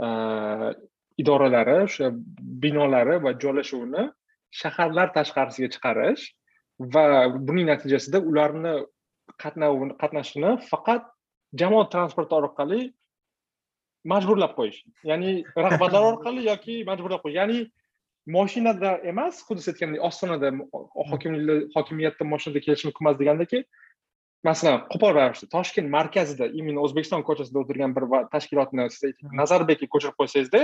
e, 0.06 0.08
idoralari 1.18 1.78
o'sha 1.88 2.12
binolari 2.64 3.18
va 3.24 3.34
joylashuvini 3.44 4.08
shaharlar 4.62 5.14
tashqarisiga 5.18 5.70
chiqarish 5.76 6.24
va 6.96 7.06
buning 7.48 7.68
natijasida 7.72 8.20
ularni 8.32 8.74
qatnovini 9.44 9.98
qatnashini 10.02 10.52
faqat 10.72 11.08
jamoat 11.62 11.92
transporti 11.96 12.36
orqali 12.42 12.82
majburlab 14.14 14.56
qo'yish 14.60 14.80
ya'ni 15.12 15.32
rag'batlar 15.66 16.04
orqali 16.12 16.48
yoki 16.52 16.84
majburlab 16.90 17.24
qo'yish 17.24 17.40
ya'ni 17.42 17.60
moshinada 18.28 18.98
emas 19.12 19.44
xuddi 19.48 19.62
siz 19.62 19.74
aytgandek 19.74 20.04
ostonada 20.10 20.52
hokimiyatda 21.76 22.28
moshinada 22.34 22.60
kelish 22.66 22.86
mumkin 22.86 23.06
emas 23.06 23.20
degandaki 23.22 23.64
masalan 24.50 24.84
qo'pol 24.94 25.16
ravishda 25.20 25.48
toshkent 25.56 25.90
markazida 25.98 26.46
именно 26.60 26.82
o'zbekiston 26.86 27.24
ko'chasida 27.30 27.64
o'tirgan 27.64 27.96
bir 27.98 28.04
tashkilotni 28.34 28.90
siz 28.98 29.16
nazarbekka 29.42 29.88
ko'chirib 29.94 30.16
qo'ysangizda 30.22 30.62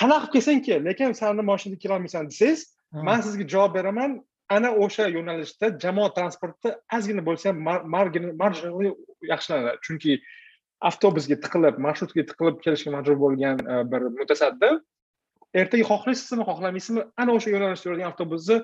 qanaqa 0.00 0.26
qilib 0.26 0.32
kelsan 0.36 0.64
kel 0.68 0.80
lekin 0.88 1.12
sani 1.20 1.42
moshinada 1.50 1.78
kelolmaysan 1.84 2.32
desangiz 2.32 2.66
man 3.08 3.20
sizga 3.26 3.44
javob 3.54 3.74
beraman 3.78 4.20
ana 4.48 4.70
o'sha 4.84 5.08
yo'nalishda 5.16 5.70
jamoat 5.84 6.14
transporti 6.18 6.72
ozgina 6.96 7.22
bo'lsa 7.28 7.52
ham 7.52 7.88
marjinally 7.94 8.92
yaxshilanadi. 9.32 9.78
Chunki 9.86 10.18
avtobusga 10.90 11.38
tiqilib 11.44 11.80
marshrutka 11.86 12.26
tiqilib 12.30 12.60
kelishga 12.64 12.92
majbur 12.96 13.18
bo'lgan 13.24 13.62
e, 13.72 13.80
bir 13.92 14.06
mutasaddi 14.20 14.70
ertaga 15.60 15.84
xohlaysizmi 15.90 16.44
xohlamaysizmi 16.50 17.02
ana 17.22 17.36
o'sha 17.36 17.52
yo'nalishda 17.54 17.88
yuradigan 17.88 18.12
avtobusni 18.12 18.56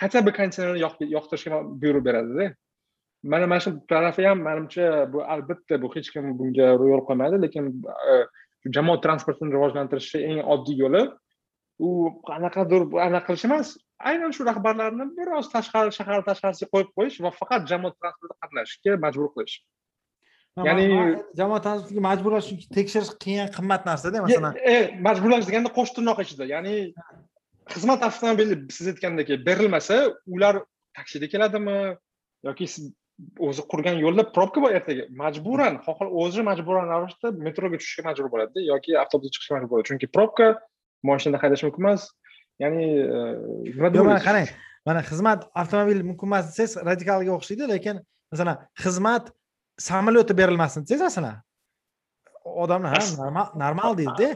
хотя 0.00 0.22
бы 0.22 0.32
konditsionerni 0.38 0.80
yoqtirishga 1.16 1.62
buyruq 1.82 2.04
beradida. 2.08 2.54
Mana 3.22 3.46
mana 3.46 3.60
shu 3.60 3.70
tarafi 3.90 4.26
ham 4.28 4.42
manimcha 4.48 5.12
bu 5.12 5.18
albatta 5.34 5.80
bu 5.82 5.88
hech 5.94 6.10
kim 6.14 6.24
bunga 6.38 6.68
yo'l 6.90 7.02
qo'ymaydi 7.08 7.40
lekin 7.44 7.64
e, 8.12 8.14
jamoat 8.76 9.02
transportini 9.06 9.54
rivojlantirishni 9.56 10.20
eng 10.30 10.40
oddiy 10.54 10.76
yo'li 10.82 11.02
u 11.88 11.90
qanaqadir 12.28 12.86
anaqa 13.06 13.26
qilish 13.28 13.46
emas 13.48 13.74
aynan 14.10 14.34
shu 14.36 14.46
rahbarlarni 14.50 15.08
biroz 15.18 15.50
tashqari 15.54 15.90
shahar 15.98 16.22
tashqarisiga 16.28 16.70
qo'yib 16.74 16.94
qo'yish 16.98 17.18
va 17.24 17.34
faqat 17.40 17.66
jamoat 17.72 17.98
transportida 18.02 18.38
qatnashishga 18.44 18.96
majbur 19.04 19.28
qilish. 19.34 19.56
Ya'ni 20.66 20.86
jamoat 21.38 21.62
transportiga 21.66 22.02
majburlash 22.08 22.48
chunki 22.50 22.68
tekshirish 22.76 23.12
qiyin 23.24 23.50
qimmat 23.56 23.86
narsada 23.88 24.22
masalan. 24.24 24.56
E, 24.72 24.76
majburlash 25.06 25.46
deganda 25.48 25.72
qo'sh 25.78 25.92
tirnoq 25.96 26.22
ichida. 26.24 26.46
Ya'ni 26.54 26.74
xizmat 27.74 28.04
avtomobili 28.08 28.60
siz 28.76 28.92
aytgandek 28.92 29.32
berilmasa 29.48 29.98
ular 30.34 30.62
taksida 30.98 31.30
keladimi? 31.32 31.78
Yoki 32.46 32.68
o'zi 33.48 33.64
qurgan 33.72 33.98
yo'lda 34.04 34.28
probka 34.36 34.62
bor 34.64 34.74
ertaga. 34.78 35.08
Majburan 35.22 35.80
o'zi 36.22 36.46
majburan 36.50 36.90
ravishda 36.92 37.34
metroga 37.46 37.80
tushishga 37.80 38.06
majbur 38.08 38.30
bo'ladida 38.34 38.66
yoki 38.72 38.96
avtobusga 39.02 39.34
chiqishga 39.34 39.58
majbur 39.58 39.72
bo'ladi. 39.74 39.88
Chunki 39.90 40.10
probka 40.16 40.54
moshinada 41.08 41.42
haydash 41.42 41.66
mumkin 41.66 41.86
emas. 41.86 42.08
Ya'ni 42.62 42.86
e, 43.06 43.18
nima 43.74 43.90
mana 44.10 44.22
qarang 44.28 44.48
mana 44.88 45.02
xizmat 45.10 45.44
avtomobil 45.62 46.04
mumkin 46.10 46.30
emas 46.30 46.44
desangiz 46.50 46.86
radikalga 46.90 47.34
o'xshaydi 47.38 47.68
lekin 47.74 48.00
masalan 48.32 48.56
xizmat 48.84 49.24
samolyoti 49.78 50.36
berilmasin. 50.38 50.82
Desangiz 50.82 51.02
masalan 51.02 51.36
odamlar 52.44 52.90
ha 52.98 53.52
normal 53.54 53.98
deydida 53.98 54.28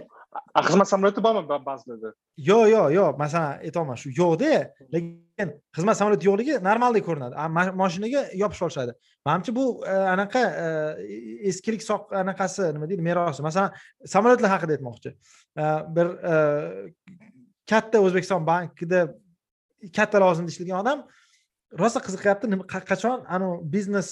xizmat 0.66 0.88
samolyoti 0.88 1.22
bormi 1.24 1.43
ba'zilarda 1.66 2.12
yo'q 2.49 2.68
yo'q 2.74 2.88
yo'q 2.97 3.18
masalan 3.22 3.64
aytyapman 3.66 3.99
shu 4.03 4.12
yo'qda 4.20 4.53
lekin 4.95 5.53
xizmat 5.76 5.97
samolyoti 6.01 6.28
yo'qligi 6.30 6.55
normaldek 6.68 7.05
ko'rinadi. 7.09 7.34
Moshinaga 7.82 8.22
yopishib 8.43 8.66
olishadi. 8.68 8.93
Manimcha 9.26 9.55
bu 9.57 9.64
e, 9.86 9.97
anaqa 10.14 10.43
e, 10.64 10.66
eskilik 11.51 11.82
anaqasi 12.22 12.72
nima 12.74 12.88
deydi 12.90 13.03
merosi 13.09 13.45
masalan 13.49 13.70
samolyotlar 14.14 14.51
haqida 14.55 14.76
aytmoqchi. 14.76 15.11
Bir 15.97 16.07
katta 17.70 18.01
o'zbekiston 18.07 18.47
bankida 18.47 19.01
katta 19.97 20.20
lavozimda 20.22 20.51
ishlagan 20.53 20.78
odam 20.82 21.07
rosa 21.82 22.01
qiziqyapti 22.07 22.45
qachon 22.90 23.24
anavi 23.34 23.57
biznes 23.74 24.09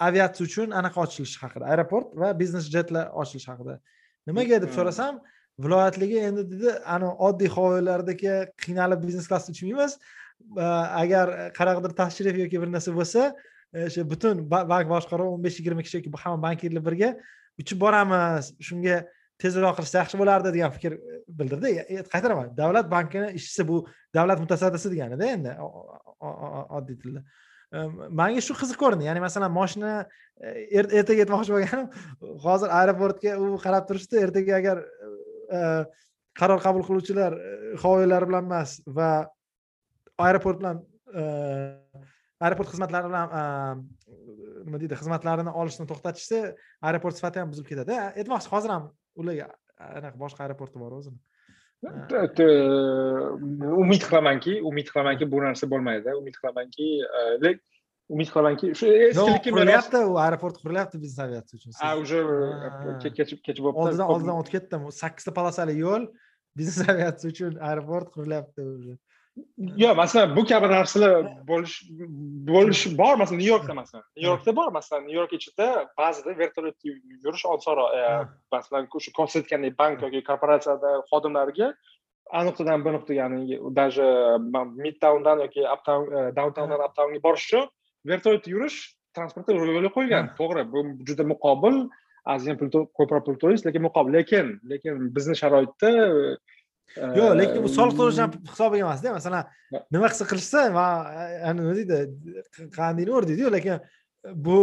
aviatsiya 0.00 0.46
uchun 0.48 0.70
anaqa 0.80 1.00
ochilishi 1.04 1.38
haqida 1.42 1.64
aeroport 1.72 2.12
va 2.20 2.32
biznes 2.38 2.68
jetlar 2.74 3.10
ochilishi 3.22 3.48
haqida. 3.52 3.78
Nimaga 4.28 4.60
deb 4.64 4.72
so'rasam 4.76 5.20
viloyatligi 5.64 6.18
endi 6.28 6.44
dedi 6.52 6.72
ani 6.94 7.08
oddiy 7.28 7.50
hovlilardagi 7.56 8.32
qiynalib 8.64 9.00
biznes 9.06 9.28
klassda 9.30 9.54
uchmaymiz 9.56 9.98
agar 11.02 11.26
qanaqadir 11.58 11.92
tashrif 12.00 12.36
yoki 12.42 12.60
bir 12.62 12.72
narsa 12.76 12.92
bo'lsa 12.98 13.22
o'sha 13.86 14.04
butun 14.12 14.44
bank 14.50 14.86
boshqaruvi 14.94 15.36
o'n 15.36 15.44
besh 15.46 15.60
yigirma 15.60 15.82
kishi 15.86 15.98
yoki 15.98 16.10
hamma 16.24 16.42
bankirlar 16.46 16.84
birga 16.88 17.10
uchib 17.60 17.80
boramiz. 17.84 18.52
Shunga 18.68 18.96
tezroq 19.42 19.74
qilishsa 19.78 20.02
yaxshi 20.02 20.20
bo'lardi 20.20 20.52
degan 20.56 20.72
fikr 20.76 20.92
bildirdi. 21.38 21.70
Qaytaraman. 22.12 22.52
Davlat 22.60 22.86
bankini 22.96 23.28
ishchisi 23.38 23.68
bu 23.70 23.76
davlat 24.16 24.38
mutasaddisi 24.44 24.92
deganida 24.92 25.24
endi 25.36 25.52
oddiy 26.78 26.96
tilda 27.02 27.20
manga 27.72 28.40
shu 28.40 28.54
qiziq 28.54 28.78
ko'rindi. 28.78 29.06
Ya'ni 29.08 29.20
masalan 29.20 29.52
moshina 29.52 30.06
e, 30.38 30.50
er, 30.78 30.88
ertaga 31.00 31.24
aytmoqchi 31.24 31.54
bo'lganim 31.54 31.88
hozir 32.44 32.72
aeroportga 32.80 33.36
u 33.42 33.56
qarab 33.62 33.88
turishdi. 33.88 34.20
Ertaga 34.22 34.56
agar 34.60 34.82
e, 35.50 35.60
qaror 36.38 36.62
qabul 36.62 36.86
qiluvchilar 36.86 37.34
e, 37.34 37.74
hovlilari 37.82 38.30
bilan 38.30 38.46
emas 38.46 38.78
va 38.86 39.10
aeroport 40.28 40.62
bilan 40.62 40.84
aeroport 42.46 42.70
xizmatlari 42.72 43.08
bilan 43.10 43.84
nima 44.66 44.80
deydi 44.82 44.98
xizmatlarini 45.00 45.52
olishni 45.62 45.86
to'xtatishsa 45.90 46.42
aeroport 46.88 47.18
sifati 47.18 47.42
ham 47.42 47.52
buzilib 47.52 47.70
ketadi. 47.72 47.96
Aytmoqchi 48.20 48.52
hozir 48.52 48.74
ham 48.74 48.90
ularga 49.20 49.50
anaqa 49.78 50.18
boshqa 50.22 50.46
aeroporti 50.46 50.80
bor 50.82 50.98
o'zini. 50.98 51.18
Umid 53.82 54.02
qilamanki 54.08 54.60
umid 54.70 54.90
qilamanki 54.92 55.30
bu 55.32 55.42
narsa 55.44 55.70
bo'lmaydi. 55.70 56.14
Umid 56.20 56.36
qilamanki 56.40 56.86
umid 58.08 58.28
qilamanki 58.34 58.72
shu 58.78 58.86
eskilikka 59.08 59.50
qurilyapti 59.56 60.02
u 60.10 60.18
aeroport 60.24 60.56
qurilyapti 60.62 61.00
biznes 61.02 61.20
aviatsiya 61.26 61.56
uchun. 61.58 61.70
A 61.86 61.96
уже 62.02 62.18
kechib 63.18 63.42
kechib 63.46 63.62
bo'libdi. 63.64 63.82
Oldidan 63.86 64.06
oldidan 64.14 64.36
o'tib 64.42 64.58
ketdim. 64.58 64.80
Sakkizta 65.02 65.34
polosali 65.38 65.74
yo'l. 65.80 66.06
Biznes 66.58 66.88
aviatsiya 66.92 67.34
uchun 67.34 67.52
aeroport 67.70 68.08
qurilyapti 68.16 68.60
уже 68.76 68.98
yo'q 69.82 69.94
masalan 69.96 70.36
bu 70.36 70.42
kabi 70.50 70.68
narsalar 70.72 71.12
bo'lish 71.50 71.74
bo'lish 72.50 72.82
bor 73.00 73.14
masalan 73.20 73.40
nyu 73.40 73.50
yorkda 73.54 73.74
masalan. 73.80 74.04
Nyu 74.16 74.26
yorkda 74.30 74.56
bor 74.58 74.68
masalan 74.78 75.02
nyu 75.08 75.16
york 75.20 75.32
ichida 75.38 75.66
ba'zida 75.98 76.38
vertolyotda 76.38 76.94
yurish 77.24 77.44
osonroq 77.54 77.90
masalan 78.54 78.88
o'sha 78.98 79.12
ko'rsatgandek 79.18 79.78
bank 79.80 80.02
yoki 80.06 80.24
korporatsiyada 80.28 80.90
xodimlariga 81.10 81.68
a 82.36 82.44
nuqtadan 82.48 82.84
b 82.84 82.96
nuqtaga 82.96 83.18
ya'ni 83.22 83.60
даже 83.80 84.06
midtowndan 84.84 85.44
yoki 85.44 85.62
uptown 85.74 86.02
downtowndan 86.38 86.80
uptownga 86.88 87.20
borish 87.26 87.46
uchun 87.48 87.68
vertolyotda 88.10 88.50
yurish 88.54 88.78
transportda 89.16 89.52
yo'lga 89.52 89.92
qo'yilgan 89.96 90.34
to'g'ri 90.40 90.62
bu 90.72 90.78
juda 91.08 91.24
muqobil 91.32 91.76
ozgina 92.34 92.56
pul 92.60 92.68
ko'proq 92.98 93.22
pul 93.26 93.36
to'laysiz 93.42 93.66
lekin 93.68 93.82
muqobil. 93.88 94.12
Lekin 94.18 94.46
lekin 94.70 94.94
bizni 95.16 95.36
sharoitda 95.42 95.90
yo'q 97.18 97.32
lekin 97.40 97.64
bu 97.64 97.72
soliq 97.78 97.96
to'lashni 98.00 98.26
hisobiga 98.52 98.86
emasda 98.86 99.14
masalan 99.18 99.44
nima 99.94 100.10
qilsa 100.12 100.28
qilishsa 100.32 100.64
nima 100.70 101.74
deydi 101.78 101.98
qandayni 102.78 103.26
deydiyu 103.30 103.52
lekin 103.56 103.76
bu 104.46 104.58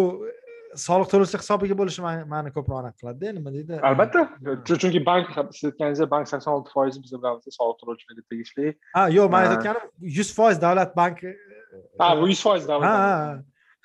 soliq 0.85 1.09
to'lashni 1.13 1.41
hisobiga 1.43 1.77
bo'lishi 1.81 2.01
mani 2.33 2.49
ko'proq 2.57 2.77
anaqa 2.81 2.97
qiladida 3.01 3.33
nima 3.37 3.53
deydi? 3.55 3.79
Albatta. 3.89 4.21
Chunki 4.69 5.05
bank 5.05 5.31
siz 5.57 5.69
aytganingizdek 5.69 6.11
bank 6.15 6.27
sakson 6.31 6.51
olti 6.57 6.73
foizi 6.75 7.03
biz 7.03 7.13
bilamizda 7.17 7.51
soliq 7.59 7.77
to'lovchilarga 7.81 8.23
tegishli. 8.31 8.75
Ha 8.97 9.07
yo'q 9.17 9.31
man 9.33 9.47
aytayotganim 9.47 10.13
yuz 10.17 10.29
foiz 10.37 10.61
davlat 10.65 10.95
banki 11.01 11.35
ha 11.99 12.21
bu 12.21 12.27
yuz 12.31 12.41
foiz 12.45 12.67
davlat 12.67 12.95
ha 12.97 13.43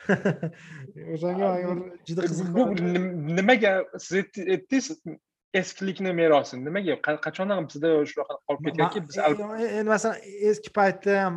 o'shanga 1.15 1.49
juda 2.09 2.23
qiziq 2.31 2.49
bu 2.57 2.63
nimaga 3.39 3.73
siz 4.07 4.15
aytdingiz 4.55 4.87
eskilikni 5.61 6.13
merosi 6.21 6.59
nimaga 6.61 7.17
qachondan 7.27 7.67
bizda 7.71 7.89
shunaqa 8.11 8.35
qolib 8.47 8.63
ketganki 8.69 9.03
biz 9.07 9.19
endi 9.25 9.89
masalan 9.91 10.19
eski 10.51 10.71
paytda 10.79 11.19
ham 11.25 11.37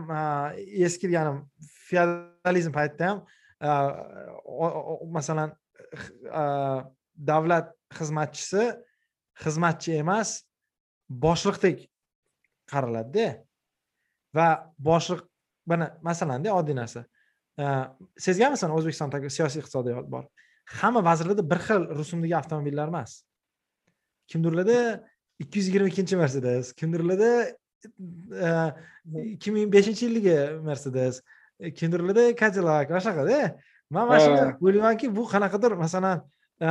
eski 0.87 1.11
deganim 1.11 1.37
feodalizm 1.89 2.73
paytida 2.79 3.11
ham 3.11 3.19
masalan 5.17 5.49
davlat 7.31 7.73
xizmatchisi 7.97 8.63
xizmatchi 9.43 9.97
emas 10.03 10.29
boshliqdek 11.25 11.87
qaraladida. 12.71 13.43
Va 14.35 14.47
boshliq 14.79 15.25
mana 15.67 15.91
masalanda 16.01 16.53
oddiy 16.55 16.75
narsa. 16.77 17.03
Sezganmisan 18.27 18.71
o'zbekistondagi 18.77 19.29
siyosiy 19.33 19.61
iqtisodiyot 19.61 20.07
bor? 20.13 20.23
Hamma 20.79 21.03
vazirlarda 21.03 21.43
bir 21.51 21.59
xil 21.67 21.87
rusumdagi 21.99 22.35
avtomobillar 22.37 22.87
emas 22.93 23.17
kimdirlarda 24.31 24.77
ikki 25.39 25.59
yuz 25.59 25.67
yigirma 25.67 25.87
ikkinchi 25.91 26.17
mercedes. 26.17 26.73
Kimdirlarda 26.79 27.31
e, 28.45 28.49
ikki 29.33 29.51
ming 29.55 29.73
beshinchi 29.73 30.05
yildagi 30.05 30.37
mercedes. 30.69 31.21
E, 31.59 31.73
kimdirlarda 31.73 32.23
cadillac. 32.41 32.89
Mana 32.89 33.01
shunaqada 33.05 33.39
man 33.89 34.07
mana 34.07 34.19
shunda 34.25 34.45
o'ylaymanki 34.61 35.15
bu 35.15 35.23
qanaqadir 35.33 35.71
masalan 35.83 36.23
e, 36.61 36.69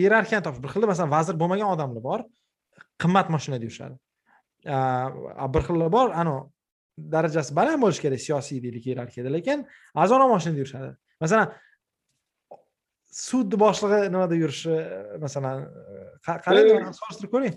iyerarxiyani 0.00 0.44
topish. 0.46 0.62
Bir 0.64 0.70
xilda 0.74 0.86
masalan 0.92 1.10
vazir 1.16 1.40
bo'lmagan 1.42 1.74
odamlar 1.74 2.02
bor. 2.10 2.20
Qimmat 3.02 3.26
mashina 3.34 3.58
deyishadi. 3.64 3.96
Bir 5.54 5.62
xillar 5.68 5.92
bor 5.96 6.08
anavi 6.22 6.40
darajasi 7.14 7.56
baland 7.56 7.82
bo'lishi 7.82 8.02
kerak 8.06 8.20
siyosiy 8.26 8.62
deylik 8.64 8.86
iyerarxiyada 8.86 9.30
lekin 9.36 9.66
arzonroq 10.02 10.30
mashina 10.36 10.54
deyishadi. 10.60 10.90
Masalan 11.24 11.46
sudni 13.10 13.56
boshlig'i 13.64 14.10
nimada 14.14 14.34
yurishi 14.42 14.76
masalan 15.24 15.64
qarang 16.26 16.94
solishtirib 17.00 17.30
ko'ring. 17.34 17.54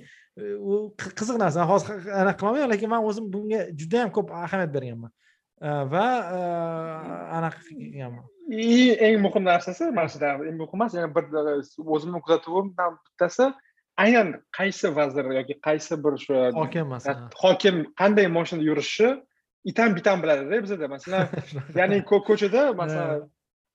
U 0.71 0.93
qiziq 0.97 1.37
narsa 1.41 1.65
hozir 1.69 2.07
anaqa 2.21 2.37
qilolmayman 2.39 2.71
lekin 2.73 2.89
man 2.93 3.05
o'zim 3.09 3.25
bunga 3.33 3.65
juda 3.79 4.03
yam 4.03 4.13
ko'p 4.17 4.31
ahamiyat 4.45 4.71
berganman. 4.75 5.11
Va 5.93 6.05
anaqa 7.39 7.59
qilganman. 7.67 8.23
Eng 9.07 9.19
muhim 9.25 9.43
narsasi 9.51 9.91
mana 9.97 10.09
shu 10.13 10.23
eng 10.23 10.57
muhim 10.61 10.79
emas 10.79 10.95
yana 10.97 11.09
bir 11.15 11.25
o'zimni 11.95 12.19
kuzatuvimdan 12.25 12.97
bittasi 13.05 13.51
aynan 14.05 14.33
qaysi 14.57 14.95
vazir 14.95 15.25
yoki 15.39 15.59
qaysi 15.67 15.99
bir 16.03 16.17
shu 16.25 16.33
hokim 16.61 16.87
masalan. 16.95 17.29
Hokim 17.43 17.75
qanday 18.01 18.27
mashinada 18.37 18.65
yurishi 18.69 19.09
itam 19.71 19.95
bitam 19.97 20.17
biladida 20.23 20.63
bizada 20.65 20.87
masalan. 20.95 21.27
Ya'ni 21.79 22.03
ko'chada 22.11 22.61
masalan 22.81 23.29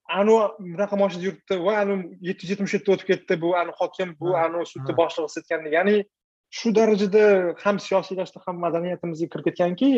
anavi 0.09 0.73
bunaqa 0.75 0.97
mashina 1.03 1.23
yuribdi. 1.29 1.55
Va 1.67 1.73
anavi 1.83 2.03
yetti 2.29 2.43
yuz 2.45 2.51
yetmish 2.55 2.75
yetti 2.77 2.89
o'tib 2.95 3.07
ketdi. 3.11 3.41
Bu 3.43 3.49
anavi 3.61 3.77
hokim 3.81 4.09
bu 4.21 4.37
anavi 4.45 4.67
sudni 4.73 4.93
boshlig'i 5.01 5.31
setgan 5.37 5.61
ya'ni 5.77 5.97
shu 6.59 6.69
darajada 6.79 7.25
ham 7.65 7.77
siyosiylashdi 7.87 8.39
ham 8.47 8.57
madaniyatimizga 8.65 9.27
kirib 9.33 9.45
ketganki 9.49 9.89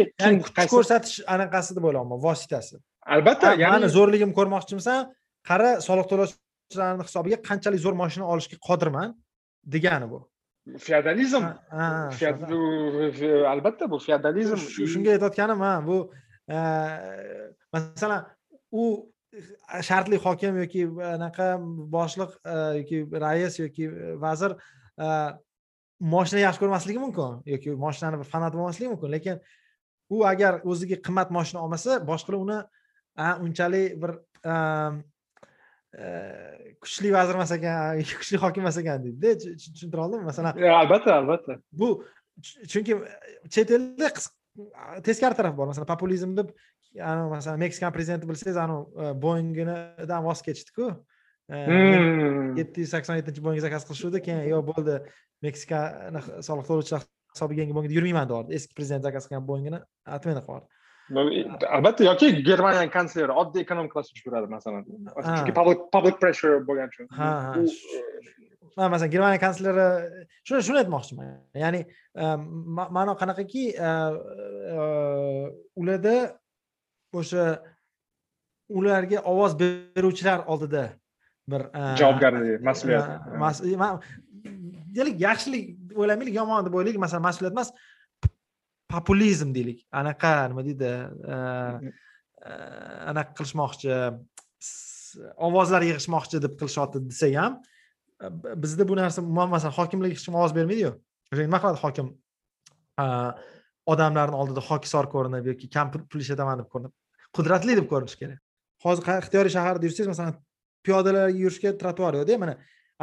kuch 0.47 0.71
ko'rsatish 0.75 1.17
anaqasi 1.35 1.77
deb 1.77 1.85
o'ylayapman 1.89 2.19
vositasi. 2.27 2.75
Albatta 3.17 3.49
mani 3.73 3.89
zo'rligimni 3.97 4.35
ko'rmoqchimisan 4.39 4.99
qara 5.51 5.71
soliq 5.89 6.07
to'lovchilarni 6.13 7.05
hisobiga 7.09 7.39
qanchalik 7.49 7.81
zo'r 7.85 7.97
mashina 8.03 8.25
olishga 8.33 8.57
qodirman 8.69 9.09
degani 9.75 10.07
bu. 10.13 10.19
Feodalizm. 10.87 11.45
Albatta 13.53 13.85
bu 13.93 13.99
feodalizm. 14.07 14.59
Shunga 14.93 15.11
aytayotganim 15.17 15.61
ha 15.67 15.73
bu 15.89 15.97
masalan 17.75 18.21
u 18.83 18.85
shartli 19.83 20.19
hokim 20.19 20.59
yoki 20.63 20.87
anaqa 21.15 21.55
boshliq 21.95 22.33
e, 22.45 22.57
yoki 22.81 23.21
rais 23.25 23.59
yoki 23.59 23.87
e, 23.87 24.15
vazir 24.25 24.57
e, 24.99 25.07
moshina 26.15 26.43
yaxshi 26.47 26.63
ko'rmasligi 26.65 27.03
mumkin 27.03 27.39
yoki 27.55 27.77
moshinani 27.85 28.21
bir 28.23 28.31
fanati 28.33 28.59
bo'lmasligi 28.59 28.91
mumkin. 28.93 29.13
Lekin 29.15 29.41
u 30.11 30.25
agar 30.33 30.61
o'ziga 30.65 30.99
qimmat 31.07 31.31
moshina 31.37 31.63
olmasa 31.63 32.01
boshqalar 32.11 32.41
uni 32.47 32.59
unchalik 33.47 33.97
bir 34.03 34.19
kuchli 36.83 37.15
vazir 37.15 37.39
emas 37.39 37.55
ekan 37.59 38.03
kuchli 38.23 38.43
hokim 38.45 38.67
emas 38.67 38.79
ekan 38.83 39.07
deydida 39.07 39.55
tushuntira 39.63 40.07
oldimmi 40.07 40.31
masalan? 40.33 40.59
Albatta 40.81 41.17
albatta. 41.21 41.59
Bu 41.73 41.89
chunki 42.43 42.99
chet 43.55 43.71
elda 43.79 44.11
teskari 45.07 45.39
taraf 45.39 45.57
bor. 45.57 45.71
Masalan 45.71 45.91
populizm 45.95 46.35
deb 46.39 46.55
masalan 46.95 47.61
meksikan 47.61 47.93
prezidenti 47.93 48.29
bilsangiz 48.29 48.57
anavi 48.57 49.15
boingidan 49.23 50.25
voz 50.25 50.43
kechdiku. 50.43 50.91
Hmm. 51.51 52.55
yetti 52.55 52.85
yuz 52.85 52.93
sakson 52.95 53.17
yettinchi 53.19 53.43
boing 53.43 53.59
zakaz 53.59 53.83
qilishuvdi 53.89 54.21
keyin 54.23 54.45
yo'q 54.53 54.69
bo'ldi 54.69 55.01
meksikani 55.43 56.21
soliq 56.47 56.69
to'lovchilar 56.69 57.03
hisobiga 57.35 57.65
yangi 57.65 57.75
boingda 57.75 57.97
yurmayman 57.97 58.29
deyordi 58.31 58.55
eski 58.59 58.77
prezident 58.79 59.03
zakaz 59.09 59.27
qilgan 59.27 59.49
boingini 59.49 59.81
отмена 60.19 60.45
qilyapti 60.47 60.79
albatta 61.11 62.05
yoki 62.05 62.43
germaniyani 62.45 62.91
kansleri 62.91 63.33
oddiy 63.43 63.65
ekonomikalar 63.67 64.07
uchib 64.07 64.27
yuradi 64.27 64.47
masalan. 64.51 64.85
Chunki 65.27 65.55
public 65.95 66.21
pressure 66.21 66.61
bo'lgani 66.69 66.89
uchun. 66.95 67.09
Ha 67.19 67.31
ha. 67.47 68.89
Masalan 68.89 69.11
germaniya 69.11 69.41
kansleri 69.43 69.87
shuni 70.47 70.63
shuni 70.69 70.83
aytmoqchiman. 70.85 71.33
Ya'ni 71.65 71.81
ma'no 72.99 73.17
qanaqaki 73.23 73.65
ularda 75.83 76.15
o'sha 77.13 77.45
ularga 78.69 79.19
ovoz 79.33 79.53
beruvchilar 79.61 80.47
oldida 80.47 80.85
bir 81.51 81.63
javobgarlik 82.01 82.63
mas'uliyat. 82.63 84.05
deylik 84.97 85.17
yaxshilik 85.21 85.65
o'ylamaylik 85.97 86.35
yomon 86.41 86.67
deb 86.67 86.75
o'ylaylik 86.75 87.01
masalan 87.05 87.23
mas'uliyat 87.29 87.53
emas 87.57 87.73
populizm 88.91 89.55
deylik. 89.55 89.87
Anaqa 90.01 90.33
nima 90.51 90.63
deydi 90.69 90.91
anaqa 93.11 93.33
qilishmoqchi 93.39 93.93
ovozlar 95.47 95.83
yig'ishmoqchi 95.89 96.43
deb 96.45 96.53
qilishyapti 96.61 96.99
desak 97.11 97.35
ham 97.43 97.53
bizda 98.63 98.89
bu 98.89 98.97
narsa 98.97 99.23
umuman 99.23 99.49
masalan 99.57 99.75
hokimlik 99.79 100.13
hech 100.15 100.25
kim 100.27 100.35
ovoz 100.41 100.53
bermaydiyu. 100.59 100.93
O'sha 101.33 101.43
nima 101.47 101.59
qiladi 101.63 101.83
hokim 101.85 102.07
odamlarni 103.93 104.37
oldida 104.43 104.63
hokisor 104.69 105.07
ko'rinib 105.15 105.45
yoki 105.51 105.67
kam 105.75 105.87
pul 105.95 106.21
ishlataman 106.25 106.63
deb 106.63 106.69
ko'rinib 106.73 106.93
qudratli 107.37 107.77
deb 107.79 107.87
ko'rinishi 107.93 108.19
kerak. 108.23 108.41
Hozir 108.85 109.03
ixtiyoriy 109.23 109.53
shaharda 109.57 109.85
yursangiz 109.87 110.11
masalan 110.13 110.35
piyodalarga 110.87 111.37
yurishga 111.45 111.71
trotuar 111.81 112.13
yo'qda 112.21 112.39
mana 112.43 112.55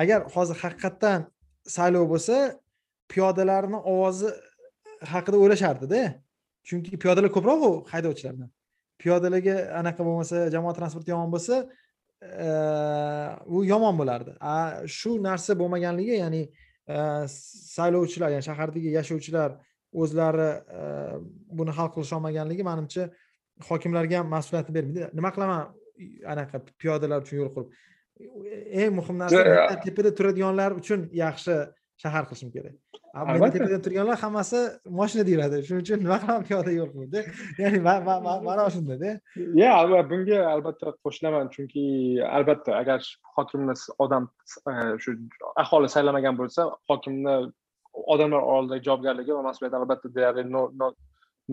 agar 0.01 0.19
hozir 0.35 0.55
haqiqatdan 0.63 1.27
saylov 1.77 2.05
bo'lsa 2.13 2.35
piyodalarni 3.11 3.79
ovozi 3.93 4.29
haqida 5.13 5.37
o'ylashardida. 5.43 6.01
Chunki 6.67 6.99
piyodalar 7.03 7.31
ko'proq 7.37 7.61
haydovchilardan. 7.93 8.49
Piyodalarga 9.01 9.55
anaqa 9.81 10.01
bo'lmasa 10.07 10.47
jamoat 10.55 10.75
transporti 10.79 11.13
yomon 11.13 11.29
bo'lsa 11.35 11.55
u 13.55 13.63
yomon 13.71 13.95
bo'lardi. 14.01 14.31
Shu 14.97 15.11
narsa 15.27 15.51
bo'lmaganligi 15.61 16.15
ya'ni 16.23 16.43
saylovchilar 17.75 18.29
ya'ni 18.35 18.45
shahardagi 18.49 18.89
yashovchilar 18.97 19.49
o'zlari 19.93 20.49
buni 21.57 21.71
hal 21.77 21.87
qilisholmaganligi 21.95 22.63
manimcha 22.71 23.09
hokimlarga 23.69 24.15
ham 24.19 24.27
mas'uliyatni 24.35 24.73
bermaydi. 24.77 25.09
Nima 25.17 25.29
qilaman? 25.35 25.61
Anaqa 26.33 26.57
piyodalar 26.81 27.19
uchun 27.25 27.37
yo'l 27.41 27.51
qurib. 27.55 27.69
Eng 28.81 28.91
muhim 28.99 29.17
narsa 29.21 29.39
tepada 29.85 30.09
turadiganlar 30.17 30.71
uchun 30.81 30.99
yaxshi 31.23 31.55
shahar 32.03 32.23
qilishim 32.29 32.49
kerak. 32.55 32.75
Meni 33.27 33.49
tepada 33.55 33.77
turganlar 33.85 34.17
hammasi 34.23 34.59
moshinada 34.99 35.29
yuradi 35.33 35.57
shuning 35.67 35.83
uchun 35.85 35.99
nima 36.05 36.17
qilaman 36.21 36.43
piyoda 36.49 36.71
yo'l 36.79 36.89
qilibdi 36.93 37.19
ya'ni 37.61 37.79
ma'no 38.47 38.65
shundada 38.75 39.09
ya 39.61 39.71
bunga 40.11 40.39
albatta 40.53 40.87
qo'shilaman. 41.05 41.45
Chunki 41.55 41.83
albatta 42.37 42.71
agar 42.81 42.99
hokimni 43.35 43.73
odam 44.03 44.23
shu 45.03 45.09
aholi 45.63 45.87
saylamagan 45.95 46.35
bo'lsa 46.41 46.61
hokimni 46.89 47.33
odamlar 48.13 48.41
oldidagi 48.55 48.85
javobgarligi 48.89 49.35
va 49.37 49.43
mas'uliyati 49.49 49.79
albatta 49.79 50.13
deyarli 50.15 50.43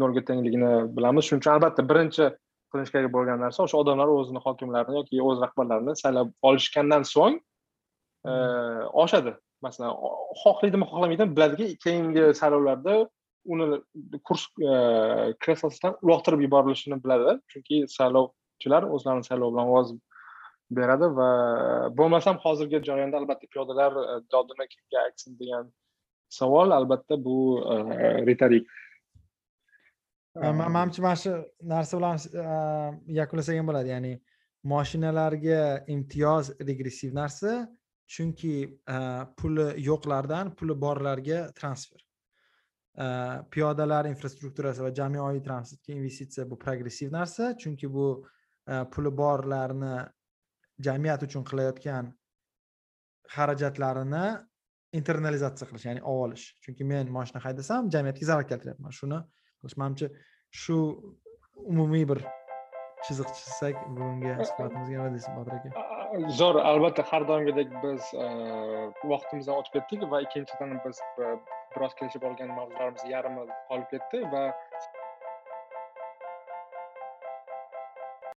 nolga 0.02 0.24
tengligini 0.30 0.72
bilamiz. 0.96 1.24
Shuning 1.28 1.42
uchun 1.42 1.54
albatta 1.56 1.86
birinchi 1.90 2.30
qilinish 2.74 2.92
kerak 2.94 3.12
bo'lgan 3.16 3.42
narsa 3.44 3.64
o'sha 3.66 3.80
odamlar 3.82 4.12
o'zini 4.18 4.40
hokimlarini 4.46 5.00
yoki 5.00 5.22
o'z 5.28 5.42
rahbarlarini 5.44 5.96
saylab 6.02 6.32
olishgandan 6.50 7.02
so'ng 7.14 7.36
e, 8.30 8.32
oshadi. 9.04 9.34
Masalan 9.66 9.92
xohlaydimi 10.42 10.88
xohlamaydimi 10.90 11.36
biladiki 11.36 11.68
keyingi 11.84 12.24
saylovlarda 12.40 12.96
uni 13.54 13.68
kurs 14.28 14.48
e, 14.70 14.72
kreslosidan 15.42 15.94
uloqtirib 16.02 16.42
yuborilishini 16.46 16.98
biladi. 17.04 17.38
Chunki 17.52 17.84
saylovchilar 17.98 18.90
o'zlarini 18.96 19.30
saylovi 19.30 19.54
bilan 19.54 19.72
ovoz 19.74 19.94
beradi 20.78 21.06
va 21.18 21.30
bo'lmasam 21.98 22.36
hozirgi 22.44 22.82
jarayonda 22.88 23.22
albatta 23.22 23.46
piyodalar 23.54 23.92
e, 24.02 24.20
dodini 24.34 24.68
kimga 24.74 25.02
aytsin 25.06 25.40
degan 25.40 25.72
savol 26.38 26.74
albatta 26.78 27.18
bu 27.24 27.38
e, 27.74 27.76
retorik 28.26 28.68
e, 30.42 30.52
manimcha 30.52 31.02
mana 31.02 31.16
shu 31.22 31.32
narsa 31.74 31.98
bilan 31.98 32.18
e, 32.42 32.46
yakunlasak 33.20 33.58
ham 33.58 33.70
bo'ladi. 33.70 33.92
Ya'ni 33.94 34.14
moshinalarga 34.72 35.60
imtiyoz 35.96 36.54
regressiv 36.70 37.14
narsa 37.20 37.52
chunki 38.14 38.54
puli 39.40 39.68
yo'qlardan 39.88 40.54
puli 40.58 40.74
borlarga 40.84 41.38
transfer. 41.58 42.00
Piyodalar 43.50 44.06
infrastrukturasi 44.06 44.84
va 44.86 44.90
jamoaviy 44.98 45.40
transportga 45.46 45.94
investitsiya 45.94 46.44
bu 46.50 46.58
progressiv 46.64 47.12
narsa 47.12 47.54
chunki 47.62 47.88
bu 47.96 48.08
puli 48.94 49.10
borlarni 49.22 49.94
jamiyat 50.88 51.24
uchun 51.26 51.46
qilayotgan 51.50 52.12
xarajatlarini 53.36 54.26
internalizatsiya 55.00 55.68
qilish 55.70 55.86
ya'ni 55.88 56.02
olib 56.02 56.22
olish 56.24 56.46
chunki 56.64 56.86
men 56.92 57.12
mashina 57.18 57.42
haydasam 57.46 57.90
jamiyatga 57.94 58.30
zarar 58.30 58.48
keltiryapman. 58.52 58.96
Shuni 59.00 59.20
qilish 59.60 59.76
manimcha 59.82 60.08
shu 60.62 60.78
umumiy 61.72 62.06
bir 62.10 62.20
chiziq 63.06 63.28
chizsak 63.38 63.80
bugungi 63.96 64.32
suhbatimizga 64.48 64.94
nima 64.96 65.10
deysiz 65.14 65.32
botir 65.38 65.54
aka? 65.58 65.70
Zo'r 66.40 66.60
albatta 66.70 67.04
har 67.10 67.26
doimgidek 67.30 67.74
biz 67.84 68.10
e, 68.24 68.26
vaqtimizdan 69.12 69.60
o'tib 69.60 69.76
ketdik 69.78 70.06
va 70.12 70.22
ikkinchidan 70.26 70.76
biz 70.86 71.02
e, 71.24 71.32
biroz 71.74 71.96
kelishib 72.00 72.26
olgan 72.28 72.54
mavzularimiz 72.58 73.04
yarmi 73.14 73.46
qolib 73.70 73.88
ketdi 73.94 74.22
va 74.34 74.44